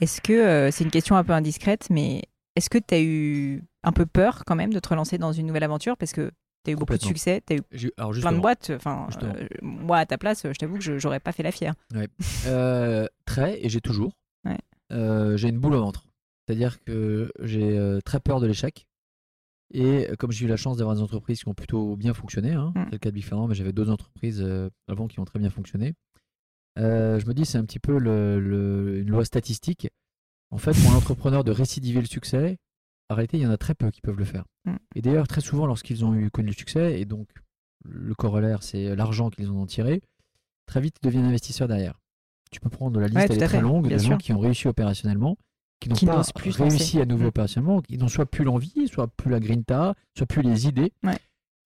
Est-ce 0.00 0.20
que 0.20 0.32
euh, 0.32 0.70
c'est 0.70 0.84
une 0.84 0.90
question 0.90 1.16
un 1.16 1.24
peu 1.24 1.32
indiscrète, 1.32 1.88
mais 1.90 2.22
est-ce 2.56 2.70
que 2.70 2.78
tu 2.78 2.94
as 2.94 3.02
eu 3.02 3.64
un 3.82 3.92
peu 3.92 4.06
peur 4.06 4.44
quand 4.46 4.56
même 4.56 4.72
de 4.72 4.80
te 4.80 4.88
relancer 4.88 5.18
dans 5.18 5.32
une 5.32 5.46
nouvelle 5.46 5.62
aventure? 5.64 5.96
Parce 5.96 6.12
que 6.12 6.32
tu 6.64 6.70
as 6.70 6.72
eu 6.74 6.76
beaucoup 6.76 6.96
de 6.96 7.02
succès, 7.02 7.42
tu 7.46 7.54
as 7.54 7.56
eu 7.56 7.90
plein 8.20 8.32
de 8.32 8.40
boîtes. 8.40 8.72
Enfin, 8.74 9.08
moi 9.62 9.98
à 9.98 10.06
ta 10.06 10.18
place, 10.18 10.42
je 10.44 10.58
t'avoue 10.58 10.78
que 10.78 10.98
j'aurais 10.98 11.20
pas 11.20 11.32
fait 11.32 11.42
la 11.42 11.52
fière. 11.52 11.74
très 13.24 13.64
et 13.64 13.68
j'ai 13.68 13.80
toujours. 13.80 14.12
j'ai 14.90 15.48
une 15.48 15.58
boule 15.58 15.74
au 15.74 15.80
ventre. 15.80 16.06
C'est-à-dire 16.46 16.82
que 16.82 17.32
j'ai 17.40 17.98
très 18.04 18.20
peur 18.20 18.40
de 18.40 18.46
l'échec. 18.46 18.86
Et 19.72 20.10
euh, 20.10 20.16
comme 20.16 20.32
j'ai 20.32 20.44
eu 20.44 20.48
la 20.48 20.56
chance 20.56 20.76
d'avoir 20.76 20.94
des 20.94 21.02
entreprises 21.02 21.42
qui 21.42 21.48
ont 21.48 21.54
plutôt 21.54 21.96
bien 21.96 22.14
fonctionné, 22.14 22.52
hein, 22.52 22.72
mm. 22.74 22.84
c'est 22.84 22.92
le 22.92 22.98
cas 22.98 23.10
de 23.10 23.14
Big 23.14 23.26
mais 23.48 23.54
j'avais 23.54 23.72
d'autres 23.72 23.90
entreprises 23.90 24.42
euh, 24.42 24.68
avant 24.86 25.08
qui 25.08 25.18
ont 25.18 25.24
très 25.24 25.38
bien 25.38 25.50
fonctionné. 25.50 25.94
Euh, 26.78 27.18
je 27.18 27.26
me 27.26 27.34
dis 27.34 27.44
c'est 27.44 27.58
un 27.58 27.64
petit 27.64 27.78
peu 27.78 27.98
le, 27.98 29.00
une 29.00 29.08
loi 29.08 29.24
statistique. 29.24 29.88
En 30.50 30.58
fait, 30.58 30.72
pour 30.72 30.92
un 30.92 30.96
entrepreneur 30.96 31.44
de 31.44 31.50
récidiver 31.50 32.00
le 32.00 32.06
succès, 32.06 32.58
en 33.10 33.14
réalité, 33.14 33.38
il 33.38 33.42
y 33.42 33.46
en 33.46 33.50
a 33.50 33.58
très 33.58 33.74
peu 33.74 33.90
qui 33.90 34.00
peuvent 34.00 34.18
le 34.18 34.24
faire. 34.24 34.44
Mm. 34.64 34.76
Et 34.94 35.02
d'ailleurs, 35.02 35.28
très 35.28 35.40
souvent, 35.40 35.66
lorsqu'ils 35.66 36.04
ont 36.04 36.14
eu 36.14 36.30
connu 36.30 36.48
le 36.48 36.54
succès, 36.54 37.00
et 37.00 37.04
donc 37.04 37.28
le 37.84 38.14
corollaire, 38.14 38.62
c'est 38.62 38.94
l'argent 38.94 39.30
qu'ils 39.30 39.50
en 39.50 39.56
ont 39.56 39.66
tiré, 39.66 40.02
très 40.66 40.80
vite, 40.80 40.96
ils 41.02 41.06
deviennent 41.06 41.26
investisseurs 41.26 41.68
derrière. 41.68 41.98
Tu 42.50 42.60
peux 42.60 42.70
prendre 42.70 43.00
la 43.00 43.08
liste, 43.08 43.30
elle 43.30 43.42
est 43.42 43.46
très 43.46 43.60
longue, 43.60 43.88
des 43.88 43.98
gens 43.98 44.18
qui 44.18 44.32
ont 44.32 44.38
réussi 44.38 44.68
opérationnellement 44.68 45.36
qui 45.82 46.06
n'ont 46.06 46.14
pas 46.14 46.22
plus 46.34 46.56
réussi 46.56 47.00
à 47.00 47.04
nouveau 47.04 47.24
mm. 47.24 47.28
opérationnellement, 47.28 47.80
qui 47.80 47.98
n'ont 47.98 48.08
soit 48.08 48.26
plus 48.26 48.44
l'envie, 48.44 48.88
soit 48.88 49.08
plus 49.08 49.30
la 49.30 49.40
grinta, 49.40 49.94
soit 50.16 50.26
plus 50.26 50.42
les 50.42 50.66
idées, 50.66 50.92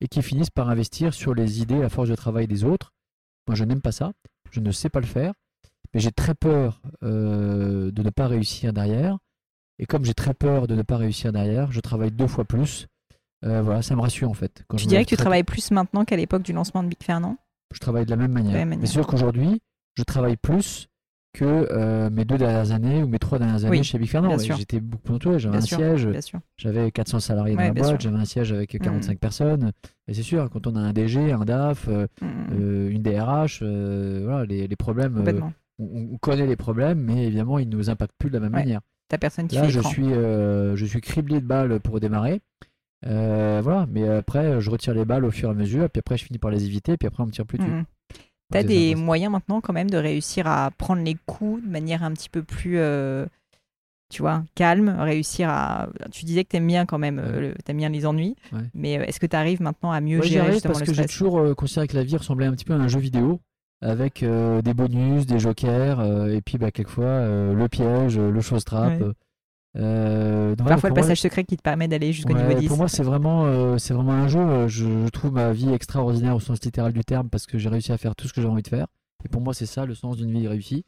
et 0.01 0.09
qui 0.09 0.23
finissent 0.23 0.51
par 0.51 0.69
investir 0.69 1.15
sur 1.15 1.35
les 1.35 1.61
idées, 1.61 1.79
la 1.79 1.89
force 1.89 2.09
de 2.09 2.15
travail 2.15 2.47
des 2.47 2.65
autres. 2.65 2.93
Moi, 3.47 3.55
je 3.55 3.65
n'aime 3.65 3.81
pas 3.81 3.93
ça, 3.93 4.13
je 4.51 4.61
ne 4.61 4.73
sais 4.73 4.89
pas 4.89 5.01
le 5.01 5.07
faire, 5.07 5.35
mais 5.95 6.01
j'ai 6.01 6.13
très 6.13 6.35
peur 6.35 6.81
euh, 7.03 7.91
de 7.91 8.03
ne 8.03 8.11
pas 8.11 8.27
réussir 8.27 8.73
derrière. 8.73 9.19
Et 9.79 9.87
comme 9.87 10.05
j'ai 10.05 10.15
très 10.15 10.35
peur 10.35 10.67
de 10.67 10.75
ne 10.75 10.83
pas 10.83 10.97
réussir 10.97 11.33
derrière, 11.33 11.71
je 11.73 11.81
travaille 11.81 12.11
deux 12.11 12.27
fois 12.27 12.45
plus. 12.45 12.87
Euh, 13.45 13.63
voilà, 13.63 13.83
ça 13.83 13.95
me 13.95 14.01
rassure 14.01 14.31
en 14.31 14.35
fait. 14.35 14.65
Quand 14.69 14.77
tu 14.77 14.87
dirais 14.87 15.05
que 15.05 15.11
tu 15.11 15.17
travailles 15.17 15.45
plus 15.45 15.71
maintenant 15.71 16.05
qu'à 16.05 16.17
l'époque 16.17 16.43
du 16.43 16.53
lancement 16.53 16.83
de 16.83 16.89
Big 16.89 17.03
Fernand? 17.03 17.37
Je 17.75 17.79
travaille 17.81 18.07
de 18.07 18.11
la 18.11 18.17
même 18.17 18.33
manière. 18.33 18.65
Mais 18.65 18.79
c'est 18.81 18.87
sûr 18.87 19.07
qu'aujourd'hui, 19.07 19.61
je 19.95 20.03
travaille 20.03 20.37
plus 20.37 20.89
que 21.37 21.69
euh, 21.71 22.09
mes 22.11 22.25
deux 22.25 22.39
dernières 22.39 22.73
années 22.73 23.03
ou 23.03 23.09
mes 23.09 23.19
trois 23.19 23.39
dernières 23.39 23.65
années 23.65 23.83
chez 23.83 23.99
Big 23.99 24.09
Fernand. 24.09 24.39
J'étais 24.39 24.81
beaucoup 24.81 25.03
plus 25.03 25.15
entouré, 25.15 25.39
j'avais 25.39 25.59
un 25.59 25.61
siège, 25.61 26.09
j'avais 26.57 26.91
400 26.91 27.21
salariés 27.21 27.55
dans 27.55 27.63
la 27.63 27.73
boîte, 27.73 28.01
j'avais 28.01 28.17
un 28.17 28.25
siège 28.25 28.53
avec 28.53 28.79
45 28.81 29.13
mmh. 29.13 29.17
personnes. 29.19 29.73
Et 30.09 30.15
c'est 30.15 30.23
sûr, 30.23 30.49
quand 30.51 30.67
on 30.67 30.77
a 30.77 30.81
un 30.81 30.93
DG, 30.93 31.33
un 31.33 31.45
DAF, 31.45 31.89
euh, 31.89 32.07
mmh, 32.23 32.27
mmh. 32.27 32.47
euh, 32.53 32.91
une 32.91 33.03
DRH, 33.03 33.63
voilà, 33.63 34.47
les, 34.47 34.67
les 34.67 34.77
problèmes, 34.77 35.53
on, 35.79 36.17
connaît 36.17 36.47
les 36.47 36.57
problèmes, 36.57 37.01
mais 37.01 37.27
évidemment, 37.27 37.59
ils 37.59 37.69
ne 37.69 37.77
nous 37.77 37.91
impactent 37.91 38.15
plus 38.19 38.31
de 38.31 38.35
la 38.35 38.41
même 38.41 38.53
manière. 38.53 38.81
Ta 39.09 39.19
personne 39.19 39.47
qui 39.49 39.55
Là, 39.57 39.69
je 39.69 39.81
suis, 39.81 40.09
je 40.09 40.85
suis 40.85 41.01
criblé 41.01 41.41
de 41.41 41.47
balles 41.47 41.79
pour 41.81 42.01
démarrer. 42.01 42.41
voilà, 43.03 43.87
mais 43.91 44.09
après, 44.09 44.61
je 44.61 44.71
retire 44.71 44.95
les 44.95 45.05
balles 45.05 45.25
au 45.25 45.31
fur 45.31 45.49
et 45.49 45.53
à 45.53 45.55
mesure, 45.55 45.89
puis 45.91 46.01
après, 46.01 46.17
je 46.17 46.25
finis 46.25 46.39
par 46.39 46.51
les 46.51 46.65
éviter, 46.65 46.97
puis 46.97 47.07
après, 47.07 47.23
on 47.23 47.27
me 47.27 47.33
tire 47.33 47.47
plus 47.47 47.59
dessus. 47.59 47.71
Tu 48.53 48.59
as 48.59 48.61
C'est 48.61 48.67
des 48.69 48.95
moyens 48.95 49.33
maintenant 49.33 49.61
quand 49.61 49.73
même 49.73 49.91
de 49.91 49.97
réussir 49.97 50.47
à 50.47 50.71
prendre 50.71 51.03
les 51.03 51.17
coups 51.27 51.63
de 51.65 51.69
manière 51.69 52.03
un 52.05 52.13
petit 52.13 52.29
peu 52.29 52.43
plus, 52.45 52.79
euh, 52.79 53.27
tu 54.09 54.23
vois, 54.23 54.45
calme, 54.55 54.89
réussir 55.01 55.49
à... 55.51 55.89
Tu 56.13 56.25
disais 56.25 56.45
que 56.45 56.51
tu 56.51 56.57
aimes 56.59 56.67
bien 56.69 56.87
quand 56.87 56.99
même, 56.99 57.19
euh, 57.19 57.41
le- 57.41 57.55
t'aimes 57.65 57.79
bien 57.79 57.89
les 57.89 58.07
ennuis, 58.07 58.37
Ouais. 58.53 58.61
mais 58.73 58.99
euh, 58.99 59.05
est-ce 59.05 59.19
que 59.19 59.27
tu 59.27 59.35
arrives 59.35 59.61
maintenant 59.61 59.91
à 59.91 60.01
mieux 60.01 60.21
Ouais, 60.21 60.27
gérer 60.29 60.53
justement 60.53 60.75
parce 60.75 60.83
le 60.83 60.87
que 60.87 60.95
j'ai 60.95 61.07
toujours 61.07 61.39
euh, 61.41 61.55
considéré 61.55 61.89
que 61.89 61.97
la 61.97 62.05
vie 62.05 62.17
ressemblait 62.17 62.47
un 62.47 62.53
petit 62.53 62.65
peu 62.65 62.73
à 62.75 62.77
un 62.77 62.87
jeu 62.89 63.01
vidéo 63.01 63.41
avec 63.83 64.23
euh, 64.23 64.63
des 64.63 64.73
bonus, 64.75 65.27
des 65.27 65.39
jokers 65.39 66.01
euh, 66.01 66.29
et 66.33 66.41
puis 66.41 66.57
bah, 66.59 66.71
quelquefois 66.71 67.05
euh, 67.05 67.53
le 67.55 67.69
piège, 67.69 68.19
le 68.19 68.41
chose 68.41 68.65
trappe. 68.65 69.01
Ouais. 69.01 69.13
Parfois 70.57 70.89
le 70.89 70.95
moi- 70.95 71.03
passage 71.03 71.21
secret 71.21 71.45
qui 71.45 71.57
te 71.59 71.63
permet 71.63 71.87
d'aller 71.87 72.13
jusqu'au 72.13 72.33
Ouais, 72.33 72.43
niveau 72.47 72.59
10. 72.61 72.67
Pour 72.69 72.79
moi, 72.79 72.89
c'est 72.89 73.03
vraiment, 73.03 73.77
c'est 73.79 73.93
vraiment 73.93 74.13
un 74.13 74.27
jeu. 74.29 74.69
Je, 74.69 74.87
je 75.05 75.09
trouve 75.11 75.33
ma 75.33 75.53
vie 75.53 75.71
extraordinaire 75.73 76.35
au 76.35 76.41
sens 76.41 76.63
littéral 76.65 76.93
du 76.95 77.05
terme 77.05 77.29
parce 77.29 77.47
que 77.47 77.59
j'ai 77.59 77.69
réussi 77.69 77.93
à 77.93 77.99
faire 77.99 78.17
tout 78.17 78.27
ce 78.27 78.33
que 78.33 78.41
j'ai 78.41 78.49
envie 78.49 78.63
de 78.63 78.69
faire. 78.69 78.87
Et 79.25 79.29
pour 79.29 79.43
moi, 79.43 79.53
c'est 79.53 79.67
ça 79.67 79.85
le 79.85 79.95
sens 79.95 80.17
d'une 80.17 80.31
vie 80.31 80.49
réussie. 80.49 80.85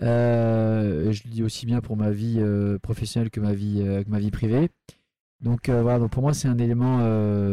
Et 0.00 0.04
je 0.04 1.22
le 1.24 1.30
dis 1.30 1.42
aussi 1.42 1.66
bien 1.66 1.80
pour 1.80 1.96
ma 1.98 2.10
vie 2.10 2.40
professionnelle 2.82 3.30
que 3.30 3.40
ma 3.40 3.52
vie, 3.52 3.82
que 3.84 4.08
ma 4.10 4.18
vie 4.18 4.30
privée. 4.30 4.70
Donc 5.42 5.68
voilà, 5.68 5.98
donc 5.98 6.10
pour 6.10 6.22
moi, 6.22 6.32
c'est 6.32 6.48
un 6.48 6.56
élément, 6.58 6.98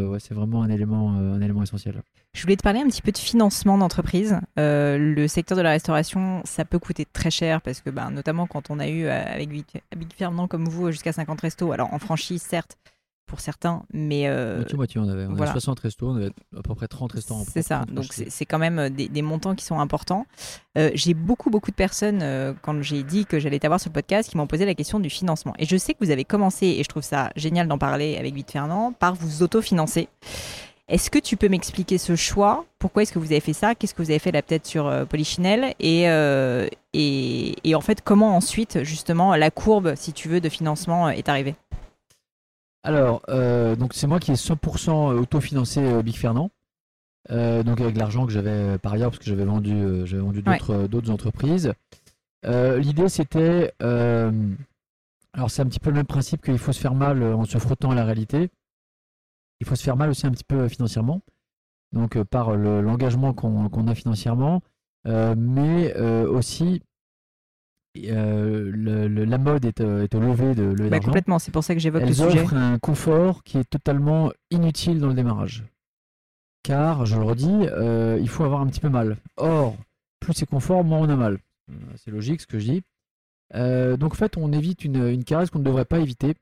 ouais, 0.10 0.20
c'est 0.22 0.34
vraiment 0.34 0.64
un 0.64 0.70
élément, 0.70 1.12
un 1.12 1.42
élément 1.42 1.64
essentiel. 1.64 2.02
Je 2.36 2.42
voulais 2.42 2.56
te 2.56 2.64
parler 2.64 2.82
un 2.82 2.88
petit 2.88 3.02
peu 3.02 3.12
de 3.12 3.18
financement 3.18 3.78
d'entreprise. 3.78 4.40
Euh, 4.60 4.98
le 4.98 5.28
secteur 5.28 5.58
de 5.58 5.64
la 5.64 5.72
restauration, 5.72 6.42
ça 6.46 6.66
peut 6.66 6.80
coûter 6.80 7.06
très 7.06 7.32
cher 7.32 7.62
parce 7.62 7.82
que, 7.82 7.90
ben, 7.90 8.12
notamment 8.12 8.46
quand 8.46 8.70
on 8.70 8.80
a 8.80 8.88
eu 8.88 9.06
euh, 9.06 9.24
avec 9.26 9.50
Big, 9.50 9.66
Big 9.96 10.14
Fernand 10.14 10.48
comme 10.48 10.68
vous 10.68 10.92
jusqu'à 10.92 11.14
50 11.14 11.42
restos, 11.42 11.72
alors 11.72 11.94
en 11.94 12.00
franchise 12.00 12.42
certes 12.42 12.78
pour 13.26 13.40
certains, 13.40 13.84
mais 13.92 14.28
euh, 14.28 14.58
Moitié-moitié, 14.58 15.02
on 15.02 15.10
avait, 15.10 15.24
on 15.24 15.30
avait 15.30 15.36
voilà. 15.36 15.52
60 15.52 15.80
restos, 15.80 16.10
on 16.10 16.16
avait 16.16 16.32
à 16.56 16.62
peu 16.62 16.76
près 16.76 16.88
30 16.88 17.12
restaurants. 17.14 17.44
C'est 17.52 17.64
ça, 17.64 17.84
donc 17.90 18.06
c'est 18.12 18.46
quand 18.46 18.60
même 18.60 18.78
euh, 18.78 18.90
des, 18.90 19.08
des 19.10 19.22
montants 19.22 19.56
qui 19.56 19.66
sont 19.66 19.80
importants. 19.80 20.28
Euh, 20.78 20.92
j'ai 20.94 21.14
beaucoup, 21.14 21.50
beaucoup 21.50 21.72
de 21.72 21.76
personnes, 21.76 22.24
quand 22.62 22.82
j'ai 22.82 23.04
dit 23.04 23.26
que 23.26 23.40
j'allais 23.40 23.60
t'avoir 23.60 23.80
sur 23.80 23.90
le 23.90 23.94
podcast, 23.94 24.30
qui 24.30 24.38
m'ont 24.38 24.48
posé 24.48 24.66
la 24.66 24.76
question 24.76 25.00
du 25.00 25.10
financement. 25.10 25.54
Et 25.58 25.66
je 25.66 25.78
sais 25.78 25.94
que 25.94 26.04
vous 26.04 26.12
avez 26.12 26.26
commencé, 26.26 26.68
et 26.68 26.84
je 26.84 26.90
trouve 26.90 27.04
ça 27.04 27.32
génial 27.36 27.68
d'en 27.68 27.78
parler 27.78 28.18
avec 28.18 28.34
Vite 28.34 28.52
Fernand, 28.52 28.92
par 28.94 29.16
vous 29.16 29.42
autofinancer. 29.42 30.08
Est-ce 30.88 31.10
que 31.10 31.18
tu 31.18 31.36
peux 31.36 31.50
m'expliquer 31.50 31.98
ce 31.98 32.16
choix? 32.16 32.64
Pourquoi 32.78 33.02
est-ce 33.02 33.12
que 33.12 33.18
vous 33.18 33.32
avez 33.32 33.40
fait 33.40 33.54
ça? 33.54 33.74
Qu'est-ce 33.74 33.96
que 33.96 34.04
vous 34.04 34.12
avez 34.12 34.20
fait 34.20 34.32
là 34.32 34.44
peut-être 34.44 34.68
sur 34.68 34.86
euh, 34.86 35.06
Polychinelle 35.06 35.74
et, 35.80 36.08
euh, 36.10 36.68
et, 36.94 37.56
et 37.68 37.74
en 37.74 37.82
fait, 37.82 38.04
comment 38.04 38.36
ensuite, 38.36 38.84
justement, 38.84 39.36
la 39.36 39.50
courbe, 39.50 39.96
si 39.96 40.14
tu 40.14 40.30
veux, 40.30 40.40
de 40.40 40.50
financement 40.50 41.08
euh, 41.08 41.12
est 41.12 41.28
arrivée? 41.28 41.56
Alors, 42.84 43.24
euh, 43.30 43.76
donc 43.76 43.96
c'est 43.96 44.06
moi 44.06 44.20
qui 44.20 44.30
ai 44.32 44.36
100% 44.36 45.16
autofinancé 45.18 46.04
Big 46.04 46.16
Fernand. 46.16 46.52
Donc 47.32 47.82
avec 47.82 47.98
l'argent 47.98 48.28
que 48.28 48.32
j'avais 48.32 48.78
par 48.78 48.94
ailleurs 48.94 49.10
parce 49.10 49.18
que 49.18 49.26
j'avais 49.26 49.46
vendu, 49.46 50.06
vendu 50.16 50.44
d'autres 50.44 51.10
entreprises. 51.10 51.74
L'idée 52.44 53.10
c'était, 53.10 53.74
alors 53.80 55.50
c'est 55.50 55.64
un 55.64 55.66
petit 55.66 55.80
peu 55.80 55.90
le 55.90 55.96
même 55.96 56.06
principe 56.06 56.46
qu'il 56.46 56.60
faut 56.60 56.72
se 56.72 56.80
faire 56.80 56.94
mal 56.94 57.24
en 57.24 57.44
se 57.46 57.58
frottant 57.58 57.90
à 57.90 57.96
la 57.96 58.06
réalité. 58.06 58.52
Il 59.60 59.68
faut 59.68 59.76
se 59.76 59.84
faire 59.84 59.96
mal 59.98 60.10
aussi 60.10 60.28
un 60.28 60.32
petit 60.32 60.44
peu 60.44 60.62
euh, 60.62 60.70
financièrement, 60.70 61.22
donc 61.94 62.16
euh, 62.18 62.24
par 62.26 62.56
le- 62.56 62.82
l'engagement 62.82 63.34
qu'on 63.34 63.88
a 63.88 63.96
financièrement, 63.96 64.62
euh, 65.08 65.34
mais 65.38 65.94
euh, 65.96 66.28
aussi 66.30 66.82
euh, 67.98 68.70
le- 68.74 69.08
le- 69.08 69.24
la 69.24 69.38
mode 69.38 69.64
est, 69.64 69.80
euh, 69.80 70.04
est 70.04 70.14
au 70.16 70.20
lever 70.20 70.54
de 70.54 70.64
lever 70.64 70.90
Bah, 70.90 71.00
Complètement, 71.00 71.40
c'est 71.40 71.52
pour 71.52 71.64
ça 71.64 71.74
que 71.74 71.80
j'évoque 71.80 72.02
le 72.04 72.14
sujet. 72.14 72.42
offrent 72.42 72.54
un 72.56 72.78
confort 72.80 73.44
qui 73.44 73.58
est 73.58 73.70
totalement 73.70 74.32
inutile 74.52 75.00
dans 75.00 75.08
le 75.08 75.14
démarrage. 75.14 75.64
Car, 76.64 77.06
je 77.06 77.16
le 77.16 77.24
redis, 77.24 77.48
euh, 77.72 78.18
il 78.20 78.28
faut 78.28 78.44
avoir 78.44 78.60
un 78.62 78.68
petit 78.68 78.82
peu 78.82 78.90
mal. 78.90 79.18
Or, 79.38 79.78
plus 80.20 80.34
c'est 80.34 80.46
confort, 80.50 80.84
moins 80.84 81.00
on 81.00 81.10
a 81.10 81.16
mal. 81.16 81.38
Euh, 81.72 81.74
C'est 81.96 82.12
logique 82.12 82.42
ce 82.42 82.48
que 82.48 82.60
je 82.60 82.72
dis. 82.72 82.84
Euh, 83.54 83.96
donc 83.96 84.12
en 84.14 84.16
fait, 84.16 84.36
on 84.36 84.52
évite 84.52 84.84
une, 84.84 85.08
une 85.08 85.24
caresse 85.24 85.50
qu'on 85.52 85.60
ne 85.60 85.64
devrait 85.64 85.86
pas 85.86 86.00
éviter. 86.00 86.34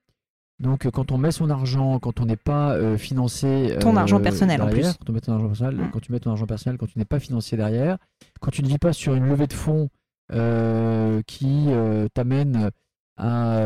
Donc 0.64 0.86
euh, 0.86 0.92
quand 0.92 1.12
on 1.12 1.18
met 1.18 1.32
son 1.32 1.50
argent, 1.50 2.00
quand 2.00 2.22
on 2.22 2.26
n'est 2.26 2.38
pas 2.38 2.72
euh, 2.72 2.98
financé... 2.98 3.76
Ton 3.82 3.98
euh, 3.98 4.00
argent 4.00 4.22
personnel, 4.22 4.62
en 4.62 4.68
plus. 4.68 4.94
Quand, 4.94 5.10
on 5.10 5.14
met 5.14 5.20
ton 5.20 5.34
argent 5.34 5.48
personnel, 5.48 5.90
quand 5.92 6.00
tu 6.00 6.12
mets 6.12 6.20
ton 6.20 6.32
argent 6.32 6.46
personnel, 6.48 6.78
quand 6.78 6.88
tu 6.88 6.98
n'es 6.98 7.06
pas 7.06 7.20
financé 7.20 7.58
derrière, 7.58 7.98
quand 8.40 8.50
tu 8.50 8.64
ne 8.64 8.68
vis 8.68 8.78
pas 8.78 8.94
sur 8.94 9.14
une 9.14 9.28
levée 9.28 9.48
de 9.48 9.54
fonds 9.54 9.90
euh, 10.32 11.22
qui 11.28 11.68
t'amène 12.14 12.72
à, 13.18 13.60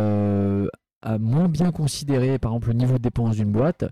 à 1.03 1.17
moins 1.19 1.47
bien 1.47 1.71
considérer, 1.71 2.39
par 2.39 2.51
exemple, 2.51 2.69
le 2.69 2.73
niveau 2.73 2.93
de 2.93 3.03
dépense 3.03 3.36
d'une 3.36 3.51
boîte, 3.51 3.86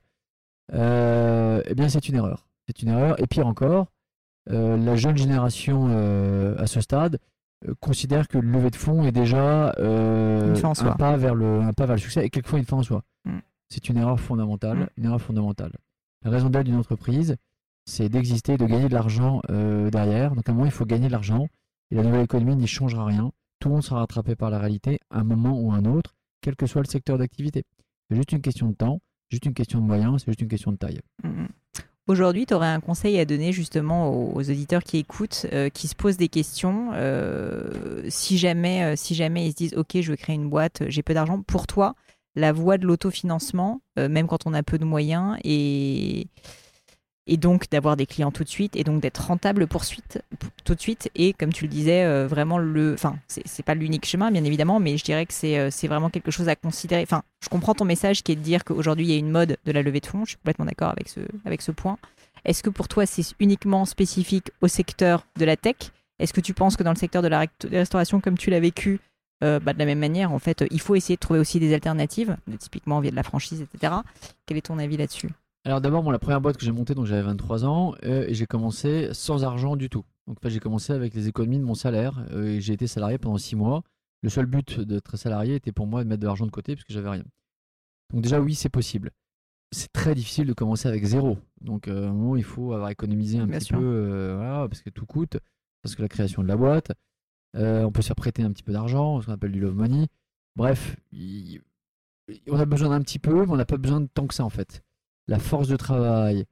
eh 0.73 1.73
bien, 1.75 1.87
c'est 1.87 2.09
une 2.09 2.15
erreur. 2.15 2.47
C'est 2.67 2.81
une 2.81 2.89
erreur. 2.89 3.21
Et 3.21 3.27
pire 3.27 3.45
encore, 3.45 3.85
la 4.47 4.95
jeune 4.95 5.15
génération 5.15 6.55
à 6.57 6.65
ce 6.65 6.81
stade 6.81 7.19
considère 7.79 8.27
que 8.27 8.37
le 8.37 8.49
levée 8.49 8.69
de 8.69 8.75
fonds 8.75 9.03
est 9.03 9.11
déjà 9.11 9.73
euh, 9.79 10.55
soi. 10.55 10.73
un, 10.79 10.95
pas 10.95 11.17
vers 11.17 11.35
le, 11.35 11.61
un 11.61 11.73
pas 11.73 11.85
vers 11.85 11.95
le 11.95 12.01
succès 12.01 12.25
et 12.25 12.29
quelquefois 12.29 12.59
une 12.59 12.65
fin 12.65 12.77
en 12.77 12.83
soi. 12.83 13.03
Mm. 13.25 13.39
C'est 13.69 13.89
une 13.89 13.97
erreur 13.97 14.19
fondamentale. 14.19 14.77
Mm. 14.77 14.87
Une 14.97 15.05
erreur 15.05 15.21
fondamentale. 15.21 15.71
La 16.23 16.31
raison 16.31 16.49
d'être 16.49 16.65
d'une 16.65 16.75
entreprise, 16.75 17.35
c'est 17.85 18.09
d'exister, 18.09 18.57
de 18.57 18.65
gagner 18.65 18.89
de 18.89 18.93
l'argent 18.93 19.41
euh, 19.49 19.89
derrière. 19.89 20.35
Donc 20.35 20.47
à 20.49 20.51
un 20.51 20.55
moment, 20.55 20.65
il 20.65 20.71
faut 20.71 20.85
gagner 20.85 21.07
de 21.07 21.11
l'argent. 21.11 21.47
Et 21.91 21.95
la 21.95 22.03
nouvelle 22.03 22.23
économie 22.23 22.55
n'y 22.55 22.67
changera 22.67 23.05
rien. 23.05 23.31
Tout 23.59 23.69
le 23.69 23.75
monde 23.75 23.83
sera 23.83 23.99
rattrapé 23.99 24.35
par 24.35 24.49
la 24.49 24.59
réalité 24.59 24.99
à 25.09 25.19
un 25.19 25.23
moment 25.23 25.59
ou 25.59 25.71
un 25.71 25.85
autre, 25.85 26.15
quel 26.41 26.55
que 26.55 26.65
soit 26.65 26.81
le 26.81 26.87
secteur 26.87 27.17
d'activité. 27.17 27.63
C'est 28.09 28.15
juste 28.15 28.31
une 28.31 28.41
question 28.41 28.69
de 28.69 28.73
temps, 28.73 29.01
juste 29.29 29.45
une 29.45 29.53
question 29.53 29.79
de 29.79 29.85
moyens, 29.85 30.21
c'est 30.21 30.31
juste 30.31 30.41
une 30.41 30.47
question 30.47 30.71
de 30.71 30.77
taille. 30.77 30.99
Mhm. 31.23 31.47
Aujourd'hui, 32.07 32.45
tu 32.45 32.53
aurais 32.53 32.67
un 32.67 32.81
conseil 32.81 33.19
à 33.19 33.25
donner 33.25 33.51
justement 33.51 34.11
aux, 34.11 34.39
auditeurs 34.39 34.83
qui 34.83 34.97
écoutent, 34.97 35.47
euh, 35.53 35.69
qui 35.69 35.87
se 35.87 35.95
posent 35.95 36.17
des 36.17 36.27
questions. 36.27 36.91
euh, 36.93 38.03
si 38.09 38.37
jamais, 38.37 38.83
euh, 38.83 38.95
si 38.95 39.15
jamais 39.15 39.47
ils 39.47 39.51
se 39.51 39.55
disent, 39.55 39.73
ok, 39.75 40.01
je 40.01 40.11
veux 40.11 40.15
créer 40.15 40.35
une 40.35 40.49
boîte, 40.49 40.83
j'ai 40.87 41.01
peu 41.01 41.15
d'argent. 41.15 41.41
Pour 41.41 41.65
toi, 41.65 41.95
la 42.35 42.51
voie 42.51 42.77
de 42.77 42.85
l'autofinancement, 42.85 43.81
euh, 43.97 44.07
même 44.07 44.27
quand 44.27 44.45
on 44.45 44.53
a 44.53 44.61
peu 44.61 44.77
de 44.77 44.85
moyens, 44.85 45.37
et, 45.43 46.27
et 47.27 47.37
donc 47.37 47.69
d'avoir 47.71 47.95
des 47.97 48.05
clients 48.05 48.31
tout 48.31 48.43
de 48.43 48.49
suite, 48.49 48.75
et 48.75 48.83
donc 48.83 49.01
d'être 49.01 49.17
rentable 49.25 49.65
pour 49.67 49.83
suite, 49.83 50.21
p- 50.39 50.47
tout 50.63 50.75
de 50.75 50.79
suite, 50.81 51.09
et 51.15 51.33
comme 51.33 51.51
tu 51.51 51.63
le 51.65 51.69
disais, 51.69 52.03
euh, 52.03 52.27
vraiment 52.27 52.57
le, 52.57 52.93
enfin, 52.93 53.15
c'est 53.27 53.63
pas 53.63 53.73
l'unique 53.75 54.05
chemin, 54.05 54.31
bien 54.31 54.43
évidemment, 54.43 54.79
mais 54.79 54.97
je 54.97 55.03
dirais 55.03 55.25
que 55.25 55.33
c'est 55.33 55.57
euh, 55.57 55.69
vraiment 55.83 56.09
quelque 56.09 56.31
chose 56.31 56.49
à 56.49 56.55
considérer. 56.55 57.01
Enfin, 57.03 57.23
je 57.43 57.49
comprends 57.49 57.73
ton 57.73 57.85
message 57.85 58.21
qui 58.23 58.31
est 58.31 58.35
de 58.35 58.41
dire 58.41 58.63
qu'aujourd'hui 58.63 59.05
il 59.05 59.11
y 59.11 59.15
a 59.15 59.17
une 59.17 59.31
mode 59.31 59.57
de 59.65 59.71
la 59.71 59.81
levée 59.81 59.99
de 60.01 60.05
fonds. 60.05 60.23
Je 60.25 60.29
suis 60.29 60.37
complètement 60.37 60.65
d'accord 60.65 60.89
avec 60.89 61.09
ce, 61.09 61.21
avec 61.45 61.61
ce 61.61 61.71
point. 61.71 61.97
Est-ce 62.45 62.61
que 62.61 62.69
pour 62.69 62.87
toi 62.87 63.05
c'est 63.07 63.23
uniquement 63.39 63.85
spécifique 63.85 64.51
au 64.61 64.67
secteur 64.67 65.25
de 65.37 65.45
la 65.45 65.57
tech? 65.57 65.75
Est-ce 66.19 66.31
que 66.31 66.41
tu 66.41 66.53
penses 66.53 66.75
que 66.77 66.83
dans 66.83 66.91
le 66.93 66.97
secteur 66.97 67.21
de 67.23 67.27
la 67.27 67.45
restauration, 67.71 68.21
comme 68.21 68.37
tu 68.37 68.49
l'as 68.51 68.59
vécu, 68.59 68.99
euh, 69.43 69.59
bah, 69.59 69.73
de 69.73 69.79
la 69.79 69.85
même 69.85 69.99
manière, 69.99 70.31
en 70.31 70.39
fait, 70.39 70.63
il 70.71 70.79
faut 70.79 70.95
essayer 70.95 71.15
de 71.15 71.19
trouver 71.19 71.39
aussi 71.39 71.59
des 71.59 71.73
alternatives, 71.73 72.37
typiquement 72.57 73.01
via 73.01 73.11
de 73.11 73.15
la 73.17 73.23
franchise, 73.23 73.61
etc. 73.61 73.95
Quel 74.45 74.55
est 74.57 74.61
ton 74.61 74.79
avis 74.79 74.95
là-dessus? 74.95 75.29
Alors 75.65 75.81
d'abord, 75.81 76.11
la 76.11 76.19
première 76.19 76.41
boîte 76.41 76.57
que 76.57 76.63
j'ai 76.63 76.71
montée, 76.71 76.93
donc 76.93 77.07
j'avais 77.07 77.23
23 77.23 77.65
ans, 77.65 77.95
euh, 78.03 78.27
et 78.27 78.35
j'ai 78.35 78.45
commencé 78.45 79.09
sans 79.13 79.43
argent 79.43 79.75
du 79.75 79.89
tout. 79.89 80.05
Donc 80.27 80.37
en 80.37 80.41
fait, 80.41 80.51
j'ai 80.51 80.59
commencé 80.59 80.93
avec 80.93 81.15
les 81.15 81.27
économies 81.27 81.57
de 81.57 81.63
mon 81.63 81.73
salaire, 81.73 82.23
euh, 82.31 82.45
et 82.45 82.61
j'ai 82.61 82.73
été 82.73 82.85
salarié 82.85 83.17
pendant 83.17 83.39
6 83.39 83.55
mois. 83.55 83.81
Le 84.21 84.29
seul 84.29 84.45
but 84.45 84.79
d'être 84.79 85.17
salarié 85.17 85.55
était 85.55 85.71
pour 85.71 85.87
moi 85.87 86.03
de 86.03 86.09
mettre 86.09 86.21
de 86.21 86.27
l'argent 86.27 86.45
de 86.45 86.51
côté, 86.51 86.75
parce 86.75 86.85
que 86.85 86.93
j'avais 86.93 87.09
rien. 87.09 87.23
Donc 88.13 88.21
déjà, 88.21 88.39
oui, 88.39 88.53
c'est 88.53 88.69
possible. 88.69 89.09
C'est 89.71 89.91
très 89.91 90.13
difficile 90.13 90.45
de 90.45 90.53
commencer 90.53 90.87
avec 90.87 91.03
zéro. 91.03 91.39
Donc 91.61 91.87
euh, 91.87 92.05
à 92.05 92.09
un 92.09 92.13
moment, 92.13 92.35
il 92.35 92.43
faut 92.43 92.73
avoir 92.73 92.91
économisé 92.91 93.39
un 93.39 93.47
Bien 93.47 93.57
petit 93.57 93.65
sûr. 93.65 93.79
peu, 93.79 94.33
voilà, 94.35 94.67
parce 94.69 94.83
que 94.83 94.91
tout 94.91 95.07
coûte, 95.07 95.37
parce 95.81 95.95
que 95.95 96.03
la 96.03 96.07
création 96.07 96.43
de 96.43 96.47
la 96.47 96.57
boîte, 96.57 96.91
on 97.55 97.91
peut 97.91 98.03
se 98.03 98.07
faire 98.07 98.15
prêter 98.15 98.43
un 98.43 98.51
petit 98.51 98.63
peu 98.63 98.71
d'argent, 98.71 99.19
ce 99.19 99.25
qu'on 99.25 99.33
appelle 99.33 99.51
du 99.51 99.59
love 99.61 99.73
money. 99.75 100.07
Bref, 100.55 100.95
on 102.47 102.59
a 102.59 102.65
besoin 102.65 102.89
d'un 102.89 103.01
petit 103.01 103.17
peu, 103.19 103.45
mais 103.45 103.51
on 103.51 103.55
n'a 103.57 103.65
pas 103.65 103.77
besoin 103.77 104.01
de 104.01 104.07
tant 104.13 104.27
que 104.27 104.33
ça 104.35 104.45
en 104.45 104.49
fait 104.51 104.83
la 105.27 105.39
force 105.39 105.67
de 105.67 105.75
travail, 105.75 106.45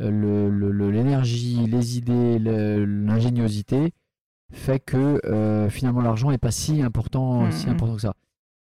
euh, 0.00 0.10
le- 0.10 0.50
le- 0.50 0.70
le- 0.72 0.90
l'énergie, 0.90 1.66
les 1.66 1.98
idées, 1.98 2.38
l'ingéniosité 2.38 3.92
fait 4.52 4.78
que 4.80 5.20
euh, 5.26 5.68
finalement 5.68 6.00
l'argent 6.00 6.30
n'est 6.30 6.38
pas 6.38 6.50
si 6.50 6.82
important, 6.82 7.42
Mhm. 7.42 7.52
si 7.52 7.68
important 7.68 7.94
que 7.96 8.00
ça. 8.00 8.14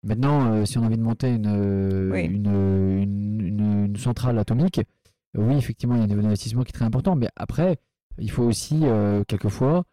Maintenant, 0.04 0.52
euh, 0.52 0.64
si 0.64 0.78
on 0.78 0.82
a 0.82 0.86
envie 0.86 0.96
de 0.96 1.02
monter 1.02 1.30
une, 1.32 2.10
Oui. 2.12 2.24
une, 2.24 2.46
une- 2.46 3.40
une- 3.40 3.84
une 3.86 3.96
centrale 3.96 4.38
atomique, 4.38 4.80
oui, 5.36 5.54
effectivement, 5.56 5.94
il 5.94 5.98
y 5.98 6.00
a 6.02 6.04
un 6.04 6.08
niveau 6.08 6.22
d'investissement 6.22 6.62
qui 6.62 6.70
est 6.70 6.72
très 6.72 6.84
important, 6.84 7.14
mais 7.16 7.28
après, 7.36 7.78
il 8.18 8.30
faut 8.30 8.42
aussi, 8.42 8.80
euh, 8.82 9.22
quelquefois, 9.26 9.84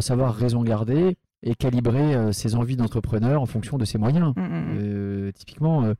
savoir 0.00 0.34
raison 0.34 0.62
garder 0.62 1.16
et 1.42 1.54
calibrer 1.54 2.32
ses 2.32 2.54
envies 2.54 2.76
d'entrepreneur 2.76 3.42
en 3.42 3.46
fonction 3.46 3.76
de 3.76 3.84
ses 3.84 3.98
moyens. 3.98 4.32
Mm, 4.36 4.40
mm, 4.40 4.46
mm. 4.46 4.78
Euh, 4.80 5.32
typiquement, 5.32 5.92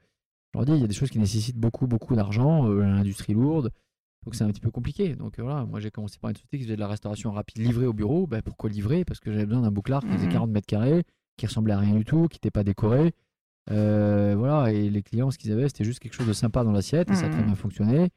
leur 0.57 0.65
dis, 0.67 0.73
il 0.73 0.81
y 0.81 0.85
a 0.85 0.87
des 0.87 0.95
choses 0.95 1.11
qui 1.11 1.19
nécessitent 1.19 1.57
beaucoup, 1.59 1.87
beaucoup 1.87 2.15
d'argent, 2.17 2.69
euh, 2.69 2.81
l'industrie 2.83 3.35
lourde, 3.35 3.71
donc 4.25 4.35
c'est 4.35 4.45
un 4.45 4.49
petit 4.49 4.61
peu 4.61 4.71
compliqué. 4.71 5.15
Donc 5.15 5.39
euh, 5.39 5.43
voilà, 5.43 5.65
moi 5.65 5.81
j'ai 5.81 5.91
commencé 5.91 6.19
par 6.19 6.31
une 6.31 6.37
société 6.37 6.59
qui 6.59 6.65
faisait 6.65 6.77
de 6.77 6.81
la 6.81 6.89
restauration 6.89 7.31
rapide 7.33 7.59
livrée 7.59 7.87
au 7.87 7.93
bureau. 7.93 8.27
Ben, 8.27 8.43
pourquoi 8.43 8.71
livrer? 8.71 9.05
Parce 9.05 9.21
que 9.21 9.31
j'avais 9.33 9.47
besoin 9.47 9.63
d'un 9.63 9.71
bouclard 9.71 10.03
qui 10.03 10.13
faisait 10.13 10.25
Mhm. 10.27 10.33
40 10.33 10.51
mètres 10.51 10.67
carrés, 10.67 11.05
qui 11.37 11.47
ressemblait 11.47 11.75
à 11.75 11.79
rien 11.79 11.95
du 11.95 12.05
tout, 12.05 12.29
qui 12.29 12.37
n'était 12.37 12.51
pas 12.51 12.65
décoré. 12.65 13.13
Euh, 13.71 14.35
voilà, 14.39 14.73
et 14.73 14.89
les 14.91 15.03
clients, 15.03 15.31
ce 15.31 15.39
qu'ils 15.39 15.53
avaient, 15.53 15.69
c'était 15.69 15.85
juste 15.85 15.99
quelque 16.01 16.15
chose 16.15 16.27
de 16.29 16.33
sympa 16.33 16.63
dans 16.65 16.73
l'assiette, 16.73 17.11
et 17.11 17.15
ça 17.15 17.27
a 17.27 17.31
très 17.31 17.41
Mhm. 17.43 17.47
bien 17.47 17.55
fonctionné. 17.57 18.09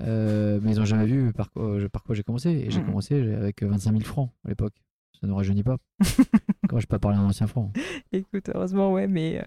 Euh, 0.00 0.58
mais 0.62 0.72
ils 0.72 0.78
n'ont 0.78 0.84
jamais 0.86 1.04
vu 1.04 1.32
par 1.34 1.50
quoi, 1.50 1.76
par 1.92 2.02
quoi 2.02 2.14
j'ai 2.14 2.22
commencé. 2.22 2.48
Et 2.48 2.70
j'ai 2.70 2.80
Mm. 2.80 2.84
commencé 2.84 3.14
avec 3.34 3.62
25 3.62 3.90
000 3.92 4.02
francs 4.04 4.30
à 4.44 4.48
l'époque. 4.48 4.72
Ça 5.20 5.26
ne 5.26 5.32
rajeunit 5.32 5.62
pas. 5.62 5.76
Quand 6.70 6.78
je 6.78 6.86
peux 6.86 7.00
parler 7.00 7.18
en 7.18 7.24
ancien 7.24 7.48
franc. 7.48 7.72
Écoute, 8.12 8.48
heureusement, 8.54 8.92
ouais, 8.92 9.08
mais, 9.08 9.42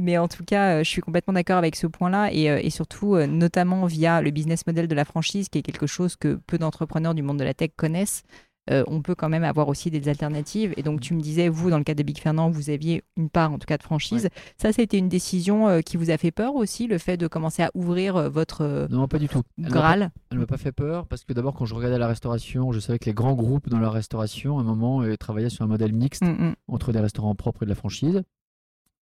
euh, 0.00 0.18
en 0.18 0.28
tout 0.28 0.44
cas, 0.44 0.76
euh, 0.76 0.84
je 0.84 0.88
suis 0.88 1.00
complètement 1.00 1.32
d'accord 1.32 1.56
avec 1.56 1.74
ce 1.74 1.88
point-là 1.88 2.32
et, 2.32 2.48
euh, 2.48 2.60
et 2.62 2.70
surtout, 2.70 3.16
notamment 3.16 3.86
via 3.86 4.22
le 4.22 4.30
business 4.30 4.64
model 4.64 4.86
de 4.86 4.94
la 4.94 5.04
franchise, 5.04 5.48
qui 5.48 5.58
est 5.58 5.62
quelque 5.62 5.88
chose 5.88 6.14
que 6.14 6.38
peu 6.46 6.58
d'entrepreneurs 6.58 7.14
du 7.14 7.22
monde 7.22 7.40
de 7.40 7.44
la 7.44 7.52
tech 7.52 7.70
connaissent. 7.76 8.22
Euh, 8.70 8.84
on 8.86 9.02
peut 9.02 9.14
quand 9.14 9.28
même 9.28 9.42
avoir 9.44 9.68
aussi 9.68 9.90
des 9.90 10.08
alternatives. 10.08 10.72
Et 10.76 10.82
donc, 10.82 11.00
tu 11.00 11.14
me 11.14 11.20
disais, 11.20 11.48
vous, 11.48 11.68
dans 11.70 11.78
le 11.78 11.84
cas 11.84 11.94
de 11.94 12.02
Big 12.02 12.18
Fernand, 12.18 12.50
vous 12.50 12.70
aviez 12.70 13.02
une 13.16 13.28
part, 13.28 13.52
en 13.52 13.58
tout 13.58 13.66
cas, 13.66 13.76
de 13.76 13.82
franchise. 13.82 14.28
Ça, 14.56 14.72
ça 14.72 14.80
a 14.80 14.84
été 14.84 14.98
une 14.98 15.08
décision 15.08 15.68
euh, 15.68 15.80
qui 15.80 15.96
vous 15.96 16.10
a 16.10 16.16
fait 16.16 16.30
peur 16.30 16.54
aussi, 16.54 16.86
le 16.86 16.98
fait 16.98 17.16
de 17.16 17.26
commencer 17.26 17.62
à 17.62 17.70
ouvrir 17.74 18.16
euh, 18.16 18.28
votre 18.28 18.86
Non, 18.90 19.08
pas 19.08 19.18
du 19.18 19.28
tout. 19.28 19.42
Graal 19.58 20.10
Elle 20.30 20.38
m'a 20.38 20.46
pas 20.46 20.58
fait 20.58 20.72
peur 20.72 21.06
parce 21.08 21.24
que 21.24 21.32
d'abord, 21.32 21.54
quand 21.54 21.64
je 21.64 21.74
regardais 21.74 21.98
la 21.98 22.06
restauration, 22.06 22.70
je 22.72 22.78
savais 22.80 22.98
que 22.98 23.06
les 23.06 23.14
grands 23.14 23.34
groupes 23.34 23.68
dans 23.68 23.80
la 23.80 23.90
restauration, 23.90 24.58
à 24.58 24.60
un 24.60 24.64
moment, 24.64 25.02
travaillaient 25.18 25.50
sur 25.50 25.64
un 25.64 25.68
modèle 25.68 25.92
mixte 25.92 26.22
Mm, 26.22 26.28
mm. 26.50 26.54
entre 26.68 26.92
des 26.92 27.00
restaurants 27.00 27.34
propres 27.34 27.64
et 27.64 27.66
de 27.66 27.70
la 27.70 27.74
franchise. 27.74 28.22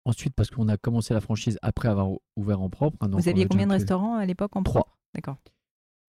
Ensuite, 0.05 0.35
parce 0.35 0.51
qu'on 0.51 0.69
a 0.69 0.77
commencé 0.77 1.15
la 1.15 1.21
franchise 1.21 1.59
après 1.63 1.89
avoir 1.89 2.11
ou- 2.11 2.19
ouvert 2.37 2.61
en 2.61 2.69
propre. 2.71 2.97
hein, 3.01 3.09
donc 3.09 3.21
Vous 3.21 3.29
aviez 3.29 3.47
combien 3.47 3.67
de 3.67 3.73
restaurants 3.73 4.17
à 4.17 4.25
l'époque 4.27 4.57
en 4.57 4.63
Trois. 4.63 4.81
propre? 4.83 4.99
D'accord. 5.15 5.37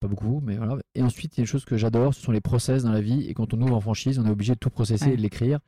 Pas 0.04 0.08
beaucoup, 0.08 0.42
mais 0.44 0.58
voilà. 0.58 0.76
Et 0.94 1.02
ensuite, 1.02 1.34
il 1.34 1.38
y 1.38 1.40
a 1.40 1.44
une 1.44 1.46
chose 1.46 1.64
que 1.64 1.78
j'adore, 1.78 2.12
ce 2.12 2.20
sont 2.20 2.30
les 2.30 2.42
process 2.42 2.82
dans 2.82 2.92
la 2.92 3.00
vie. 3.00 3.26
Et 3.26 3.32
quand 3.32 3.54
on 3.54 3.62
ouvre 3.62 3.74
en 3.74 3.80
franchise, 3.80 4.18
on 4.18 4.26
est 4.26 4.30
obligé 4.30 4.52
de 4.52 4.58
tout 4.58 4.68
processer 4.68 5.06
Ouais. 5.06 5.14
et 5.14 5.16
de 5.16 5.22
l'écrire. 5.22 5.60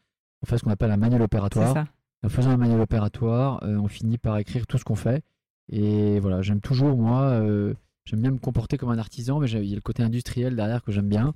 On 0.42 0.46
fait 0.46 0.58
ce 0.58 0.62
qu'on 0.62 0.70
appelle 0.70 0.90
un 0.90 0.98
manuel 0.98 1.22
opératoire. 1.22 1.86
En 2.22 2.28
faisant 2.28 2.50
un 2.50 2.58
manuel 2.58 2.82
opératoire, 2.82 3.62
euh, 3.62 3.78
on 3.78 3.88
finit 3.88 4.18
par 4.18 4.36
écrire 4.36 4.66
tout 4.66 4.76
ce 4.76 4.84
qu'on 4.84 4.94
fait. 4.94 5.24
Et 5.72 6.20
voilà, 6.20 6.42
j'aime 6.42 6.60
toujours, 6.60 6.98
moi, 6.98 7.22
euh, 7.22 7.72
j'aime 8.04 8.20
bien 8.20 8.30
me 8.30 8.36
comporter 8.36 8.76
comme 8.76 8.90
un 8.90 8.98
artisan, 8.98 9.40
mais 9.40 9.50
il 9.50 9.64
y 9.64 9.72
a 9.72 9.74
le 9.74 9.80
côté 9.80 10.02
industriel 10.02 10.54
derrière 10.54 10.82
que 10.82 10.92
j'aime 10.92 11.08
bien. 11.08 11.32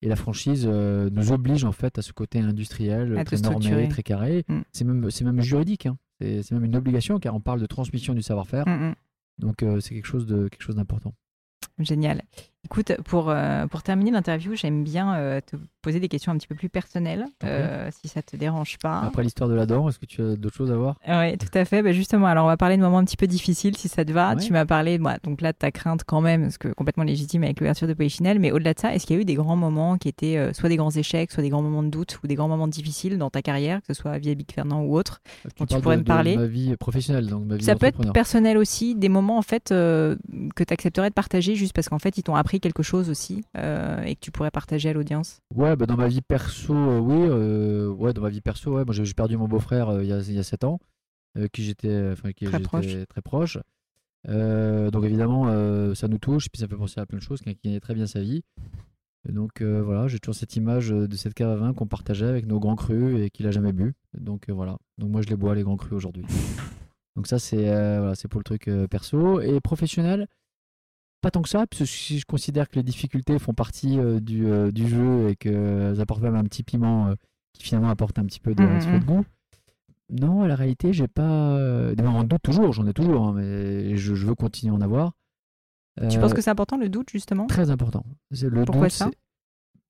Et 0.00 0.08
la 0.08 0.16
franchise 0.16 0.64
euh, 0.66 1.10
nous 1.12 1.32
oblige 1.32 1.64
en 1.64 1.72
fait 1.72 1.98
à 1.98 2.02
ce 2.02 2.14
côté 2.14 2.40
industriel, 2.40 3.18
À 3.18 3.24
très 3.24 3.36
normé, 3.42 3.88
très 3.88 4.02
carré. 4.02 4.46
Mm. 4.48 4.60
C'est 4.72 4.84
même, 4.86 5.10
c'est 5.10 5.24
même 5.24 5.42
juridique, 5.42 5.84
hein. 5.84 5.98
c'est 6.18 6.42
c'est 6.42 6.54
même 6.54 6.64
une 6.64 6.76
obligation 6.76 7.18
car 7.18 7.34
on 7.34 7.40
parle 7.40 7.60
de 7.60 7.66
transmission 7.66 8.14
du 8.14 8.22
savoir-faire. 8.22 8.66
Mm, 8.66 8.88
mm. 8.90 8.94
Donc 9.38 9.62
euh, 9.62 9.80
c'est 9.80 9.94
quelque 9.94 10.06
chose 10.06 10.26
de 10.26 10.48
quelque 10.48 10.62
chose 10.62 10.76
d'important. 10.76 11.12
Génial. 11.78 12.22
Écoute, 12.64 12.92
pour, 13.04 13.30
euh, 13.30 13.66
pour 13.68 13.82
terminer 13.82 14.10
l'interview, 14.10 14.54
j'aime 14.56 14.82
bien 14.82 15.14
euh, 15.14 15.40
te 15.40 15.54
poser 15.80 16.00
des 16.00 16.08
questions 16.08 16.32
un 16.32 16.36
petit 16.36 16.48
peu 16.48 16.56
plus 16.56 16.68
personnelles, 16.68 17.24
euh, 17.44 17.88
si 18.02 18.08
ça 18.08 18.20
te 18.20 18.36
dérange 18.36 18.78
pas. 18.82 18.98
Après 19.00 19.22
l'histoire 19.22 19.48
de 19.48 19.54
la 19.54 19.64
dent, 19.64 19.88
est-ce 19.88 19.98
que 20.00 20.06
tu 20.06 20.20
as 20.20 20.34
d'autres 20.36 20.56
choses 20.56 20.72
à 20.72 20.76
voir? 20.76 20.96
Oui, 21.08 21.38
tout 21.38 21.46
à 21.56 21.64
fait. 21.64 21.82
Bah, 21.82 21.92
justement, 21.92 22.26
alors 22.26 22.44
on 22.44 22.48
va 22.48 22.56
parler 22.56 22.76
de 22.76 22.82
moments 22.82 22.98
un 22.98 23.04
petit 23.04 23.16
peu 23.16 23.28
difficiles, 23.28 23.76
si 23.76 23.88
ça 23.88 24.04
te 24.04 24.10
va. 24.12 24.34
Ouais. 24.34 24.42
Tu 24.44 24.52
m'as 24.52 24.66
parlé, 24.66 24.98
bah, 24.98 25.16
donc 25.22 25.40
là, 25.40 25.52
de 25.52 25.56
ta 25.56 25.70
crainte 25.70 26.02
quand 26.04 26.20
même, 26.20 26.42
parce 26.42 26.58
que 26.58 26.68
complètement 26.68 27.04
légitime 27.04 27.44
avec 27.44 27.60
l'ouverture 27.60 27.86
de 27.86 27.94
Polichinelle. 27.94 28.40
Mais 28.40 28.50
au-delà 28.50 28.74
de 28.74 28.80
ça, 28.80 28.92
est-ce 28.92 29.06
qu'il 29.06 29.14
y 29.16 29.18
a 29.20 29.22
eu 29.22 29.24
des 29.24 29.34
grands 29.36 29.56
moments 29.56 29.96
qui 29.96 30.08
étaient 30.08 30.52
soit 30.52 30.68
des 30.68 30.76
grands 30.76 30.90
échecs, 30.90 31.30
soit 31.30 31.44
des 31.44 31.50
grands 31.50 31.62
moments 31.62 31.84
de 31.84 31.90
doute, 31.90 32.18
ou 32.22 32.26
des 32.26 32.34
grands 32.34 32.48
moments 32.48 32.68
difficiles 32.68 33.18
dans 33.18 33.30
ta 33.30 33.40
carrière, 33.40 33.80
que 33.80 33.86
ce 33.86 33.94
soit 33.94 34.18
via 34.18 34.34
Big 34.34 34.50
Fernand 34.52 34.82
ou 34.82 34.96
autre 34.96 35.20
Tu 35.44 35.48
tu 35.54 35.66
parles 35.66 35.80
pourrais 35.82 35.94
de- 35.96 36.00
me 36.00 36.04
de 36.04 36.08
parler 36.08 36.36
ma 36.36 36.46
vie 36.46 36.76
professionnelle, 36.76 37.28
donc 37.28 37.46
ma 37.46 37.54
vie 37.56 37.64
Ça 37.64 37.76
peut 37.76 37.86
être 37.86 38.12
personnel 38.12 38.58
aussi, 38.58 38.96
des 38.96 39.08
moments 39.08 39.38
en 39.38 39.42
fait 39.42 39.68
que 39.68 40.18
tu 40.56 40.72
accepterais 40.72 41.08
de 41.10 41.14
partager 41.14 41.54
juste 41.54 41.72
parce 41.72 41.88
qu'en 41.88 42.00
fait 42.00 42.18
ils 42.18 42.22
t'ont 42.24 42.34
appris 42.34 42.47
quelque 42.56 42.82
chose 42.82 43.10
aussi 43.10 43.44
euh, 43.56 44.02
et 44.02 44.14
que 44.14 44.20
tu 44.20 44.30
pourrais 44.30 44.50
partager 44.50 44.88
à 44.88 44.92
l'audience? 44.94 45.40
Ouais, 45.54 45.76
bah 45.76 45.86
dans 45.86 45.96
ma 45.96 46.08
vie 46.08 46.22
perso, 46.22 46.74
euh, 46.74 46.98
oui. 46.98 47.14
euh, 47.30 47.88
ouais, 47.90 48.12
dans 48.14 48.22
ma 48.22 48.30
vie 48.30 48.40
perso, 48.40 48.74
ouais. 48.74 48.84
Moi, 48.84 48.94
j'ai 48.94 49.14
perdu 49.14 49.36
mon 49.36 49.46
beau-frère 49.46 50.00
il 50.00 50.08
y 50.08 50.12
a 50.12 50.18
il 50.20 50.32
y 50.34 50.38
a 50.38 50.42
7 50.42 50.64
ans, 50.64 50.80
qui 51.52 51.62
j'étais, 51.64 52.14
Très 52.46 52.60
proche. 52.60 52.86
très 53.08 53.22
proche. 53.22 53.58
Donc 54.26 55.04
évidemment, 55.04 55.94
ça 55.94 56.08
nous 56.08 56.18
touche, 56.18 56.48
puis 56.50 56.60
ça 56.60 56.66
fait 56.66 56.76
penser 56.76 56.98
à 57.00 57.06
plein 57.06 57.18
de 57.18 57.22
choses, 57.22 57.40
qui 57.40 57.54
qui 57.54 57.68
connaît 57.68 57.80
très 57.80 57.94
bien 57.94 58.06
sa 58.06 58.20
vie. 58.20 58.42
Et 59.28 59.32
donc 59.32 59.60
euh, 59.60 59.82
voilà, 59.82 60.08
j'ai 60.08 60.18
toujours 60.18 60.34
cette 60.34 60.56
image 60.56 60.88
de 60.90 61.16
cette 61.16 61.34
cave 61.34 61.50
à 61.50 61.56
vin 61.56 61.74
qu'on 61.74 61.86
partageait 61.86 62.26
avec 62.26 62.46
nos 62.46 62.58
grands 62.60 62.76
crus 62.76 63.20
et 63.20 63.30
qu'il 63.30 63.46
a 63.46 63.50
jamais 63.50 63.72
bu. 63.72 63.94
Donc 64.18 64.48
euh, 64.48 64.52
voilà. 64.52 64.78
Donc 64.96 65.10
moi, 65.10 65.22
je 65.22 65.28
les 65.28 65.36
bois 65.36 65.54
les 65.54 65.62
grands 65.62 65.76
crus 65.76 65.92
aujourd'hui. 65.92 66.24
donc 67.16 67.26
ça, 67.26 67.38
c'est 67.38 67.68
euh, 67.68 67.98
voilà, 67.98 68.14
c'est 68.14 68.28
pour 68.28 68.40
le 68.40 68.44
truc 68.44 68.70
perso 68.90 69.40
et 69.40 69.60
professionnel? 69.60 70.28
Pas 71.20 71.32
tant 71.32 71.42
que 71.42 71.48
ça, 71.48 71.66
parce 71.66 71.80
que 71.80 71.84
si 71.84 72.20
je 72.20 72.26
considère 72.26 72.68
que 72.68 72.76
les 72.76 72.84
difficultés 72.84 73.40
font 73.40 73.52
partie 73.52 73.98
euh, 73.98 74.20
du, 74.20 74.46
euh, 74.46 74.70
du 74.70 74.86
jeu 74.86 75.28
et 75.28 75.34
qu'elles 75.34 76.00
apportent 76.00 76.22
même 76.22 76.36
un 76.36 76.44
petit 76.44 76.62
piment 76.62 77.08
euh, 77.08 77.14
qui 77.52 77.64
finalement 77.64 77.88
apporte 77.88 78.20
un 78.20 78.24
petit 78.24 78.38
peu 78.38 78.54
de, 78.54 78.62
un 78.62 78.78
petit 78.78 78.86
peu 78.86 79.00
de 79.00 79.04
goût. 79.04 79.24
Non, 80.10 80.46
la 80.46 80.54
réalité, 80.54 80.92
j'ai 80.92 81.08
pas. 81.08 81.58
Des 81.94 82.02
moments 82.02 82.22
de 82.22 82.28
doute, 82.28 82.42
toujours, 82.42 82.72
j'en 82.72 82.86
ai 82.86 82.92
toujours, 82.92 83.26
hein, 83.26 83.32
mais 83.34 83.96
je, 83.96 84.14
je 84.14 84.26
veux 84.26 84.36
continuer 84.36 84.72
à 84.72 84.76
en 84.76 84.80
avoir. 84.80 85.12
Tu 86.08 86.20
penses 86.20 86.32
que 86.32 86.40
c'est 86.40 86.50
important 86.50 86.76
le 86.76 86.88
doute 86.88 87.10
justement? 87.10 87.48
Très 87.48 87.70
important. 87.70 88.04
Le 88.30 88.64
Pourquoi 88.64 88.86
doute, 88.86 88.92
ça? 88.92 89.10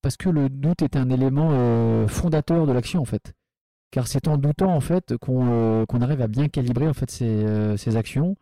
Parce 0.00 0.16
que 0.16 0.30
le 0.30 0.48
doute 0.48 0.80
est 0.80 0.96
un 0.96 1.10
élément 1.10 2.08
fondateur 2.08 2.66
de 2.66 2.72
l'action, 2.72 3.02
en 3.02 3.04
fait. 3.04 3.34
Car 3.90 4.08
c'est 4.08 4.26
en 4.28 4.38
doutant, 4.38 4.74
en 4.74 4.80
fait, 4.80 5.16
qu'on 5.18 5.84
qu'on 5.86 6.00
arrive 6.00 6.22
à 6.22 6.26
bien 6.26 6.48
calibrer, 6.48 6.88
en 6.88 6.94
fait, 6.94 7.10
ses, 7.10 7.76
ses 7.76 7.96
actions. 7.96 8.34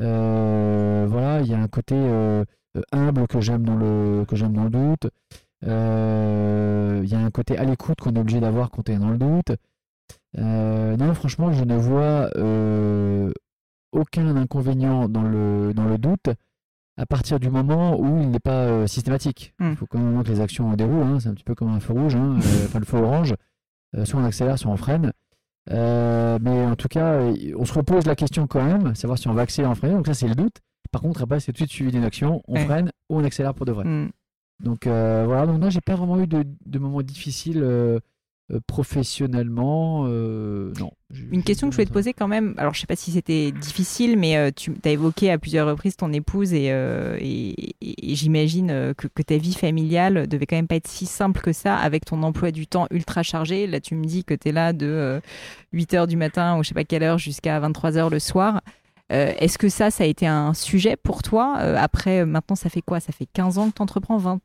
Euh, 0.00 1.06
voilà, 1.08 1.40
il 1.40 1.48
y 1.48 1.54
a 1.54 1.58
un 1.58 1.68
côté 1.68 1.94
euh, 1.96 2.44
humble 2.92 3.26
que 3.26 3.40
j'aime 3.40 3.64
dans 3.64 3.76
le 3.76 4.24
que 4.26 4.36
j'aime 4.36 4.52
dans 4.52 4.64
le 4.64 4.70
doute. 4.70 5.08
Euh, 5.66 7.00
Il 7.02 7.08
y 7.10 7.14
a 7.14 7.18
un 7.20 7.30
côté 7.30 7.58
à 7.58 7.64
l'écoute 7.64 8.00
qu'on 8.00 8.14
est 8.14 8.18
obligé 8.20 8.40
d'avoir 8.40 8.70
quand 8.70 8.88
on 8.88 8.92
est 8.92 8.98
dans 8.98 9.10
le 9.10 9.18
doute. 9.18 9.52
Non, 10.36 11.14
franchement, 11.14 11.52
je 11.52 11.64
ne 11.64 11.76
vois 11.76 12.30
aucun 13.92 14.36
inconvénient 14.36 15.08
dans 15.08 15.22
le, 15.22 15.72
dans 15.74 15.84
le 15.84 15.98
doute 15.98 16.28
à 16.98 17.06
partir 17.06 17.38
du 17.38 17.48
moment 17.48 17.98
où 17.98 18.20
il 18.20 18.30
n'est 18.30 18.40
pas 18.40 18.64
euh, 18.64 18.86
systématique. 18.86 19.54
Hmm. 19.60 19.70
Il 19.70 19.76
faut 19.76 19.86
quand 19.86 20.00
même 20.00 20.22
que 20.24 20.28
les 20.28 20.40
actions 20.40 20.70
déroulent. 20.74 21.04
hein, 21.04 21.20
c'est 21.20 21.28
un 21.28 21.34
petit 21.34 21.44
peu 21.44 21.54
comme 21.54 21.68
un 21.68 21.80
feu 21.80 21.92
rouge, 21.92 22.16
hein, 22.16 22.36
euh, 22.36 22.64
enfin 22.66 22.80
le 22.80 22.84
feu 22.84 22.98
orange. 22.98 23.34
Euh, 23.96 24.04
soit 24.04 24.20
on 24.20 24.24
accélère, 24.24 24.58
soit 24.58 24.70
on 24.70 24.76
freine. 24.76 25.12
Euh, 25.70 26.38
mais 26.40 26.64
en 26.64 26.76
tout 26.76 26.88
cas, 26.88 27.20
on 27.56 27.64
se 27.64 27.72
repose 27.72 28.06
la 28.06 28.16
question 28.16 28.46
quand 28.46 28.64
même, 28.64 28.94
savoir 28.94 29.18
si 29.18 29.28
on 29.28 29.34
va 29.34 29.42
accélérer 29.42 29.72
ou 29.72 29.74
freiner. 29.74 29.94
Donc 29.94 30.06
ça, 30.06 30.14
c'est 30.14 30.28
le 30.28 30.34
doute. 30.34 30.56
Par 30.90 31.02
contre, 31.02 31.22
après, 31.22 31.40
c'est 31.40 31.52
tout 31.52 31.64
de 31.64 31.68
suite 31.68 31.70
suivi 31.72 31.90
d'une 31.92 32.04
action. 32.04 32.42
On 32.48 32.54
Ouais. 32.54 32.64
freine 32.64 32.90
ou 33.10 33.18
on 33.20 33.24
accélère 33.24 33.54
pour 33.54 33.66
de 33.66 33.72
vrai. 33.72 33.84
Hmm. 33.84 34.08
Donc 34.60 34.86
euh, 34.86 35.24
voilà, 35.26 35.46
donc 35.46 35.60
non, 35.60 35.70
j'ai 35.70 35.80
pas 35.80 35.94
vraiment 35.94 36.18
eu 36.18 36.26
de, 36.26 36.44
de 36.66 36.78
moments 36.78 37.02
difficiles 37.02 37.60
euh, 37.62 38.00
professionnellement. 38.66 40.04
euh, 40.08 40.72
non. 40.78 40.90
Une 41.30 41.42
question 41.42 41.68
que 41.68 41.72
je 41.72 41.76
voulais 41.76 41.86
te 41.86 41.92
poser 41.92 42.12
quand 42.12 42.28
même, 42.28 42.54
alors 42.58 42.74
je 42.74 42.80
sais 42.80 42.86
pas 42.86 42.96
si 42.96 43.10
c'était 43.12 43.50
difficile, 43.52 44.18
mais 44.18 44.36
euh, 44.36 44.50
tu 44.54 44.72
as 44.84 44.90
évoqué 44.90 45.30
à 45.30 45.38
plusieurs 45.38 45.66
reprises 45.66 45.96
ton 45.96 46.12
épouse 46.12 46.52
et, 46.52 46.70
euh, 46.70 47.16
et, 47.20 47.50
et- 47.80 48.12
et 48.12 48.14
j'imagine 48.14 48.70
euh, 48.70 48.94
que, 48.94 49.06
que 49.08 49.22
ta 49.22 49.36
vie 49.38 49.54
familiale 49.54 50.26
devait 50.26 50.46
quand 50.46 50.56
même 50.56 50.66
pas 50.68 50.76
être 50.76 50.88
si 50.88 51.06
simple 51.06 51.40
que 51.40 51.52
ça 51.52 51.76
avec 51.76 52.04
ton 52.04 52.22
emploi 52.22 52.50
du 52.50 52.66
temps 52.66 52.86
ultra 52.90 53.22
chargé. 53.22 53.66
Là, 53.66 53.80
tu 53.80 53.94
me 53.94 54.04
dis 54.04 54.24
que 54.24 54.34
tu 54.34 54.48
es 54.48 54.52
là 54.52 54.72
de 54.72 55.20
8h 55.74 56.06
du 56.06 56.16
matin 56.16 56.58
ou 56.58 56.62
je 56.62 56.68
sais 56.68 56.74
pas 56.74 56.84
quelle 56.84 57.02
heure 57.02 57.18
jusqu'à 57.18 57.58
23h 57.60 58.10
le 58.10 58.18
soir. 58.18 58.60
Euh, 59.10 59.32
Est-ce 59.38 59.56
que 59.56 59.70
ça, 59.70 59.90
ça 59.90 60.04
a 60.04 60.06
été 60.06 60.26
un 60.26 60.52
sujet 60.52 60.96
pour 60.96 61.22
toi? 61.22 61.56
Euh, 61.60 61.76
Après, 61.78 62.20
euh, 62.20 62.26
maintenant, 62.26 62.56
ça 62.56 62.68
fait 62.68 62.82
quoi? 62.82 63.00
Ça 63.00 63.12
fait 63.12 63.26
15 63.32 63.56
ans 63.56 63.70
que 63.70 63.76
tu 63.76 63.82
entreprends 63.82 64.18
20, 64.18 64.40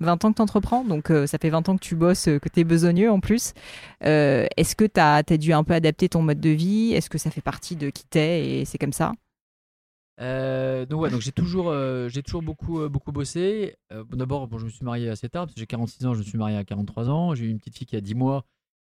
20 0.00 0.24
ans 0.24 0.30
que 0.30 0.36
tu 0.36 0.42
entreprends, 0.42 0.84
donc 0.84 1.10
euh, 1.10 1.26
ça 1.26 1.38
fait 1.38 1.50
20 1.50 1.68
ans 1.68 1.76
que 1.76 1.82
tu 1.82 1.96
bosses, 1.96 2.28
euh, 2.28 2.38
que 2.38 2.48
tu 2.48 2.60
es 2.60 2.64
besogneux 2.64 3.10
en 3.10 3.20
plus. 3.20 3.54
Euh, 4.04 4.46
Est-ce 4.56 4.76
que 4.76 4.84
tu 4.84 5.00
as, 5.00 5.22
dû 5.22 5.52
un 5.52 5.64
peu 5.64 5.74
adapter 5.74 6.08
ton 6.08 6.22
mode 6.22 6.40
de 6.40 6.50
vie? 6.50 6.92
Est-ce 6.92 7.10
que 7.10 7.18
ça 7.18 7.30
fait 7.30 7.40
partie 7.40 7.76
de 7.76 7.90
qui 7.90 8.04
t'es 8.06 8.60
et 8.60 8.64
c'est 8.64 8.78
comme 8.78 8.92
ça? 8.92 9.12
Donc 10.18 11.00
ouais, 11.00 11.10
donc 11.10 11.20
j'ai 11.20 11.32
toujours, 11.32 11.74
j'ai 12.08 12.22
toujours 12.22 12.42
beaucoup, 12.42 12.88
beaucoup 12.88 13.12
bossé. 13.12 13.76
D'abord, 14.12 14.48
bon, 14.48 14.56
je 14.56 14.64
me 14.64 14.70
suis 14.70 14.84
marié 14.84 15.10
assez 15.10 15.28
tard, 15.28 15.44
parce 15.44 15.54
que 15.54 15.60
j'ai 15.60 15.66
46 15.66 16.06
ans, 16.06 16.14
je 16.14 16.20
me 16.20 16.24
suis 16.24 16.38
marié 16.38 16.56
à 16.56 16.64
43 16.64 17.10
ans. 17.10 17.34
J'ai 17.34 17.44
eu 17.44 17.50
une 17.50 17.58
petite 17.58 17.76
fille 17.76 17.86
qui 17.86 17.96
a 17.96 18.00
10 18.00 18.14
mois. 18.14 18.46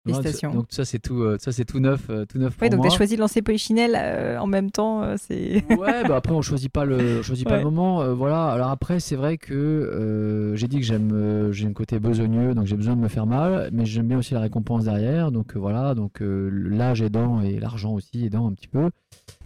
Donc, 0.08 0.22
Félicitations. 0.22 0.54
Donc 0.54 0.66
ça 0.70 0.84
c'est 0.84 0.98
tout, 0.98 1.20
euh, 1.22 1.36
ça 1.40 1.52
c'est 1.52 1.64
tout 1.64 1.78
neuf, 1.80 2.08
euh, 2.10 2.24
tout 2.24 2.38
neuf 2.38 2.56
pour 2.56 2.62
Oui, 2.64 2.70
donc 2.70 2.82
tu 2.82 2.86
as 2.88 2.96
choisi 2.96 3.14
de 3.16 3.20
lancer 3.20 3.42
Polichinelle 3.42 3.96
euh, 3.96 4.38
en 4.38 4.46
même 4.46 4.70
temps. 4.70 5.02
euh, 5.02 5.16
c'est 5.18 5.64
Ouais, 5.76 6.02
bah 6.08 6.16
après 6.16 6.32
on 6.32 6.42
choisit 6.42 6.72
pas 6.72 6.84
le, 6.84 7.18
on 7.18 7.22
choisit 7.22 7.44
pas 7.46 7.52
Ouais. 7.52 7.58
le 7.58 7.64
moment. 7.64 8.00
euh, 8.02 8.14
voilà. 8.14 8.46
Alors 8.48 8.70
après 8.70 9.00
c'est 9.00 9.16
vrai 9.16 9.38
que 9.38 10.52
j'ai 10.56 10.68
dit 10.68 10.78
que 10.78 10.84
j'aime, 10.84 11.52
j'ai 11.52 11.66
un 11.66 11.72
côté 11.72 11.98
besogneux, 11.98 12.54
donc 12.54 12.66
j'ai 12.66 12.76
besoin 12.76 12.96
de 12.96 13.00
me 13.00 13.08
faire 13.08 13.26
mal, 13.26 13.70
mais 13.72 13.84
j'aime 13.86 14.08
bien 14.08 14.18
aussi 14.18 14.34
la 14.34 14.40
récompense 14.40 14.84
derrière. 14.84 15.30
Donc 15.32 15.56
voilà, 15.56 15.94
donc 15.94 16.18
l'âge 16.20 17.02
aidant 17.02 17.40
et 17.42 17.58
l'argent 17.60 17.92
aussi 17.92 18.24
aidant 18.24 18.48
un 18.48 18.52
petit 18.52 18.68
peu. 18.68 18.84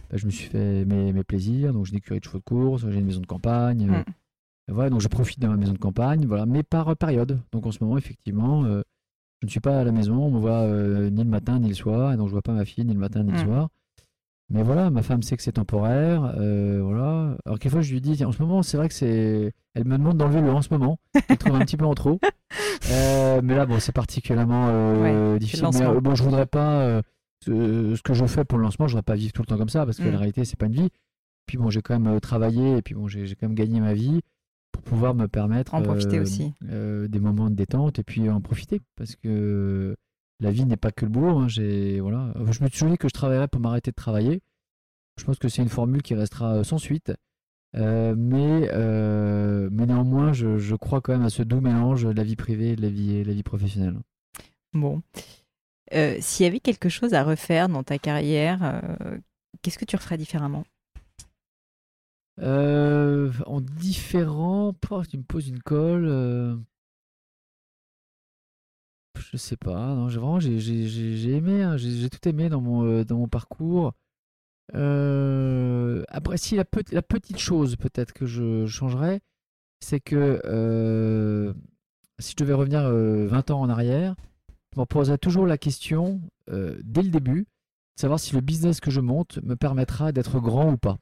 bah, 0.09 0.17
je 0.17 0.25
me 0.25 0.31
suis 0.31 0.49
fait 0.49 0.85
mes, 0.85 1.11
mes 1.13 1.23
plaisirs. 1.23 1.73
Donc 1.73 1.85
j'ai 1.85 1.93
des 1.93 2.01
curies 2.01 2.19
de 2.19 2.25
chevaux 2.25 2.39
de 2.39 2.43
course, 2.43 2.85
j'ai 2.89 2.99
une 2.99 3.05
maison 3.05 3.21
de 3.21 3.25
campagne. 3.25 3.87
Mm. 3.87 4.03
voilà, 4.69 4.89
donc 4.89 5.01
je 5.01 5.07
profite 5.07 5.39
de 5.39 5.47
ma 5.47 5.57
maison 5.57 5.73
de 5.73 5.77
campagne, 5.77 6.25
voilà, 6.25 6.45
mais 6.45 6.63
par 6.63 6.95
période. 6.95 7.39
Donc 7.51 7.65
en 7.65 7.71
ce 7.71 7.83
moment 7.83 7.97
effectivement, 7.97 8.63
euh, 8.65 8.81
je 9.43 9.47
ne 9.47 9.51
suis 9.51 9.59
pas 9.59 9.81
à 9.81 9.83
la 9.83 9.91
maison, 9.91 10.15
on 10.23 10.31
me 10.31 10.39
voit 10.39 10.61
euh, 10.61 11.09
ni 11.09 11.21
le 11.25 11.29
matin 11.29 11.59
ni 11.59 11.67
le 11.67 11.73
soir, 11.75 12.13
et 12.13 12.17
donc 12.17 12.27
je 12.27 12.31
vois 12.31 12.41
pas 12.41 12.53
ma 12.53 12.63
fille 12.63 12.85
ni 12.85 12.93
le 12.93 12.99
matin 12.99 13.23
ni 13.23 13.31
le 13.33 13.37
Mm. 13.37 13.43
soir. 13.43 13.67
Mais 14.49 14.63
voilà, 14.63 14.89
ma 14.89 15.01
femme 15.03 15.21
sait 15.21 15.35
que 15.35 15.43
c'est 15.43 15.51
temporaire. 15.53 16.33
euh, 16.37 16.79
voilà. 16.81 17.35
Alors 17.45 17.59
quelquefois, 17.59 17.81
je 17.81 17.91
lui 17.91 17.99
dis, 17.99 18.23
en 18.23 18.31
ce 18.31 18.41
moment, 18.41 18.63
c'est 18.63 18.77
vrai 18.77 18.87
que 18.87 18.93
c'est. 18.93 19.51
Elle 19.73 19.83
me 19.85 19.97
demande 19.97 20.17
d'enlever 20.17 20.39
le 20.41 20.49
en 20.51 20.61
ce 20.61 20.69
moment. 20.71 20.97
Je 21.15 21.21
le 21.31 21.37
trouve 21.37 21.55
un 21.55 21.65
petit 21.65 21.75
peu 21.77 21.85
en 21.85 21.93
trop. 21.93 22.19
Euh, 22.91 23.39
mais 23.43 23.55
là, 23.55 23.65
bon, 23.65 23.79
c'est 23.79 23.93
particulièrement 23.93 24.67
euh, 24.69 25.39
difficile. 25.39 25.65
Mais 25.73 26.01
bon, 26.01 26.15
je 26.15 26.23
voudrais 26.23 26.45
pas. 26.45 27.01
ce, 27.43 27.99
que 28.01 28.13
je 28.13 28.25
fais 28.25 28.43
pour 28.45 28.57
le 28.59 28.63
lancement, 28.65 28.87
je 28.87 28.91
voudrais 28.93 29.03
pas 29.03 29.15
vivre 29.15 29.31
tout 29.33 29.41
le 29.41 29.47
temps 29.47 29.57
comme 29.57 29.69
ça 29.69 29.85
parce 29.85 29.97
que 29.97 30.03
Mm. 30.07 30.11
la 30.11 30.17
réalité, 30.17 30.45
c'est 30.45 30.57
pas 30.59 30.65
une 30.67 30.73
vie. 30.73 30.89
Puis 31.47 31.57
bon, 31.57 31.69
j'ai 31.69 31.81
quand 31.81 31.97
même 31.99 32.19
travaillé 32.19 32.77
et 32.77 32.81
puis 32.81 32.93
bon, 32.93 33.07
j'ai 33.07 33.25
quand 33.35 33.47
même 33.47 33.55
gagné 33.55 33.79
ma 33.79 33.93
vie 33.93 34.21
pour 34.73 34.83
pouvoir 34.83 35.15
me 35.15 35.27
permettre 35.27 35.73
en 35.73 35.81
profiter 35.81 36.19
aussi. 36.19 36.53
des 36.61 37.19
moments 37.19 37.49
de 37.49 37.55
détente 37.55 37.99
et 37.99 38.03
puis 38.03 38.29
en 38.29 38.41
profiter 38.41 38.81
parce 38.97 39.15
que 39.15 39.95
la 40.41 40.51
vie 40.51 40.65
n'est 40.65 40.77
pas 40.77 40.91
que 40.91 41.05
le 41.05 41.11
boulot. 41.11 41.37
Hein. 41.37 41.47
J'ai 41.47 42.01
voilà, 42.01 42.33
je 42.51 42.63
me 42.63 42.69
suis 42.69 42.85
dit 42.85 42.97
que 42.97 43.07
je 43.07 43.13
travaillerais 43.13 43.47
pour 43.47 43.61
m'arrêter 43.61 43.91
de 43.91 43.95
travailler. 43.95 44.41
Je 45.17 45.23
pense 45.23 45.37
que 45.37 45.47
c'est 45.47 45.61
une 45.61 45.69
formule 45.69 46.01
qui 46.01 46.15
restera 46.15 46.65
sans 46.65 46.79
suite. 46.79 47.13
mais, 47.73 48.69
mais 49.71 49.85
néanmoins, 49.85 50.33
je, 50.33 50.57
je, 50.57 50.75
crois 50.75 50.99
quand 50.99 51.13
même 51.13 51.25
à 51.25 51.29
ce 51.29 51.43
doux 51.43 51.61
mélange 51.61 52.03
de 52.03 52.11
la 52.11 52.23
vie 52.23 52.35
privée 52.35 52.71
et 52.71 52.75
de 52.75 52.81
la 52.81 52.89
vie, 52.89 53.23
la 53.23 53.33
vie 53.33 53.43
professionnelle. 53.43 53.95
Bon. 54.73 55.01
Euh, 55.93 56.17
s'il 56.19 56.45
y 56.45 56.47
avait 56.47 56.59
quelque 56.59 56.89
chose 56.89 57.13
à 57.13 57.23
refaire 57.23 57.69
dans 57.69 57.83
ta 57.83 57.99
carrière, 57.99 58.59
euh, 58.63 59.17
qu'est-ce 59.61 59.77
que 59.77 59.85
tu 59.85 59.95
referais 59.95 60.17
différemment? 60.17 60.63
Euh, 62.39 63.31
En 63.45 63.61
différent, 63.61 64.73
tu 65.09 65.17
me 65.17 65.23
poses 65.23 65.47
une 65.47 65.61
colle. 65.61 66.59
Je 69.31 69.37
sais 69.37 69.57
pas. 69.57 69.95
Non, 69.95 70.09
j'ai 70.09 70.19
vraiment 70.19 70.39
j'ai 70.39 71.31
aimé, 71.31 71.63
hein, 71.63 71.77
j'ai 71.77 72.09
tout 72.09 72.27
aimé 72.27 72.49
dans 72.49 72.61
mon 72.61 73.03
dans 73.03 73.17
mon 73.17 73.27
parcours. 73.27 73.93
après, 74.73 76.37
si 76.37 76.55
la, 76.55 76.65
la 76.91 77.01
petite 77.01 77.37
chose 77.39 77.75
peut-être 77.75 78.13
que 78.13 78.25
je 78.25 78.65
changerais, 78.67 79.21
c'est 79.79 79.99
que 79.99 81.53
si 82.19 82.31
je 82.31 82.35
devais 82.37 82.53
revenir 82.53 82.83
20 82.89 83.51
ans 83.51 83.61
en 83.61 83.69
arrière, 83.69 84.15
je 84.73 84.79
me 84.79 84.85
poserai 84.85 85.17
toujours 85.17 85.45
la 85.45 85.57
question, 85.57 86.21
euh, 86.49 86.79
dès 86.83 87.03
le 87.03 87.09
début, 87.09 87.41
de 87.41 88.01
savoir 88.01 88.19
si 88.19 88.33
le 88.33 88.41
business 88.41 88.79
que 88.79 88.89
je 88.89 89.01
monte 89.01 89.39
me 89.43 89.55
permettra 89.55 90.11
d'être 90.11 90.39
grand 90.39 90.71
ou 90.71 90.77
pas. 90.77 90.97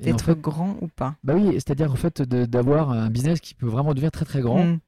D'être 0.00 0.34
grand 0.34 0.76
ou 0.80 0.88
pas 0.88 1.16
Bah 1.22 1.34
oui, 1.34 1.52
c'est-à-dire 1.54 1.92
en 1.92 1.96
fait 1.96 2.22
d'avoir 2.22 2.90
un 2.90 3.10
business 3.10 3.40
qui 3.40 3.54
peut 3.54 3.66
vraiment 3.66 3.94
devenir 3.94 4.10
très 4.10 4.24
très 4.24 4.40
grand. 4.40 4.64
Hmm. 4.64 4.78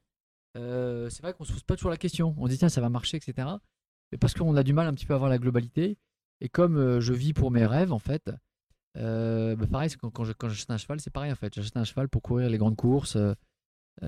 Euh, 0.57 1.09
c'est 1.09 1.21
vrai 1.21 1.33
qu'on 1.33 1.43
se 1.43 1.51
pose 1.51 1.63
pas 1.63 1.75
toujours 1.75 1.91
la 1.91 1.97
question. 1.97 2.35
On 2.37 2.47
dit 2.47 2.57
tiens 2.57 2.69
ça 2.69 2.81
va 2.81 2.89
marcher, 2.89 3.17
etc. 3.17 3.47
Mais 4.11 4.17
parce 4.17 4.33
qu'on 4.33 4.55
a 4.55 4.63
du 4.63 4.73
mal 4.73 4.87
un 4.87 4.93
petit 4.93 5.05
peu 5.05 5.13
à 5.13 5.17
voir 5.17 5.29
la 5.29 5.37
globalité. 5.37 5.97
Et 6.41 6.49
comme 6.49 6.77
euh, 6.77 6.99
je 6.99 7.13
vis 7.13 7.33
pour 7.33 7.51
mes 7.51 7.65
rêves 7.65 7.93
en 7.93 7.99
fait, 7.99 8.31
bah 8.95 9.67
pareil, 9.71 9.89
quand, 9.99 10.09
quand, 10.09 10.23
j'achète 10.23 10.71
un 10.71 10.77
cheval, 10.77 10.99
c'est 10.99 11.11
pareil 11.11 11.31
en 11.31 11.35
fait. 11.35 11.53
J'achète 11.53 11.77
un 11.77 11.83
cheval 11.83 12.09
pour 12.09 12.21
courir 12.21 12.49
les 12.49 12.57
grandes 12.57 12.75
courses. 12.75 13.17
Bah, 14.01 14.07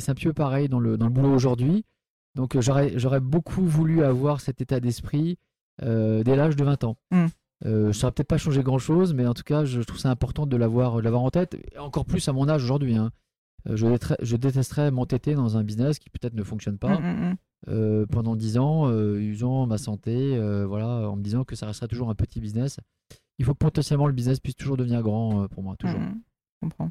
c'est 0.00 0.10
un 0.10 0.14
peu 0.14 0.32
pareil 0.32 0.68
dans 0.68 0.80
le, 0.80 0.96
dans 0.96 1.06
le 1.06 1.12
boulot 1.12 1.32
aujourd'hui. 1.32 1.84
Donc 2.38 2.54
euh, 2.54 2.60
j'aurais 2.60 3.20
beaucoup 3.20 3.64
voulu 3.64 4.04
avoir 4.04 4.40
cet 4.40 4.60
état 4.60 4.78
d'esprit 4.78 5.38
euh, 5.82 6.22
dès 6.22 6.36
l'âge 6.36 6.54
de 6.54 6.64
20 6.64 6.84
ans. 6.84 6.96
Mm. 7.10 7.26
Euh, 7.66 7.92
ça 7.92 8.06
n'aurait 8.06 8.14
peut-être 8.14 8.28
pas 8.28 8.38
changé 8.38 8.62
grand-chose, 8.62 9.14
mais 9.14 9.26
en 9.26 9.34
tout 9.34 9.42
cas, 9.42 9.64
je 9.64 9.80
trouve 9.80 9.98
ça 9.98 10.10
important 10.10 10.46
de 10.46 10.56
l'avoir 10.56 10.94
en 10.94 11.30
tête, 11.30 11.54
et 11.54 11.78
encore 11.78 12.04
plus 12.04 12.28
à 12.28 12.32
mon 12.32 12.48
âge 12.48 12.62
aujourd'hui. 12.64 12.96
Hein. 12.96 13.10
Je, 13.66 13.86
je, 14.22 14.36
détesterais 14.36 14.90
m'entêter 14.90 15.34
dans 15.34 15.56
un 15.56 15.64
business 15.64 15.98
qui 15.98 16.08
peut-être 16.10 16.34
ne 16.34 16.44
fonctionne 16.44 16.78
pas 16.78 17.00
mm, 17.00 17.36
mm, 17.66 18.06
pendant 18.06 18.36
10 18.36 18.58
ans, 18.58 18.90
usant 19.18 19.66
ma 19.66 19.78
santé, 19.78 20.38
voilà, 20.66 21.10
en 21.10 21.16
me 21.16 21.22
disant 21.22 21.44
que 21.44 21.56
ça 21.56 21.66
restera 21.66 21.88
toujours 21.88 22.10
un 22.10 22.14
petit 22.14 22.40
business. 22.40 22.78
Il 23.38 23.44
faut 23.44 23.52
que 23.54 23.58
potentiellement 23.58 24.06
le 24.06 24.12
business 24.12 24.40
puisse 24.40 24.56
toujours 24.56 24.76
devenir 24.76 25.02
grand 25.02 25.48
pour 25.48 25.62
moi, 25.62 25.76
toujours. 25.76 26.00
je 26.00 26.60
comprends. 26.60 26.90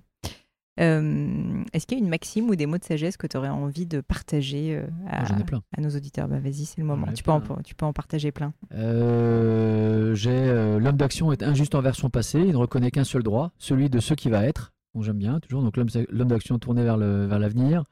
Euh, 0.79 1.63
est-ce 1.73 1.87
qu'il 1.87 1.97
y 1.97 2.01
a 2.01 2.03
une 2.03 2.09
maxime 2.09 2.49
ou 2.49 2.55
des 2.55 2.65
mots 2.65 2.77
de 2.77 2.83
sagesse 2.83 3.17
que 3.17 3.27
tu 3.27 3.37
aurais 3.37 3.49
envie 3.49 3.85
de 3.85 4.01
partager 4.01 4.75
euh, 4.75 4.87
à, 5.07 5.23
à, 5.25 5.81
nos 5.81 5.89
auditeurs? 5.89 6.27
Bah, 6.27 6.39
Vas-y, 6.39 6.65
c'est 6.65 6.81
le 6.81 6.85
moment. 6.85 7.07
Tu 7.13 7.23
peux, 7.23 7.31
en, 7.31 7.41
tu 7.63 7.75
peux, 7.75 7.85
en, 7.85 7.93
partager 7.93 8.31
plein. 8.31 8.53
Euh, 8.73 10.13
j'ai 10.13 10.47
L'homme 10.79 10.97
d'action 10.97 11.31
est 11.31 11.43
injuste 11.43 11.75
envers 11.75 11.95
son 11.95 12.09
passé. 12.09 12.39
Il 12.39 12.51
ne 12.51 12.57
reconnaît 12.57 12.91
qu'un 12.91 13.03
seul 13.03 13.23
droit, 13.23 13.51
celui 13.57 13.89
de 13.89 13.99
ce 13.99 14.13
qui 14.13 14.29
va 14.29 14.45
être. 14.45 14.73
Bon, 14.93 15.01
J'aime 15.01 15.17
bien, 15.17 15.39
toujours. 15.39 15.63
Donc 15.63 15.77
l'homme 15.77 16.27
d'action 16.27 16.59
tourné 16.59 16.83
vers 16.83 16.97
l'avenir. 16.97 17.83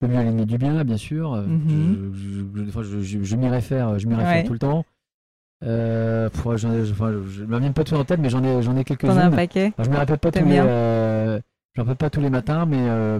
Le, 0.00 0.08
vers 0.08 0.24
le 0.24 0.32
mieux 0.32 0.46
du 0.46 0.58
bien, 0.58 0.82
bien 0.84 0.96
sûr. 0.96 1.36
Mhm. 1.36 2.12
je, 2.14 3.00
je, 3.02 3.22
je 3.22 3.36
m'y 3.36 3.48
réfère, 3.48 3.98
je 3.98 4.08
réfère 4.08 4.44
tout 4.44 4.52
le 4.52 4.58
temps. 4.58 4.84
Euh, 5.64 6.28
je 6.56 6.66
ne 6.66 7.46
me 7.46 7.58
viens 7.58 7.72
pas 7.72 7.84
tout 7.84 7.94
en 7.94 8.04
tête, 8.04 8.18
mais 8.20 8.30
j'en 8.30 8.42
ai, 8.42 8.62
j'en 8.62 8.76
ai 8.76 8.84
quelques-unes. 8.84 9.10
T'en 9.10 9.16
as 9.16 9.26
un 9.26 9.30
paquet 9.30 9.72
Je 9.78 9.88
ne 9.88 9.94
me 9.94 9.98
répète 9.98 10.20
pas 10.20 10.32
tous 10.32 10.44
les, 10.44 10.58
J'en 11.74 11.86
fais 11.86 11.94
pas 11.94 12.10
tous 12.10 12.20
les 12.20 12.28
matins, 12.28 12.66
mais, 12.66 12.86
euh, 12.88 13.18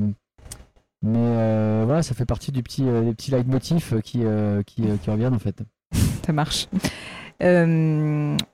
euh, 1.07 1.82
voilà, 1.86 2.03
ça 2.03 2.14
fait 2.14 2.26
partie 2.26 2.53
du 2.53 2.62
petit, 2.62 2.86
euh, 2.86 3.03
des 3.03 3.14
petits 3.14 3.30
leitmotifs 3.30 3.94
qui, 4.03 4.24
qui, 4.66 4.82
qui, 4.98 5.11
reviennent 5.11 5.34
en 5.34 5.38
fait. 5.38 5.62
ça 6.26 6.32
marche. 6.32 6.68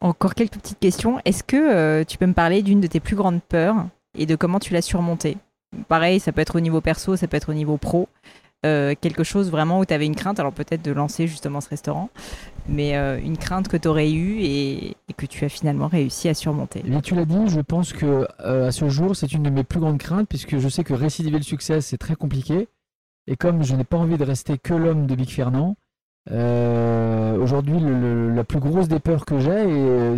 encore 0.01 0.35
quelques 0.35 0.59
petites 0.59 0.79
questions. 0.79 1.21
Est-ce 1.25 1.43
que 1.43 2.05
tu 2.05 2.17
peux 2.17 2.27
me 2.27 2.33
parler 2.33 2.63
d'une 2.63 2.81
de 2.81 2.87
tes 2.87 3.01
plus 3.01 3.17
grandes 3.17 3.43
peurs 3.43 3.87
et 4.17 4.27
de 4.27 4.37
comment 4.37 4.61
tu 4.61 4.73
l'as 4.73 4.83
surmontée? 4.83 5.37
Pareil, 5.89 6.21
ça 6.21 6.33
peut 6.33 6.41
être 6.41 6.57
au 6.57 6.61
niveau 6.61 6.81
perso, 6.81 7.17
ça 7.17 7.27
peut 7.27 7.37
être 7.37 7.51
au 7.51 7.55
niveau 7.55 7.77
pro. 7.77 8.09
Euh, 8.67 8.97
quelque 9.01 9.23
chose 9.23 9.53
vraiment 9.53 9.79
où 9.79 9.85
tu 9.85 9.95
avais 9.95 10.07
une 10.07 10.17
crainte, 10.17 10.41
alors 10.41 10.53
peut-être 10.53 10.83
de 10.83 10.91
lancer 10.91 11.29
justement 11.29 11.61
ce 11.61 11.69
restaurant, 11.69 12.11
mais 12.69 12.97
euh, 12.97 13.21
une 13.21 13.37
crainte 13.37 13.69
que 13.69 13.77
tu 13.77 13.87
aurais 13.87 14.11
eue 14.11 14.39
et, 14.41 14.97
que 15.17 15.27
tu 15.27 15.45
as 15.45 15.49
finalement 15.49 15.87
réussi 15.87 16.29
à 16.29 16.35
surmonter 16.35 16.83
Mais 16.85 17.01
tu 17.01 17.15
l'as 17.15 17.25
dit, 17.25 17.47
je 17.47 17.61
pense 17.61 17.93
que 17.93 18.27
euh, 18.41 18.67
à 18.67 18.73
ce 18.73 18.89
jour, 18.89 19.15
c'est 19.15 19.33
une 19.33 19.45
de 19.45 19.51
mes 19.51 19.63
plus 19.63 19.79
grandes 19.79 19.99
craintes, 19.99 20.29
puisque 20.29 20.59
je 20.59 20.69
sais 20.69 20.83
que 20.83 20.93
récidiver 20.93 21.39
le 21.39 21.45
succès, 21.45 21.81
c'est 21.81 21.99
très 21.99 22.17
compliqué. 22.17 22.67
Et 23.29 23.37
comme 23.37 23.63
je 23.63 23.77
n'ai 23.77 23.85
pas 23.85 23.97
envie 23.97 24.19
de 24.19 24.25
rester 24.25 24.59
que 24.59 24.75
l'homme 24.75 25.07
de 25.07 25.15
Big 25.15 25.31
Fernand, 25.31 25.77
aujourd'hui, 26.29 27.79
la 27.81 28.43
plus 28.43 28.59
grosse 28.59 28.89
des 28.89 28.99
peurs 28.99 29.25
que 29.25 29.39
j'ai, 29.39 30.17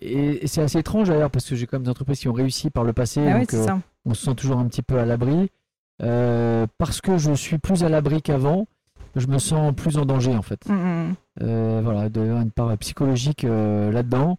et, 0.00 0.46
c'est 0.48 0.62
assez 0.62 0.78
étrange 0.78 1.08
d'ailleurs, 1.08 1.30
parce 1.30 1.48
que 1.48 1.54
j'ai 1.54 1.66
quand 1.66 1.76
même 1.76 1.84
des 1.84 1.90
entreprises 1.90 2.18
qui 2.18 2.28
ont 2.28 2.32
réussi 2.32 2.70
par 2.70 2.82
le 2.82 2.92
passé, 2.92 3.24
ah 3.24 3.38
donc 3.38 3.54
on 4.04 4.14
se 4.14 4.24
sent 4.24 4.34
toujours 4.34 4.58
un 4.58 4.66
petit 4.66 4.82
peu 4.82 4.98
à 4.98 5.04
l'abri. 5.04 5.48
Euh, 6.02 6.66
parce 6.78 7.00
que 7.00 7.16
je 7.16 7.32
suis 7.32 7.58
plus 7.58 7.84
à 7.84 7.88
l'abri 7.88 8.22
qu'avant, 8.22 8.66
je 9.14 9.26
me 9.28 9.38
sens 9.38 9.74
plus 9.74 9.96
en 9.96 10.04
danger 10.04 10.36
en 10.36 10.42
fait. 10.42 10.68
Mm, 10.68 10.74
mm. 10.74 11.14
Euh, 11.42 11.80
voilà, 11.82 12.06
il 12.06 12.16
y 12.16 12.28
une 12.28 12.50
part 12.50 12.76
psychologique 12.78 13.44
euh, 13.44 13.90
là-dedans. 13.90 14.38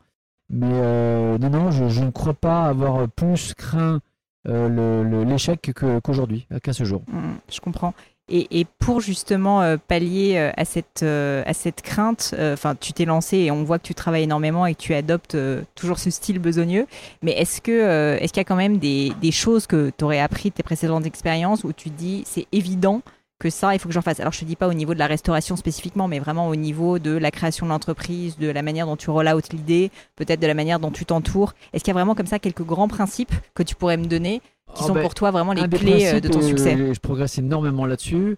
Mais 0.49 1.37
non, 1.39 1.49
non, 1.49 1.71
je, 1.71 2.01
ne 2.01 2.09
crois 2.09 2.33
pas 2.33 2.67
avoir 2.67 3.09
plus 3.09 3.53
craint 3.53 3.99
l'échec 4.45 5.71
qu'aujourd'hui, 6.03 6.47
qu'à 6.63 6.71
ce 6.71 6.85
jour. 6.85 7.01
Mm, 7.07 7.35
je 7.51 7.59
comprends. 7.59 7.93
Et, 8.29 8.65
pour 8.79 8.99
justement 8.99 9.61
euh, 9.61 9.77
pallier 9.77 10.35
euh, 10.37 10.51
à, 10.57 10.65
cette, 10.65 11.01
euh, 11.03 11.43
à 11.45 11.53
cette 11.53 11.81
crainte, 11.81 12.35
enfin, 12.37 12.75
tu 12.75 12.91
t'es 12.91 13.05
lancé 13.05 13.37
et 13.37 13.51
on 13.51 13.63
voit 13.63 13.79
que 13.79 13.87
tu 13.87 13.95
travailles 13.95 14.23
énormément 14.23 14.65
et 14.65 14.75
que 14.75 14.81
tu 14.81 14.93
adoptes 14.93 15.37
toujours 15.75 15.97
ce 15.97 16.09
style 16.09 16.39
besogneux. 16.39 16.87
Mais 17.21 17.31
est-ce 17.31 17.61
que 17.61 18.17
est-ce 18.19 18.33
qu'il 18.33 18.41
y 18.41 18.41
a 18.41 18.45
quand 18.45 18.55
même 18.55 18.79
des, 18.79 19.13
des 19.21 19.31
choses 19.31 19.65
que 19.65 19.91
tu 19.97 20.03
aurais 20.03 20.19
appris 20.19 20.49
de 20.49 20.55
tes 20.55 20.63
précédentes 20.63 21.05
expériences 21.05 21.63
où 21.63 21.71
tu 21.71 21.89
dis 21.89 22.23
c'est 22.25 22.47
évident 22.51 23.01
que 23.39 23.49
ça, 23.49 23.73
il 23.73 23.79
faut 23.79 23.87
que 23.87 23.93
j'en 23.93 24.01
fasse? 24.01 24.19
Alors, 24.19 24.33
je 24.33 24.39
te 24.39 24.45
dis 24.45 24.55
pas 24.55 24.67
au 24.67 24.73
niveau 24.73 24.93
de 24.93 24.99
la 24.99 25.07
restauration 25.07 25.55
spécifiquement, 25.55 26.07
mais 26.07 26.19
vraiment 26.19 26.47
au 26.47 26.55
niveau 26.55 26.99
de 26.99 27.11
la 27.11 27.31
création 27.31 27.65
de 27.65 27.71
l'entreprise, 27.71 28.37
de 28.37 28.49
la 28.49 28.61
manière 28.61 28.87
dont 28.87 28.97
tu 28.97 29.09
out 29.09 29.53
l'idée, 29.53 29.91
peut-être 30.15 30.39
de 30.39 30.47
la 30.47 30.53
manière 30.53 30.79
dont 30.79 30.91
tu 30.91 31.05
t'entoures. 31.05 31.53
Est-ce 31.71 31.83
qu'il 31.83 31.91
y 31.91 31.95
a 31.95 31.99
vraiment 31.99 32.15
comme 32.15 32.27
ça 32.27 32.39
quelques 32.39 32.63
grands 32.63 32.87
principes 32.87 33.33
que 33.53 33.63
tu 33.63 33.75
pourrais 33.75 33.97
me 33.97 34.05
donner 34.05 34.41
qui 34.77 34.83
ah 34.83 34.87
sont 34.87 34.93
ben, 34.93 35.01
pour 35.01 35.15
toi 35.15 35.31
vraiment 35.31 35.53
les 35.53 35.67
clés 35.67 36.07
euh, 36.07 36.19
de 36.19 36.29
ton 36.29 36.41
succès 36.41 36.75
euh, 36.75 36.93
Je 36.93 36.99
progresse 36.99 37.37
énormément 37.37 37.85
là-dessus. 37.85 38.37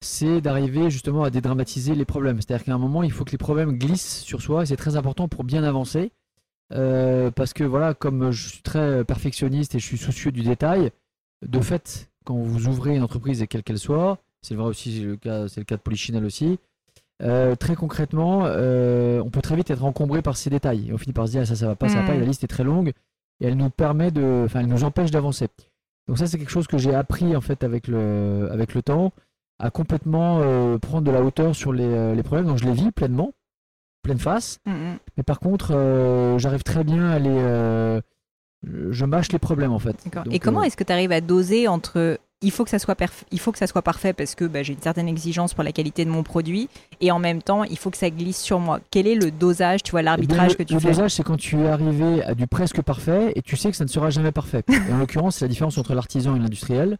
C'est 0.00 0.40
d'arriver 0.40 0.88
justement 0.88 1.24
à 1.24 1.30
dédramatiser 1.30 1.94
les 1.94 2.04
problèmes. 2.04 2.40
C'est-à-dire 2.40 2.64
qu'à 2.64 2.74
un 2.74 2.78
moment, 2.78 3.02
il 3.02 3.12
faut 3.12 3.24
que 3.24 3.32
les 3.32 3.38
problèmes 3.38 3.76
glissent 3.76 4.20
sur 4.20 4.40
soi 4.40 4.62
et 4.62 4.66
c'est 4.66 4.76
très 4.76 4.96
important 4.96 5.28
pour 5.28 5.44
bien 5.44 5.64
avancer. 5.64 6.12
Euh, 6.72 7.30
parce 7.32 7.52
que 7.52 7.64
voilà, 7.64 7.92
comme 7.92 8.30
je 8.30 8.48
suis 8.48 8.62
très 8.62 9.04
perfectionniste 9.04 9.74
et 9.74 9.80
je 9.80 9.84
suis 9.84 9.98
soucieux 9.98 10.30
du 10.30 10.42
détail, 10.42 10.90
de 11.44 11.60
fait, 11.60 12.08
quand 12.24 12.36
vous 12.36 12.68
ouvrez 12.68 12.94
une 12.94 13.02
entreprise, 13.02 13.44
quelle 13.50 13.64
qu'elle 13.64 13.78
soit, 13.78 14.18
c'est 14.40 14.54
vrai 14.54 14.68
aussi, 14.68 15.00
le 15.00 15.16
cas, 15.16 15.48
c'est 15.48 15.60
le 15.60 15.64
cas 15.64 15.76
de 15.76 15.82
Polichinelle 15.82 16.24
aussi, 16.24 16.58
très 17.18 17.74
concrètement, 17.74 18.44
on 18.44 19.30
peut 19.30 19.42
très 19.42 19.56
vite 19.56 19.70
être 19.70 19.84
encombré 19.84 20.22
par 20.22 20.36
ces 20.36 20.48
détails. 20.48 20.88
Et 20.88 20.92
on 20.92 20.98
finit 20.98 21.12
par 21.12 21.26
se 21.26 21.32
dire, 21.32 21.42
ah, 21.42 21.46
ça, 21.46 21.56
ça 21.56 21.66
va 21.66 21.74
pas, 21.74 21.88
ça 21.88 22.00
va 22.00 22.06
pas, 22.06 22.14
et 22.14 22.20
la 22.20 22.26
liste 22.26 22.44
est 22.44 22.48
très 22.48 22.64
longue, 22.64 22.92
et 23.40 23.46
elle 23.46 23.56
nous 23.56 23.70
permet 23.70 24.10
de, 24.10 24.44
enfin, 24.44 24.60
elle 24.60 24.68
nous 24.68 24.84
empêche 24.84 25.10
d'avancer. 25.10 25.48
Donc 26.08 26.18
ça, 26.18 26.26
c'est 26.26 26.38
quelque 26.38 26.50
chose 26.50 26.66
que 26.66 26.78
j'ai 26.78 26.94
appris 26.94 27.36
en 27.36 27.40
fait 27.40 27.62
avec 27.64 27.86
le, 27.86 28.48
avec 28.50 28.74
le 28.74 28.82
temps, 28.82 29.12
à 29.58 29.70
complètement 29.70 30.40
euh, 30.40 30.78
prendre 30.78 31.04
de 31.04 31.10
la 31.10 31.22
hauteur 31.22 31.54
sur 31.54 31.72
les, 31.72 31.84
euh, 31.84 32.14
les, 32.14 32.22
problèmes. 32.22 32.46
Donc 32.46 32.58
je 32.58 32.64
les 32.64 32.72
vis 32.72 32.90
pleinement, 32.90 33.32
pleine 34.02 34.18
face. 34.18 34.58
Mm, 34.66 34.72
mm. 34.72 34.98
Mais 35.16 35.22
par 35.22 35.38
contre, 35.38 35.72
euh, 35.74 36.38
j'arrive 36.38 36.62
très 36.62 36.84
bien 36.84 37.10
à 37.10 37.18
les, 37.18 38.00
je 38.62 39.04
mâche 39.04 39.32
les 39.32 39.38
problèmes 39.38 39.72
en 39.72 39.78
fait. 39.78 39.96
Et 40.30 40.38
comment 40.38 40.62
est-ce 40.62 40.76
que 40.76 40.84
tu 40.84 40.92
arrives 40.92 41.12
à 41.12 41.20
doser 41.20 41.68
entre 41.68 42.18
il 42.42 42.50
faut 42.50 42.64
que 42.64 42.70
ça 42.70 42.78
soit 42.78 42.96
il 43.30 43.38
faut 43.38 43.52
que 43.52 43.58
ça 43.58 43.66
soit 43.66 43.82
parfait 43.82 44.12
parce 44.12 44.34
que 44.34 44.44
bah, 44.44 44.62
j'ai 44.62 44.72
une 44.72 44.80
certaine 44.80 45.08
exigence 45.08 45.52
pour 45.52 45.62
la 45.62 45.72
qualité 45.72 46.04
de 46.04 46.10
mon 46.10 46.22
produit 46.22 46.68
et 47.00 47.10
en 47.10 47.18
même 47.18 47.42
temps 47.42 47.64
il 47.64 47.76
faut 47.76 47.90
que 47.90 47.98
ça 47.98 48.10
glisse 48.10 48.40
sur 48.40 48.60
moi. 48.60 48.80
Quel 48.90 49.06
est 49.06 49.14
le 49.14 49.30
dosage, 49.30 49.82
tu 49.82 49.90
vois, 49.90 50.02
l'arbitrage 50.02 50.56
que 50.56 50.62
tu 50.62 50.78
fais? 50.80 50.88
Le 50.88 50.94
dosage, 50.94 51.14
c'est 51.14 51.22
quand 51.22 51.36
tu 51.36 51.60
es 51.60 51.68
arrivé 51.68 52.22
à 52.22 52.34
du 52.34 52.46
presque 52.46 52.80
parfait 52.80 53.32
et 53.36 53.42
tu 53.42 53.56
sais 53.56 53.70
que 53.70 53.76
ça 53.76 53.84
ne 53.84 53.90
sera 53.90 54.08
jamais 54.10 54.32
parfait. 54.32 54.62
et 54.68 54.92
en 54.92 54.98
l'occurrence, 54.98 55.36
c'est 55.36 55.44
la 55.44 55.48
différence 55.48 55.76
entre 55.76 55.94
l'artisan 55.94 56.34
et 56.34 56.38
l'industriel. 56.38 56.96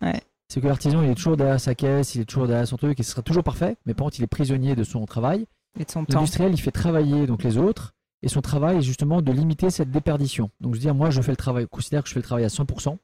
C'est 0.49 0.61
que 0.61 0.66
l'artisan, 0.66 1.03
il 1.03 1.11
est 1.11 1.14
toujours 1.14 1.36
derrière 1.36 1.61
sa 1.61 1.74
caisse, 1.74 2.16
il 2.16 2.22
est 2.22 2.24
toujours 2.24 2.47
derrière 2.47 2.66
son 2.66 2.76
truc 2.76 2.99
et 2.99 3.03
ce 3.03 3.12
sera 3.12 3.22
toujours 3.22 3.45
parfait, 3.45 3.76
mais 3.86 3.95
par 3.95 4.07
contre, 4.07 4.18
il 4.18 4.24
est 4.24 4.26
prisonnier 4.26 4.74
de 4.74 4.84
son 4.84 5.07
travail. 5.07 5.47
Et 5.78 5.84
de 5.84 5.91
son 5.91 6.05
temps. 6.05 6.18
L'industriel, 6.18 6.53
il 6.53 6.61
fait 6.61 6.72
travailler 6.72 7.26
donc 7.26 7.45
les 7.45 7.57
autres 7.57 7.95
Et 8.22 8.28
son 8.28 8.41
travail 8.41 8.78
est 8.78 8.82
justement 8.82 9.22
de 9.22 9.32
limiter 9.32 9.70
cette 9.70 9.91
déperdition. 9.91 10.51
Donc, 10.61 10.74
je 10.74 10.80
veux 10.80 10.82
dire, 10.82 10.95
moi, 10.95 11.11
je 11.11 11.22
fais 11.22 11.30
le 11.30 11.36
travail, 11.36 11.66
considère 11.70 12.03
que 12.03 12.09
je 12.09 12.14
fais 12.14 12.18
le 12.18 12.24
travail 12.24 12.45
à 12.45 12.49
100%, 12.49 12.97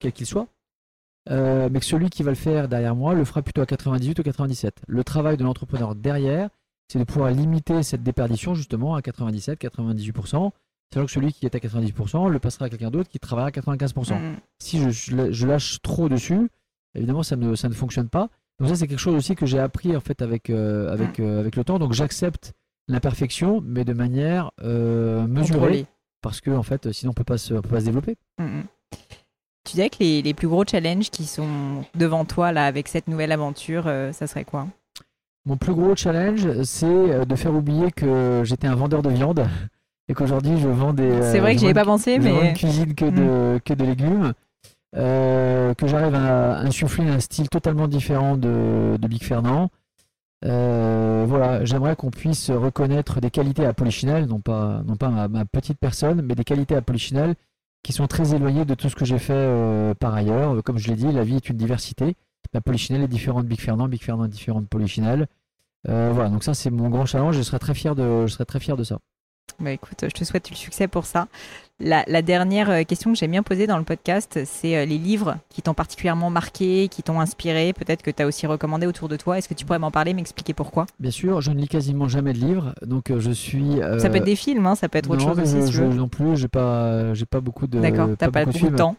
quel 0.00 0.12
qu'il 0.12 0.26
soit. 0.26 0.48
Euh, 1.30 1.68
mais 1.72 1.80
que 1.80 1.86
celui 1.86 2.10
qui 2.10 2.22
va 2.22 2.30
le 2.30 2.36
faire 2.36 2.68
derrière 2.68 2.94
moi 2.94 3.14
le 3.14 3.24
fera 3.24 3.40
plutôt 3.42 3.62
à 3.62 3.66
98 3.66 4.18
ou 4.18 4.22
97. 4.22 4.82
Le 4.86 5.04
travail 5.04 5.36
de 5.36 5.44
l'entrepreneur 5.44 5.94
derrière, 5.94 6.50
c'est 6.88 6.98
de 6.98 7.04
pouvoir 7.04 7.30
limiter 7.30 7.82
cette 7.82 8.02
déperdition 8.02 8.54
justement 8.54 8.94
à 8.94 9.00
97, 9.00 9.58
98%, 9.58 10.50
sachant 10.92 11.06
que 11.06 11.10
celui 11.10 11.32
qui 11.32 11.46
est 11.46 11.54
à 11.54 11.58
90% 11.58 12.28
le 12.28 12.38
passera 12.38 12.66
à 12.66 12.68
quelqu'un 12.68 12.90
d'autre 12.90 13.08
qui 13.08 13.18
travaillera 13.18 13.48
à 13.48 13.50
95%. 13.50 14.14
Mm. 14.14 14.36
Si 14.58 14.78
je, 14.92 15.32
je 15.32 15.46
lâche 15.46 15.80
trop 15.80 16.10
dessus, 16.10 16.50
évidemment 16.94 17.22
ça 17.22 17.36
ne, 17.36 17.54
ça 17.54 17.68
ne 17.68 17.74
fonctionne 17.74 18.10
pas. 18.10 18.28
Donc 18.60 18.68
ça 18.68 18.76
c'est 18.76 18.86
quelque 18.86 18.98
chose 18.98 19.14
aussi 19.14 19.34
que 19.34 19.46
j'ai 19.46 19.58
appris 19.58 19.96
en 19.96 20.00
fait 20.00 20.20
avec, 20.20 20.50
euh, 20.50 20.92
avec, 20.92 21.20
euh, 21.20 21.40
avec 21.40 21.56
le 21.56 21.64
temps. 21.64 21.78
Donc 21.78 21.94
j'accepte 21.94 22.52
l'imperfection, 22.86 23.62
mais 23.64 23.86
de 23.86 23.94
manière 23.94 24.50
mesurée, 24.62 25.86
parce 26.20 26.42
que 26.42 26.50
en 26.50 26.62
fait 26.62 26.92
sinon 26.92 27.12
on 27.12 27.14
peut 27.14 27.24
pas 27.24 27.38
se, 27.38 27.54
on 27.54 27.62
peut 27.62 27.70
pas 27.70 27.80
se 27.80 27.86
développer. 27.86 28.16
Mm, 28.38 28.44
mm. 28.44 28.64
Tu 29.64 29.76
dirais 29.76 29.88
que 29.90 29.96
les, 30.00 30.20
les 30.22 30.34
plus 30.34 30.46
gros 30.48 30.64
challenges 30.64 31.10
qui 31.10 31.24
sont 31.24 31.84
devant 31.94 32.24
toi 32.24 32.52
là 32.52 32.66
avec 32.66 32.88
cette 32.88 33.08
nouvelle 33.08 33.32
aventure, 33.32 33.84
euh, 33.86 34.12
ça 34.12 34.26
serait 34.26 34.44
quoi? 34.44 34.66
Mon 35.46 35.56
plus 35.56 35.74
gros 35.74 35.94
challenge, 35.96 36.62
c'est 36.62 36.86
euh, 36.86 37.24
de 37.24 37.34
faire 37.34 37.54
oublier 37.54 37.90
que 37.92 38.42
j'étais 38.44 38.66
un 38.66 38.74
vendeur 38.74 39.02
de 39.02 39.10
viande 39.10 39.46
et 40.08 40.14
qu'aujourd'hui 40.14 40.58
je 40.58 40.68
vends 40.68 40.92
des. 40.92 41.10
C'est 41.22 41.38
euh, 41.38 41.40
vrai 41.40 41.54
que 41.54 41.62
je 41.62 41.66
j'y 41.66 41.74
pas 41.74 41.84
pensé, 41.84 42.18
mais 42.18 42.52
cuisine 42.54 42.94
que 42.94 43.04
de, 43.06 43.58
que 43.64 43.74
de 43.74 43.84
légumes. 43.84 44.32
euh, 44.96 45.74
que 45.74 45.86
j'arrive 45.86 46.14
à 46.14 46.58
insuffler 46.60 47.08
un 47.08 47.20
style 47.20 47.48
totalement 47.48 47.88
différent 47.88 48.36
de, 48.36 48.96
de 49.00 49.08
Big 49.08 49.22
Fernand. 49.24 49.70
Euh, 50.44 51.24
voilà, 51.26 51.64
j'aimerais 51.64 51.96
qu'on 51.96 52.10
puisse 52.10 52.50
reconnaître 52.50 53.20
des 53.20 53.30
qualités 53.30 53.64
à 53.64 53.72
Polichinelle, 53.72 54.26
non 54.26 54.40
pas, 54.40 54.82
non 54.86 54.96
pas 54.96 55.08
ma, 55.08 55.26
ma 55.26 55.44
petite 55.46 55.78
personne, 55.78 56.22
mais 56.22 56.34
des 56.34 56.44
qualités 56.44 56.76
à 56.76 56.82
Polichinelle 56.82 57.34
qui 57.84 57.92
sont 57.92 58.08
très 58.08 58.34
éloignées 58.34 58.64
de 58.64 58.74
tout 58.74 58.88
ce 58.88 58.96
que 58.96 59.04
j'ai 59.04 59.18
fait 59.18 59.34
euh, 59.34 59.94
par 59.94 60.14
ailleurs. 60.14 60.60
Comme 60.64 60.78
je 60.78 60.88
l'ai 60.88 60.96
dit, 60.96 61.12
la 61.12 61.22
vie 61.22 61.36
est 61.36 61.48
une 61.48 61.56
diversité. 61.56 62.16
La 62.52 62.60
Polichinelle 62.60 63.02
est 63.02 63.08
différente 63.08 63.44
de 63.44 63.48
Big 63.48 63.60
Fernand, 63.60 63.88
Big 63.88 64.02
Fernand 64.02 64.24
est 64.24 64.28
différent 64.28 64.60
de 64.60 64.66
Polichinelle. 64.66 65.28
Euh, 65.88 66.10
voilà, 66.12 66.30
donc 66.30 66.42
ça 66.42 66.54
c'est 66.54 66.70
mon 66.70 66.88
grand 66.88 67.04
challenge. 67.04 67.36
Je 67.36 67.42
serais 67.42 67.58
très 67.58 67.74
fier 67.74 67.94
de, 67.94 68.26
je 68.26 68.32
serais 68.32 68.46
très 68.46 68.58
fier 68.58 68.76
de 68.76 68.84
ça. 68.84 68.98
Bah 69.60 69.70
écoute, 69.70 69.98
je 70.02 70.08
te 70.08 70.24
souhaite 70.24 70.48
du 70.48 70.54
succès 70.54 70.88
pour 70.88 71.04
ça. 71.04 71.28
La, 71.80 72.04
la 72.06 72.22
dernière 72.22 72.70
euh, 72.70 72.82
question 72.84 73.12
que 73.12 73.18
j'aime 73.18 73.32
bien 73.32 73.42
poser 73.42 73.66
dans 73.66 73.78
le 73.78 73.82
podcast, 73.84 74.38
c'est 74.44 74.76
euh, 74.76 74.84
les 74.84 74.96
livres 74.96 75.38
qui 75.48 75.60
t'ont 75.60 75.74
particulièrement 75.74 76.30
marqué, 76.30 76.86
qui 76.88 77.02
t'ont 77.02 77.18
inspiré, 77.18 77.72
peut-être 77.72 78.02
que 78.02 78.12
tu 78.12 78.22
as 78.22 78.26
aussi 78.26 78.46
recommandé 78.46 78.86
autour 78.86 79.08
de 79.08 79.16
toi. 79.16 79.38
Est-ce 79.38 79.48
que 79.48 79.54
tu 79.54 79.64
pourrais 79.64 79.80
m'en 79.80 79.90
parler, 79.90 80.14
m'expliquer 80.14 80.54
pourquoi? 80.54 80.86
Bien 81.00 81.10
sûr, 81.10 81.40
je 81.40 81.50
ne 81.50 81.58
lis 81.58 81.66
quasiment 81.66 82.06
jamais 82.06 82.32
de 82.32 82.38
livres, 82.38 82.74
donc 82.82 83.10
euh, 83.10 83.18
je 83.18 83.32
suis. 83.32 83.80
euh, 83.82 83.98
Ça 83.98 84.08
peut 84.08 84.18
être 84.18 84.24
des 84.24 84.36
films, 84.36 84.66
hein, 84.66 84.76
ça 84.76 84.88
peut 84.88 84.98
être 84.98 85.10
autre 85.10 85.22
non, 85.26 85.34
chose 85.34 85.40
aussi, 85.40 85.60
je- 85.62 85.66
si 85.66 85.72
je- 85.72 85.82
veux. 85.82 85.94
non 85.94 86.06
plus, 86.08 86.36
j'ai 86.36 86.46
pas, 86.48 87.12
j'ai 87.12 87.26
pas 87.26 87.40
beaucoup 87.40 87.66
de. 87.66 87.80
D'accord, 87.80 88.08
t'as 88.16 88.30
pas, 88.30 88.44
beaucoup 88.44 88.68
de 88.70 88.76
temps. 88.76 88.94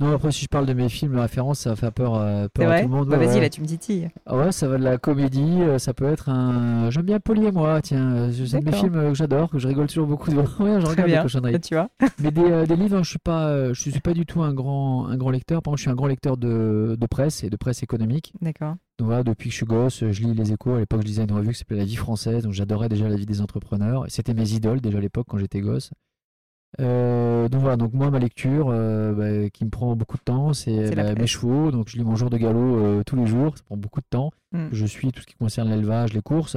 Non, 0.00 0.14
après 0.14 0.32
si 0.32 0.44
je 0.44 0.48
parle 0.48 0.66
de 0.66 0.72
mes 0.72 0.88
films, 0.88 1.18
références, 1.18 1.60
ça 1.60 1.76
fait 1.76 1.90
peur, 1.90 2.14
euh, 2.14 2.44
à 2.44 2.48
tout 2.48 2.62
le 2.62 2.86
monde. 2.88 3.08
Bah 3.08 3.18
ouais, 3.18 3.26
vas-y, 3.26 3.34
ouais. 3.36 3.40
là 3.42 3.50
tu 3.50 3.60
me 3.60 3.66
titilles. 3.66 4.08
Ah 4.24 4.36
ouais, 4.36 4.50
ça 4.50 4.66
va 4.66 4.78
de 4.78 4.82
la 4.82 4.96
comédie, 4.96 5.60
euh, 5.60 5.78
ça 5.78 5.92
peut 5.92 6.06
être 6.06 6.28
un. 6.30 6.90
J'aime 6.90 7.04
bien 7.04 7.20
Polly 7.20 7.46
et 7.46 7.52
moi, 7.52 7.80
tiens, 7.82 8.12
euh, 8.14 8.32
c'est 8.46 8.62
mes 8.62 8.72
films 8.72 8.92
que 8.92 9.14
j'adore, 9.14 9.50
que 9.50 9.58
je 9.58 9.68
rigole 9.68 9.86
toujours 9.88 10.06
beaucoup 10.06 10.30
devant. 10.30 10.44
Ouais, 10.60 10.80
je 10.80 10.86
regarde 10.86 11.08
bien. 11.08 11.18
les 11.18 11.22
cochonneries. 11.22 11.52
Là, 11.52 11.58
tu 11.58 11.74
vois. 11.74 11.88
Mais 12.18 12.30
des, 12.30 12.42
euh, 12.42 12.66
des 12.66 12.76
livres, 12.76 12.98
hein, 12.98 13.02
je 13.02 13.10
suis 13.10 13.18
pas, 13.18 13.48
euh, 13.48 13.74
je 13.74 13.80
suis 13.80 14.00
pas 14.00 14.12
du 14.12 14.26
tout 14.26 14.42
un 14.42 14.52
grand, 14.52 15.06
un 15.06 15.16
grand 15.16 15.30
lecteur. 15.30 15.62
Par 15.62 15.72
contre, 15.72 15.78
je 15.78 15.82
suis 15.82 15.90
un 15.90 15.94
grand 15.94 16.06
lecteur 16.06 16.36
de, 16.36 16.96
de 16.98 17.06
presse 17.06 17.44
et 17.44 17.50
de 17.50 17.56
presse 17.56 17.82
économique. 17.82 18.32
D'accord. 18.40 18.76
Donc 18.98 19.06
voilà, 19.06 19.22
depuis 19.22 19.48
que 19.48 19.52
je 19.52 19.56
suis 19.56 19.66
gosse, 19.66 20.04
je 20.10 20.22
lis 20.22 20.34
les 20.34 20.52
échos. 20.52 20.74
À 20.74 20.80
l'époque, 20.80 21.00
je 21.02 21.06
lisais 21.06 21.24
une 21.24 21.32
revue 21.32 21.52
qui 21.52 21.58
s'appelait 21.58 21.78
La 21.78 21.84
Vie 21.84 21.96
française, 21.96 22.44
donc 22.44 22.52
j'adorais 22.52 22.88
déjà 22.88 23.08
la 23.08 23.16
vie 23.16 23.26
des 23.26 23.40
entrepreneurs. 23.40 24.04
C'était 24.08 24.34
mes 24.34 24.52
idoles 24.52 24.80
déjà 24.80 24.98
à 24.98 25.00
l'époque 25.00 25.26
quand 25.28 25.38
j'étais 25.38 25.60
gosse. 25.60 25.90
Euh, 26.78 27.48
donc 27.48 27.62
voilà, 27.62 27.76
donc 27.76 27.92
moi 27.92 28.10
ma 28.10 28.20
lecture 28.20 28.68
euh, 28.70 29.12
bah, 29.12 29.50
qui 29.50 29.64
me 29.64 29.70
prend 29.70 29.96
beaucoup 29.96 30.16
de 30.16 30.22
temps, 30.22 30.52
c'est 30.52 30.94
bah, 30.94 31.14
mes 31.14 31.26
chevaux. 31.26 31.70
Donc 31.70 31.88
je 31.88 31.96
lis 31.96 32.04
mon 32.04 32.16
jour 32.16 32.30
de 32.30 32.36
galop 32.36 32.76
euh, 32.76 33.02
tous 33.04 33.16
les 33.16 33.26
jours, 33.26 33.56
ça 33.56 33.64
prend 33.64 33.76
beaucoup 33.76 34.00
de 34.00 34.06
temps. 34.08 34.30
Mm. 34.52 34.68
Je 34.70 34.86
suis 34.86 35.10
tout 35.10 35.20
ce 35.20 35.26
qui 35.26 35.34
concerne 35.34 35.68
l'élevage, 35.68 36.12
les 36.12 36.22
courses, 36.22 36.56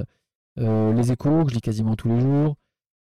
les 0.57 1.11
échos 1.11 1.43
que 1.45 1.49
je 1.49 1.55
lis 1.55 1.61
quasiment 1.61 1.95
tous 1.95 2.09
les 2.09 2.19
jours, 2.19 2.57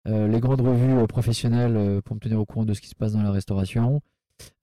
les 0.06 0.40
grandes 0.40 0.62
revues 0.62 1.06
professionnelles 1.08 2.02
pour 2.02 2.16
me 2.16 2.20
tenir 2.20 2.40
au 2.40 2.46
courant 2.46 2.66
de 2.66 2.74
ce 2.74 2.82
qui 2.82 2.88
se 2.88 2.96
passe 2.96 3.14
dans 3.14 3.22
la 3.22 3.32
restauration. 3.32 4.02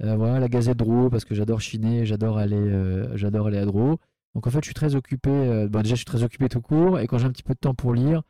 Voilà, 0.01 0.40
la 0.40 0.49
Gazette 0.49 0.76
Dro 0.76 1.09
parce 1.09 1.24
que 1.24 1.34
j'adore 1.34 1.61
chiner, 1.61 2.05
j'adore 2.05 2.38
aller, 2.38 3.05
j'adore 3.14 3.47
aller 3.47 3.59
à 3.59 3.64
Dro. 3.64 3.99
Donc 4.34 4.47
en 4.49 4.51
fait, 4.51 4.59
je 4.62 4.66
suis 4.66 4.74
très 4.74 4.97
occupé. 4.97 5.30
bon, 5.70 5.82
déjà, 5.82 5.95
je 5.95 5.99
suis 6.01 6.05
très 6.05 6.24
occupé 6.24 6.49
tout 6.49 6.61
court, 6.61 6.99
et 6.99 7.07
quand 7.07 7.18
j'ai 7.18 7.26
un 7.26 7.30
petit 7.30 7.45
peu 7.45 7.55
de 7.55 7.61
temps 7.61 7.74
pour 7.74 7.95
lire, 7.95 8.22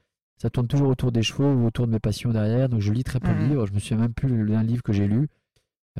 ça 0.42 0.50
tourne 0.50 0.66
toujours 0.66 0.88
autour 0.88 1.12
des 1.12 1.22
chevaux 1.22 1.52
ou 1.54 1.66
autour 1.66 1.86
de 1.86 1.92
mes 1.92 2.00
passions 2.00 2.32
derrière. 2.32 2.68
Donc 2.68 2.80
je 2.80 2.92
lis 2.92 3.04
très 3.04 3.20
peu 3.20 3.28
de 3.28 3.34
Mhm. 3.34 3.48
livres. 3.48 3.66
Je 3.66 3.72
me 3.72 3.78
souviens 3.78 3.96
même 3.98 4.12
plus 4.12 4.28
d'un 4.46 4.62
livre 4.62 4.82
que 4.82 4.92
j'ai 4.92 5.06
lu. 5.06 5.28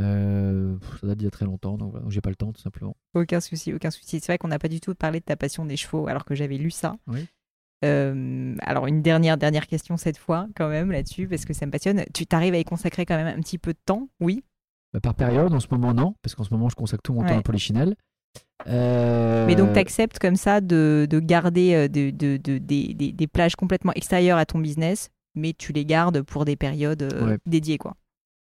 Euh, 0.01 0.77
ça 1.01 1.07
date 1.07 1.19
d'il 1.19 1.25
y 1.25 1.29
a 1.29 1.31
très 1.31 1.45
longtemps, 1.45 1.77
donc, 1.77 1.91
voilà, 1.91 2.03
donc 2.05 2.13
j'ai 2.13 2.21
pas 2.23 2.31
le 2.31 2.37
temps 2.37 2.51
tout 2.53 2.61
simplement. 2.63 2.97
Aucun 3.15 3.41
souci, 3.41 3.73
aucun 3.75 3.91
souci. 3.91 4.21
C'est 4.21 4.27
vrai 4.33 4.39
qu'on 4.39 4.49
n'a 4.49 4.59
pas 4.59 4.69
du 4.69 4.81
tout 4.81 4.95
parlé 4.95 5.21
de 5.21 5.25
ta 5.25 5.37
passion 5.37 5.65
des 5.67 5.77
chevaux, 5.77 6.09
alors 6.09 6.25
que 6.25 6.35
j'avais 6.35 6.57
lu 6.57 6.71
ça. 6.71 6.97
Oui. 7.07 7.27
Euh, 7.85 8.55
alors 8.61 8.87
une 8.87 9.03
dernière 9.03 9.37
dernière 9.37 9.67
question 9.67 9.97
cette 9.97 10.17
fois 10.17 10.47
quand 10.55 10.69
même 10.69 10.93
là-dessus 10.93 11.27
parce 11.27 11.45
que 11.45 11.53
ça 11.53 11.67
me 11.67 11.71
passionne. 11.73 12.05
Tu 12.15 12.27
t'arrives 12.27 12.55
à 12.55 12.59
y 12.59 12.65
consacrer 12.65 13.05
quand 13.07 13.17
même 13.17 13.27
un 13.37 13.41
petit 13.43 13.59
peu 13.59 13.73
de 13.73 13.79
temps, 13.85 14.09
oui. 14.21 14.45
Bah, 14.93 15.01
par 15.01 15.15
période, 15.15 15.53
en 15.53 15.61
ce 15.61 15.67
moment 15.71 15.93
non, 15.93 16.15
parce 16.23 16.35
qu'en 16.35 16.45
ce 16.45 16.53
moment 16.55 16.69
je 16.69 16.75
consacre 16.77 17.03
tout 17.03 17.13
mon 17.13 17.25
temps 17.25 17.39
à 17.39 17.43
Polichinelle. 17.43 17.97
Euh, 18.69 19.45
Mais 19.47 19.57
donc 19.57 19.73
tu 19.73 19.79
acceptes 19.79 20.19
comme 20.21 20.37
ça 20.37 20.61
de, 20.61 21.07
de 21.11 21.19
garder 21.19 21.75
euh, 21.75 21.89
de, 21.89 22.11
de- 22.11 22.37
de- 22.37 22.59
des, 22.59 23.27
plages 23.27 23.57
complètement 23.57 23.93
extérieures 23.95 24.39
à 24.39 24.47
ton 24.47 24.61
business, 24.61 25.09
mais 25.35 25.53
tu 25.53 25.73
les 25.73 25.85
gardes 25.85 26.23
pour 26.23 26.45
des 26.45 26.55
périodes 26.57 27.03
euh, 27.03 27.27
Ouais. 27.27 27.39
dédiées 27.47 27.79
quoi. 27.79 27.95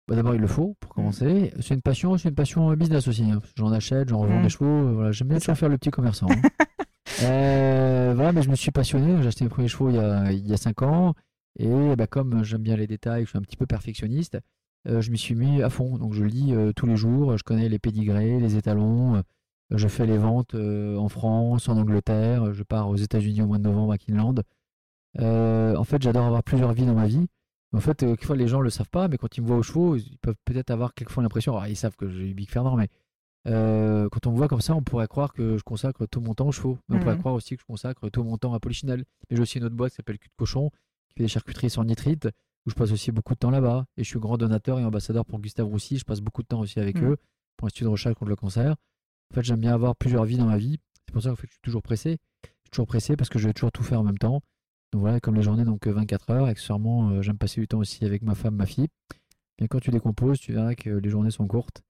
Bah, 0.07 0.15
D'abord, 0.15 0.35
il 0.35 0.41
le 0.41 0.47
faut 0.47 0.69
Mm. 0.69 0.75
pour 0.79 0.93
commencer. 0.93 1.53
C'est 1.59 1.73
une 1.73 1.81
passion, 1.81 2.17
c'est 2.17 2.29
une 2.29 2.35
passion 2.35 2.71
business 2.73 3.07
aussi. 3.07 3.23
hein. 3.23 3.39
J'en 3.55 3.71
achète, 3.71 4.09
j'en 4.09 4.19
revends 4.19 4.39
Mm. 4.39 4.43
des 4.43 4.49
chevaux. 4.49 4.93
Voilà, 4.93 5.11
j'aime 5.11 5.29
bien 5.29 5.39
toujours 5.39 5.57
faire 5.57 5.69
le 5.69 5.77
petit 5.77 5.91
commerçant. 5.91 6.27
hein. 6.29 6.35
Euh, 7.23 8.13
voilà, 8.15 8.31
mais 8.31 8.41
je 8.41 8.49
me 8.49 8.55
suis 8.55 8.71
passionné. 8.71 9.21
J'ai 9.21 9.27
acheté 9.27 9.43
mes 9.43 9.49
premiers 9.49 9.67
chevaux 9.67 9.89
il 9.89 9.95
y 9.95 9.99
a, 9.99 10.31
il 10.31 10.47
y 10.47 10.53
a 10.53 10.57
5 10.57 10.81
ans. 10.81 11.13
Et 11.59 11.95
bah, 11.97 12.07
comme 12.07 12.43
j'aime 12.43 12.61
bien 12.61 12.75
les 12.77 12.87
détails, 12.87 13.25
je 13.25 13.29
suis 13.29 13.37
un 13.37 13.41
petit 13.41 13.57
peu 13.57 13.65
perfectionniste, 13.65 14.39
euh, 14.87 15.01
je 15.01 15.11
m'y 15.11 15.17
suis 15.17 15.35
mis 15.35 15.61
à 15.61 15.69
fond. 15.69 15.97
Donc 15.97 16.13
je 16.13 16.23
lis 16.23 16.53
tous 16.75 16.85
les 16.85 16.95
jours. 16.95 17.37
Je 17.37 17.43
connais 17.43 17.69
les 17.69 17.79
pédigrés, 17.79 18.39
les 18.39 18.55
étalons. 18.55 19.21
Je 19.71 19.87
fais 19.87 20.05
les 20.05 20.17
ventes 20.17 20.53
euh, 20.55 20.97
en 20.97 21.09
France, 21.09 21.67
en 21.69 21.77
Angleterre. 21.77 22.53
Je 22.53 22.63
pars 22.63 22.89
aux 22.89 22.95
États-Unis 22.97 23.41
au 23.41 23.47
mois 23.47 23.57
de 23.57 23.63
novembre 23.63 23.93
à 23.93 23.97
Kinland. 23.97 24.41
Euh, 25.19 25.75
en 25.75 25.83
fait, 25.83 26.01
j'adore 26.01 26.25
avoir 26.25 26.43
plusieurs 26.43 26.73
vies 26.73 26.85
dans 26.85 26.93
ma 26.95 27.07
vie. 27.07 27.27
En 27.73 27.79
fait, 27.79 28.03
euh, 28.03 28.07
quelquefois 28.09 28.35
les 28.35 28.47
gens 28.47 28.61
le 28.61 28.69
savent 28.69 28.89
pas, 28.89 29.07
mais 29.07 29.17
quand 29.17 29.37
ils 29.37 29.41
me 29.41 29.47
voient 29.47 29.57
aux 29.57 29.63
chevaux, 29.63 29.95
ils 29.95 30.17
peuvent 30.21 30.35
peut-être 30.45 30.71
avoir 30.71 30.93
quelquefois 30.93 31.23
l'impression, 31.23 31.53
alors 31.53 31.67
ils 31.67 31.75
savent 31.77 31.95
que 31.95 32.09
j'ai 32.09 32.29
eu 32.29 32.33
Big 32.33 32.49
Fernand, 32.49 32.75
mais 32.75 32.89
euh, 33.47 34.09
quand 34.09 34.27
on 34.27 34.31
me 34.31 34.37
voit 34.37 34.47
comme 34.49 34.59
ça, 34.61 34.75
on 34.75 34.83
pourrait 34.83 35.07
croire 35.07 35.31
que 35.33 35.57
je 35.57 35.63
consacre 35.63 36.05
tout 36.05 36.19
mon 36.21 36.33
temps 36.33 36.47
aux 36.47 36.51
chevaux. 36.51 36.77
Mais 36.89 36.97
on 36.97 36.99
pourrait 36.99 37.13
Mhm. 37.15 37.19
croire 37.21 37.35
aussi 37.35 37.55
que 37.55 37.61
je 37.61 37.65
consacre 37.65 38.09
tout 38.09 38.23
mon 38.23 38.37
temps 38.37 38.53
à 38.53 38.59
Polichinelle. 38.59 39.05
Mais 39.29 39.37
j'ai 39.37 39.41
aussi 39.41 39.57
une 39.57 39.63
autre 39.63 39.75
boîte 39.75 39.91
qui 39.91 39.95
s'appelle 39.97 40.19
Cul 40.19 40.27
de 40.29 40.33
Cochon, 40.37 40.69
qui 41.07 41.15
fait 41.15 41.23
des 41.23 41.27
charcuteries 41.29 41.69
sans 41.69 41.83
nitrite, 41.85 42.27
où 42.65 42.69
je 42.69 42.75
passe 42.75 42.91
aussi 42.91 43.11
beaucoup 43.11 43.33
de 43.33 43.39
temps 43.39 43.49
là-bas. 43.49 43.85
Et 43.97 44.03
je 44.03 44.09
suis 44.09 44.19
grand 44.19 44.37
donateur 44.37 44.79
et 44.79 44.83
ambassadeur 44.85 45.25
pour 45.25 45.39
Gustave 45.39 45.65
Roussy. 45.65 45.97
Je 45.97 46.03
passe 46.05 46.19
beaucoup 46.21 46.43
de 46.43 46.47
temps 46.47 46.59
aussi 46.59 46.79
avec 46.79 46.97
Mhm. 47.01 47.11
eux 47.11 47.17
pour 47.57 47.65
l'Institut 47.67 47.85
de 47.85 47.89
recherche 47.89 48.15
contre 48.15 48.29
le 48.29 48.35
cancer. 48.35 48.75
En 49.31 49.33
fait, 49.33 49.43
j'aime 49.43 49.61
bien 49.61 49.73
avoir 49.73 49.95
plusieurs 49.95 50.25
vies 50.25 50.37
dans 50.37 50.45
ma 50.45 50.57
vie. 50.57 50.77
C'est 51.07 51.13
pour 51.13 51.23
ça 51.23 51.31
en 51.31 51.35
fait, 51.35 51.43
que 51.43 51.47
je 51.47 51.53
suis 51.53 51.61
toujours 51.61 51.81
pressé. 51.81 52.17
Je 52.43 52.49
suis 52.49 52.69
toujours 52.71 52.87
pressé 52.87 53.15
parce 53.15 53.29
que 53.29 53.39
je 53.39 53.47
vais 53.47 53.53
toujours 53.53 53.71
tout 53.71 53.83
faire 53.83 53.99
en 53.99 54.03
même 54.03 54.17
temps. 54.17 54.41
Donc 54.91 55.01
voilà, 55.01 55.21
comme 55.21 55.35
les 55.35 55.41
journées 55.41 55.63
donc 55.63 55.87
euh, 55.87 55.93
24 55.93 56.29
heures, 56.31 56.45
accessoirement, 56.47 57.09
euh, 57.11 57.21
j'aime 57.21 57.37
passer 57.37 57.61
du 57.61 57.67
temps 57.67 57.79
aussi 57.79 58.03
avec 58.03 58.23
ma 58.23 58.35
femme, 58.35 58.55
ma 58.55 58.65
fille. 58.65 58.87
Bien 59.57 59.67
quand 59.67 59.79
tu 59.79 59.89
décomposes, 59.89 60.39
tu 60.39 60.51
verras 60.51 60.75
que 60.75 60.89
les 60.89 61.09
journées 61.09 61.31
sont 61.31 61.47
courtes. 61.47 61.81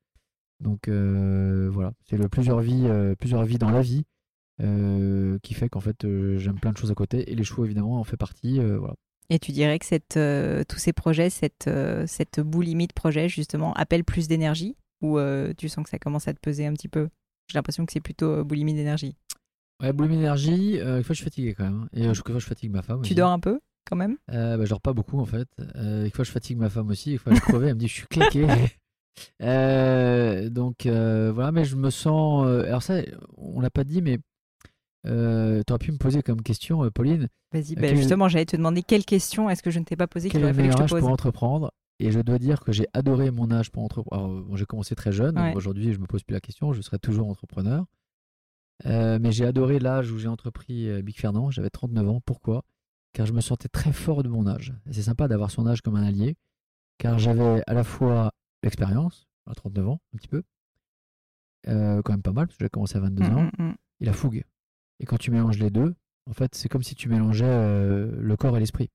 Donc 0.60 0.88
euh, 0.88 1.68
voilà, 1.72 1.94
c'est 2.08 2.18
le 2.18 2.30
plusieurs 2.30 2.60
vies, 2.60 2.86
euh, 2.86 3.16
plusieurs 3.16 3.44
vies 3.44 3.58
dans 3.58 3.72
la 3.72 3.82
vie 3.82 4.04
euh, 4.62 5.40
qui 5.42 5.56
fait 5.56 5.70
qu'en 5.70 5.80
fait 5.80 6.06
euh, 6.06 6.38
j'aime 6.38 6.60
plein 6.60 6.72
de 6.72 6.78
choses 6.78 6.92
à 6.92 6.96
côté 6.96 7.32
et 7.32 7.36
les 7.36 7.44
chevaux 7.44 7.66
évidemment 7.66 8.00
en 8.00 8.04
fait 8.04 8.18
partie. 8.18 8.60
euh. 8.60 8.80
Et 9.32 9.40
tu 9.40 9.52
dirais 9.52 9.80
que 9.80 9.86
euh, 10.18 10.64
tous 10.68 10.78
ces 10.78 10.94
projets, 10.94 11.32
cette, 11.32 11.68
euh, 11.68 12.06
cette 12.06 12.40
boulimie 12.40 12.88
de 12.88 12.94
projet 12.94 13.30
justement, 13.30 13.74
appellent 13.74 14.04
plus 14.04 14.28
d'énergie? 14.28 14.76
Ou 15.02 15.18
euh, 15.18 15.54
tu 15.58 15.68
sens 15.70 15.84
que 15.84 15.90
ça 15.90 15.98
commence 15.98 16.28
à 16.28 16.34
te 16.34 16.40
peser 16.40 16.68
un 16.68 16.74
petit 16.74 16.90
peu? 16.90 17.10
J'ai 17.52 17.58
l'impression 17.58 17.86
que 17.86 17.92
c'est 17.92 18.00
plutôt 18.02 18.30
euh, 18.32 18.44
boulimie 18.44 18.74
d'énergie. 18.74 19.16
Ouais, 19.82 19.92
boulimie 19.94 20.16
d'énergie, 20.18 20.80
euh, 20.80 21.04
fois 21.04 21.14
je 21.14 21.18
suis 21.18 21.24
fatigué 21.26 21.54
quand 21.54 21.64
même. 21.66 21.82
hein. 21.84 21.90
Et 21.94 22.02
euh, 22.08 22.14
je- 22.14 22.22
quelquefois 22.22 22.40
je 22.40 22.46
fatigue 22.46 22.72
ma 22.72 22.82
femme. 22.82 22.98
Tu 23.02 23.08
aussi. 23.08 23.16
dors 23.16 23.32
un 23.32 23.40
peu 23.40 23.60
quand 23.90 23.96
même? 23.96 24.18
Euh, 24.32 24.56
bah, 24.58 24.64
je 24.66 24.70
dors 24.70 24.80
pas 24.82 24.94
beaucoup 24.94 25.20
en 25.20 25.26
fait. 25.26 25.48
Euh, 25.76 26.10
fois 26.12 26.24
je 26.24 26.32
fatigue 26.32 26.58
ma 26.58 26.70
femme 26.70 26.90
aussi, 26.90 27.14
une 27.14 27.18
fois 27.20 27.34
je 27.34 27.42
crevé, 27.42 27.68
elle 27.68 27.74
me 27.76 27.80
dit 27.80 27.88
je 27.88 27.94
suis 27.94 28.08
claqué. 28.08 28.48
Euh, 29.42 30.50
donc 30.50 30.86
euh, 30.86 31.32
voilà, 31.34 31.52
mais 31.52 31.66
je 31.66 31.76
me 31.76 31.90
sens. 31.90 32.48
alors 32.48 32.82
ça, 32.82 33.02
on 33.38 33.60
l'a 33.60 33.70
pas 33.70 33.84
dit, 33.84 34.02
mais 34.02 34.18
euh, 35.06 35.62
tu 35.68 35.74
aurais 35.74 35.80
pu 35.80 35.92
me 35.92 35.98
poser 35.98 36.22
comme 36.24 36.42
question, 36.42 36.90
Pauline, 36.92 37.28
Vas-y, 37.52 37.76
bah, 37.76 37.94
justement, 37.94 38.30
j'allais 38.30 38.46
te 38.46 38.56
demander 38.56 38.82
quelle 38.84 39.04
question 39.04 39.50
est-ce 39.50 39.62
que 39.62 39.70
je 39.70 39.80
ne 39.80 39.84
t'ai 39.84 39.98
pas 39.98 40.08
posée 40.08 40.30
qu'il 40.30 40.42
aurait 40.44 40.54
fallu 40.54 40.70
que 40.70 40.74
je 40.74 40.78
te 40.84 40.90
pose 40.90 41.00
pour 41.02 41.10
entreprendre? 41.10 41.72
Et 42.04 42.12
je 42.12 42.20
dois 42.20 42.40
dire 42.40 42.60
que 42.62 42.72
j'ai 42.72 42.88
adoré 42.94 43.30
mon 43.32 43.52
âge 43.52 43.72
pour 43.72 43.84
entreprendre. 43.84 44.42
Bon, 44.44 44.56
j'ai 44.56 44.66
commencé 44.66 44.96
très 44.96 45.12
jeune, 45.12 45.38
Ouais. 45.38 45.54
aujourd'hui 45.56 45.94
je 45.94 46.00
me 46.00 46.08
pose 46.08 46.24
plus 46.24 46.34
la 46.34 46.40
question, 46.42 46.74
je 46.74 46.82
serai 46.82 46.98
toujours 47.00 47.28
entrepreneur. 47.30 47.86
Euh, 48.88 49.20
mais 49.22 49.32
j'ai 49.32 49.46
adoré 49.46 49.78
l'âge 49.80 50.12
où 50.12 50.18
j'ai 50.18 50.28
entrepris 50.28 50.90
euh, 50.90 51.02
Big 51.04 51.16
Fernand, 51.20 51.52
j'avais 51.52 51.70
39 51.70 52.10
ans. 52.10 52.22
Pourquoi? 52.26 52.64
Car 53.14 53.26
je 53.28 53.34
me 53.34 53.42
sentais 53.42 53.68
très 53.70 53.92
fort 53.94 54.24
de 54.24 54.30
mon 54.30 54.48
âge. 54.48 54.74
C'est 54.90 55.04
sympa 55.04 55.28
d'avoir 55.28 55.52
son 55.52 55.68
âge 55.68 55.82
comme 55.82 55.96
un 55.96 56.04
allié, 56.04 56.36
car 56.98 57.20
j'avais 57.20 57.62
à 57.68 57.74
la 57.76 57.84
fois 57.84 58.32
l'expérience, 58.64 59.28
à 59.46 59.54
39 59.54 59.88
ans, 59.90 60.02
un 60.16 60.18
petit 60.18 60.28
peu, 60.28 60.42
euh, 61.68 62.02
quand 62.02 62.14
même 62.14 62.24
pas 62.24 62.32
mal, 62.32 62.48
parce 62.48 62.58
que 62.58 62.66
j'ai 62.66 62.70
commencé 62.70 62.98
à 62.98 63.02
22 63.02 63.24
ans, 63.26 63.44
Mm, 63.44 63.52
mm, 63.60 63.68
mm. 63.70 63.76
et 64.00 64.06
la 64.06 64.14
fougue. 64.14 64.44
Et 65.00 65.06
quand 65.06 65.18
tu 65.18 65.30
mélanges 65.32 65.60
les 65.60 65.70
deux, 65.70 65.94
en 66.28 66.34
fait, 66.34 66.56
c'est 66.56 66.70
comme 66.70 66.84
si 66.84 66.96
tu 66.96 67.10
mélangeais 67.10 67.46
euh, 67.46 68.12
le 68.20 68.36
corps 68.38 68.56
et 68.58 68.60
l'esprit. 68.60 68.90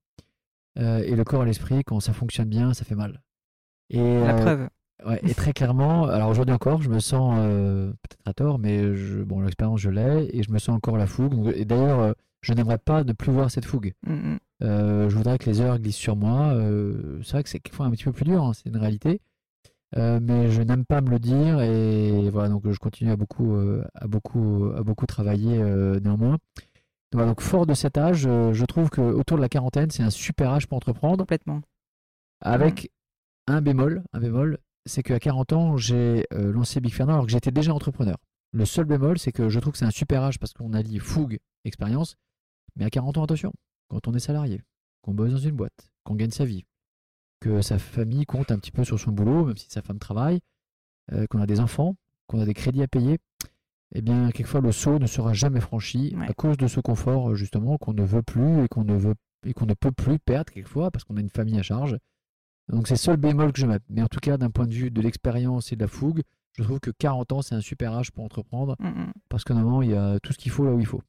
Euh, 0.79 1.03
et 1.05 1.16
le 1.16 1.24
corps 1.24 1.43
et 1.43 1.47
l'esprit, 1.47 1.83
quand 1.85 2.01
ça 2.01 2.12
fonctionne 2.12 2.49
bien, 2.49 2.74
ça 2.74 2.85
fait 2.85 2.95
mal. 2.95 3.22
Et, 3.91 3.99
La 3.99 4.37
euh, 4.37 4.43
preuve. 4.43 4.68
Ouais, 5.05 5.20
et 5.22 5.35
très 5.35 5.53
clairement, 5.53 6.05
alors 6.05 6.31
aujourd'hui 6.31 6.55
encore, 6.55 6.81
je 6.81 6.89
me 6.89 7.01
sens 7.01 7.37
euh, 7.39 7.89
peut-être 7.91 8.18
à 8.24 8.33
tort, 8.33 8.59
mais 8.59 8.95
je, 8.95 9.22
bon, 9.22 9.41
l'expérience 9.41 9.81
je 9.81 9.91
l'ai 9.91 10.31
et 10.33 10.43
je 10.43 10.51
me 10.51 10.59
sens 10.59 10.74
encore 10.74 10.97
la 10.97 11.07
fougue. 11.07 11.35
Donc, 11.35 11.55
et 11.55 11.66
d'ailleurs, 11.66 12.01
euh, 12.01 12.12
je 12.41 12.55
n'aimerais 12.55 12.79
pas 12.79 13.05
ne 13.05 13.12
plus 13.12 13.31
voir 13.31 13.51
cette 13.51 13.66
fougue. 13.66 13.93
Mm, 14.07 14.12
mm. 14.12 14.39
Euh, 14.62 15.11
je 15.11 15.16
voudrais 15.16 15.37
que 15.37 15.51
les 15.51 15.61
heures 15.61 15.79
glissent 15.79 15.97
sur 15.97 16.16
moi. 16.16 16.55
C'est 17.22 17.33
vrai 17.33 17.43
que 17.43 17.51
c'est 17.51 17.61
quelquefois 17.61 17.87
un 17.87 17.91
petit 17.91 18.05
peu 18.05 18.12
plus 18.12 18.24
dur, 18.24 18.43
hein, 18.43 18.53
c'est 18.55 18.68
une 18.70 18.79
réalité. 18.79 19.20
Mais 19.95 20.51
je 20.51 20.62
n'aime 20.62 20.85
pas 20.85 21.01
me 21.01 21.09
le 21.09 21.18
dire 21.18 21.61
et 21.62 22.29
voilà 22.29 22.51
donc 22.51 22.70
je 22.70 22.79
continue 22.79 23.12
à 23.12 23.16
beaucoup 23.16 23.57
à 23.95 24.07
beaucoup 24.07 24.70
à 24.77 24.83
beaucoup 24.83 25.07
travailler 25.07 25.59
néanmoins. 26.03 26.37
Donc, 27.13 27.41
fort 27.41 27.67
de 27.67 27.75
cet 27.75 27.99
âge, 27.99 28.27
euh, 28.27 28.53
je 28.53 28.65
trouve 28.65 28.91
que 28.91 29.01
autour 29.01 29.37
de 29.37 29.43
la 29.43 29.49
quarantaine, 29.49 29.91
c'est 29.91 30.03
un 30.03 30.11
super 30.11 30.51
âge 30.51 30.67
pour 30.67 30.77
entreprendre 30.77 31.19
Complètement. 31.19 31.63
avec 32.41 32.91
un 33.47 33.61
bémol, 33.61 34.03
un 34.13 34.21
bémol, 34.21 34.59
c'est 34.87 35.03
qu'à 35.03 35.19
40 35.19 35.53
ans, 35.53 35.77
j'ai 35.77 36.27
euh, 36.33 36.53
lancé 36.53 36.81
Big 36.81 36.93
Fernand 36.93 37.15
alors 37.15 37.27
que 37.27 37.33
j'étais 37.33 37.51
déjà 37.51 37.73
entrepreneur. 37.73 38.17
Le 38.53 38.65
seul 38.65 38.85
bémol, 38.85 39.19
c'est 39.19 39.33
que 39.33 39.49
je 39.49 39.61
trouve 39.61 39.73
que 39.73 39.79
c'est 39.79 39.85
un 39.85 39.91
super 39.91 40.23
âge 40.23 40.39
parce 40.39 40.53
qu'on 40.53 40.73
allie 40.73 40.99
fougue, 40.99 41.39
expérience, 41.65 42.17
mais 42.77 42.85
à 42.85 42.91
40 42.91 43.19
ans, 43.19 43.25
attention, 43.25 43.53
quand 43.89 44.09
on 44.09 44.15
est 44.15 44.21
salarié, 44.21 44.63
qu'on 45.03 45.15
bosse 45.15 45.33
dans 45.33 45.39
une 45.39 45.57
boîte, 45.57 45.91
qu'on 46.05 46.15
gagne 46.15 46.31
sa 46.31 46.45
vie, 46.45 46.65
que 47.41 47.63
sa 47.63 47.79
famille 47.79 48.25
compte 48.27 48.51
un 48.51 48.59
petit 48.59 48.73
peu 48.73 48.85
sur 48.85 48.99
son 48.99 49.13
boulot, 49.13 49.45
même 49.45 49.57
si 49.57 49.69
sa 49.71 49.83
femme 49.83 49.99
travaille, 49.99 50.41
euh, 51.13 51.27
qu'on 51.27 51.41
a 51.41 51.47
des 51.47 51.61
enfants, 51.61 51.97
qu'on 52.27 52.41
a 52.41 52.45
des 52.45 52.55
crédits 52.55 52.83
à 52.83 52.89
payer, 52.89 53.19
eh 53.95 54.03
bien, 54.03 54.30
quelquefois, 54.32 54.61
le 54.61 54.72
saut 54.72 54.99
ne 54.99 55.07
sera 55.07 55.32
jamais 55.32 55.61
franchi 55.61 56.14
Ouais. 56.18 56.26
à 56.28 56.32
cause 56.34 56.57
de 56.57 56.66
ce 56.66 56.80
confort, 56.80 57.30
euh, 57.30 57.34
justement, 57.34 57.78
qu'on 57.78 57.93
ne 57.95 58.03
veut 58.05 58.22
plus 58.22 58.64
et 58.64 58.68
qu'on 58.68 58.84
ne 58.84 58.97
veut 58.97 59.14
et 59.45 59.53
qu'on 59.55 59.66
ne 59.66 59.74
peut 59.74 59.93
plus 59.93 60.18
perdre 60.18 60.53
quelquefois 60.53 60.91
parce 60.91 61.05
qu'on 61.05 61.16
a 61.16 61.20
une 61.20 61.28
famille 61.30 61.59
à 61.59 61.62
charge. 61.62 61.97
Donc 62.68 62.89
c'est 62.89 62.95
le 62.95 62.99
seul 62.99 63.16
bémol 63.16 63.53
que 63.53 63.61
je 63.61 63.66
mets. 63.66 63.78
Mais 63.89 64.03
en 64.03 64.09
tout 64.09 64.18
cas, 64.18 64.37
d'un 64.39 64.51
point 64.51 64.66
de 64.66 64.74
vue 64.74 64.91
de 64.91 65.01
l'expérience 65.01 65.72
et 65.72 65.76
de 65.76 65.82
la 65.82 65.87
fougue, 65.89 66.22
je 66.59 66.64
trouve 66.64 66.80
que 66.80 66.91
40 66.91 67.30
ans, 67.32 67.43
c'est 67.43 67.55
un 67.55 67.61
super 67.61 67.93
âge 67.93 68.11
pour 68.11 68.24
entreprendre 68.24 68.74
Mm, 68.80 68.87
mm. 68.89 69.12
parce 69.28 69.45
qu'en 69.45 69.55
moment, 69.55 69.82
il 69.82 69.91
y 69.91 69.95
a 69.95 70.18
tout 70.20 70.32
ce 70.32 70.39
qu'il 70.39 70.51
faut 70.51 70.64
là 70.64 70.72
où 70.72 70.80
il 70.80 70.87
faut. 70.87 71.01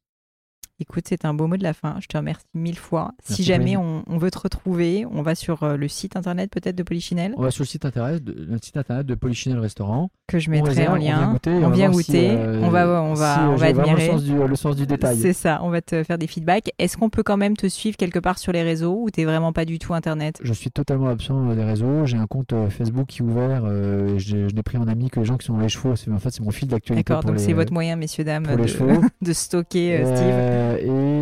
Écoute, 0.80 1.06
c'est 1.10 1.26
un 1.26 1.34
beau 1.34 1.48
mot 1.48 1.58
de 1.58 1.64
la 1.64 1.74
fin. 1.74 1.96
Je 2.02 2.08
te 2.08 2.18
remercie 2.18 2.46
mille 2.54 2.78
fois. 2.78 3.12
si 3.24 3.44
jamais 3.44 3.78
on, 3.78 4.04
on 4.06 4.18
veut 4.20 4.30
te 4.30 4.38
retrouver, 4.38 5.08
on 5.12 5.24
va 5.24 5.34
sur 5.34 5.64
euh, 5.64 5.76
le 5.76 5.88
site 5.88 6.16
internet 6.16 6.52
peut-être 6.52 6.76
de 6.76 6.84
Polichinelle, 6.84 7.34
On 7.36 7.42
va 7.42 7.50
sur 7.50 7.64
le 7.64 7.68
site 7.68 7.84
internet 7.86 8.24
de, 8.24 8.34
le 8.48 8.58
site 8.62 8.78
internet 8.78 9.08
de 9.08 9.16
Polichinelle 9.16 9.58
Restaurant. 9.60 10.12
que 10.28 10.38
je 10.38 10.50
On 10.50 10.52
mettrai 10.52 10.70
réserve, 10.70 10.92
en 10.94 10.96
on 10.98 11.00
vient 11.00 11.20
lien. 11.22 11.32
goûter, 11.32 11.52
on 11.52 11.70
va 11.70 11.76
vient 11.76 11.92
si, 11.92 11.98
goûter. 11.98 12.30
euh, 12.30 12.62
on 12.62 12.70
va, 12.70 13.02
on 13.02 13.14
va, 13.16 13.34
si, 13.36 13.40
euh, 13.40 13.48
on 13.48 13.56
va 13.56 13.66
admirer. 13.68 14.06
le 14.08 14.12
sens 14.12 14.24
du, 14.24 14.36
le 14.36 14.56
sens 14.56 14.76
du 14.76 14.86
détail. 14.86 15.18
C'est 15.18 15.34
ça, 15.34 15.62
on 15.64 15.70
va 15.70 15.82
te 15.82 16.04
faire 16.04 16.20
des 16.20 16.28
feedbacks. 16.28 16.70
Est-ce 16.78 16.96
qu'on 16.96 17.10
peut 17.10 17.24
quand 17.24 17.38
même 17.38 17.58
te 17.58 17.68
suivre 17.68 17.98
quelque 17.98 18.20
part 18.20 18.38
sur 18.38 18.52
les 18.52 18.62
réseaux 18.62 19.00
ou 19.02 19.10
t'es 19.10 19.26
vraiment 19.26 19.54
pas 19.54 19.66
du 19.66 19.80
tout 19.80 19.96
internet? 19.96 20.40
Je 20.44 20.54
suis 20.54 20.70
totalement 20.70 21.08
absent 21.08 21.56
des 21.56 21.64
réseaux. 21.64 22.06
J'ai 22.06 22.18
un 22.18 22.28
compte 22.28 22.54
Facebook 22.70 23.08
qui 23.08 23.20
est 23.24 23.26
ouvert. 23.26 23.64
euh, 23.66 24.18
j'ai- 24.20 24.48
je 24.48 24.54
n'ai 24.56 24.62
pris 24.64 24.78
en 24.78 24.88
ami 24.88 25.10
que 25.10 25.20
les 25.20 25.26
gens 25.26 25.38
qui 25.38 25.46
sont 25.48 25.54
dans 25.54 25.62
les 25.62 25.70
chevaux. 25.70 25.96
C'est, 25.96 26.12
en 26.12 26.20
fait, 26.20 26.30
c'est 26.30 26.44
mon 26.44 26.52
fil 26.52 26.68
d'actualité. 26.68 27.04
D'accord, 27.12 27.24
donc 27.24 27.40
c'est 27.40 27.54
votre 27.54 27.74
moyen, 27.74 27.96
messieurs, 27.96 28.24
dames, 28.24 28.46
de, 29.22 29.34
stocker 29.34 29.98
euh, 30.02 30.16
Steve. 30.16 30.67
Euh, 30.68 30.78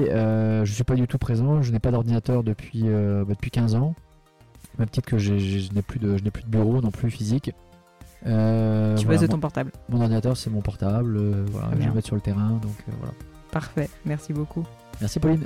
et 0.05 0.11
euh, 0.11 0.65
je 0.65 0.73
suis 0.73 0.83
pas 0.83 0.95
du 0.95 1.07
tout 1.07 1.17
présent. 1.17 1.61
Je 1.61 1.71
n'ai 1.71 1.79
pas 1.79 1.91
d'ordinateur 1.91 2.43
depuis, 2.43 2.83
euh, 2.85 3.23
bah, 3.25 3.33
depuis 3.33 3.51
15 3.51 3.75
ans. 3.75 3.93
Même 4.79 4.89
titre 4.89 5.07
que 5.09 5.17
j'ai- 5.17 5.39
j'ai- 5.39 5.59
je 5.61 5.73
n'ai 5.73 5.81
plus 5.81 5.99
de 5.99 6.17
je 6.17 6.23
n'ai 6.23 6.31
plus 6.31 6.43
de 6.43 6.49
bureau 6.49 6.81
non 6.81 6.91
plus 6.91 7.09
physique. 7.09 7.51
Euh, 8.27 8.95
tu 8.97 9.05
voilà, 9.05 9.21
de 9.21 9.27
ton 9.27 9.39
portable. 9.39 9.71
mon 9.89 10.01
ordinateur 10.01 10.35
c'est 10.35 10.49
mon 10.49 10.61
portable. 10.61 11.17
voilà, 11.51 11.69
je 11.79 11.87
vais 11.87 11.93
mettre 11.95 12.07
sur 12.07 12.15
le 12.15 12.21
terrain. 12.21 12.49
Donc 12.61 12.75
voilà. 12.99 13.13
Parfait, 13.51 13.89
merci 14.05 14.33
beaucoup. 14.33 14.63
Merci 14.99 15.19
Pauline. 15.19 15.45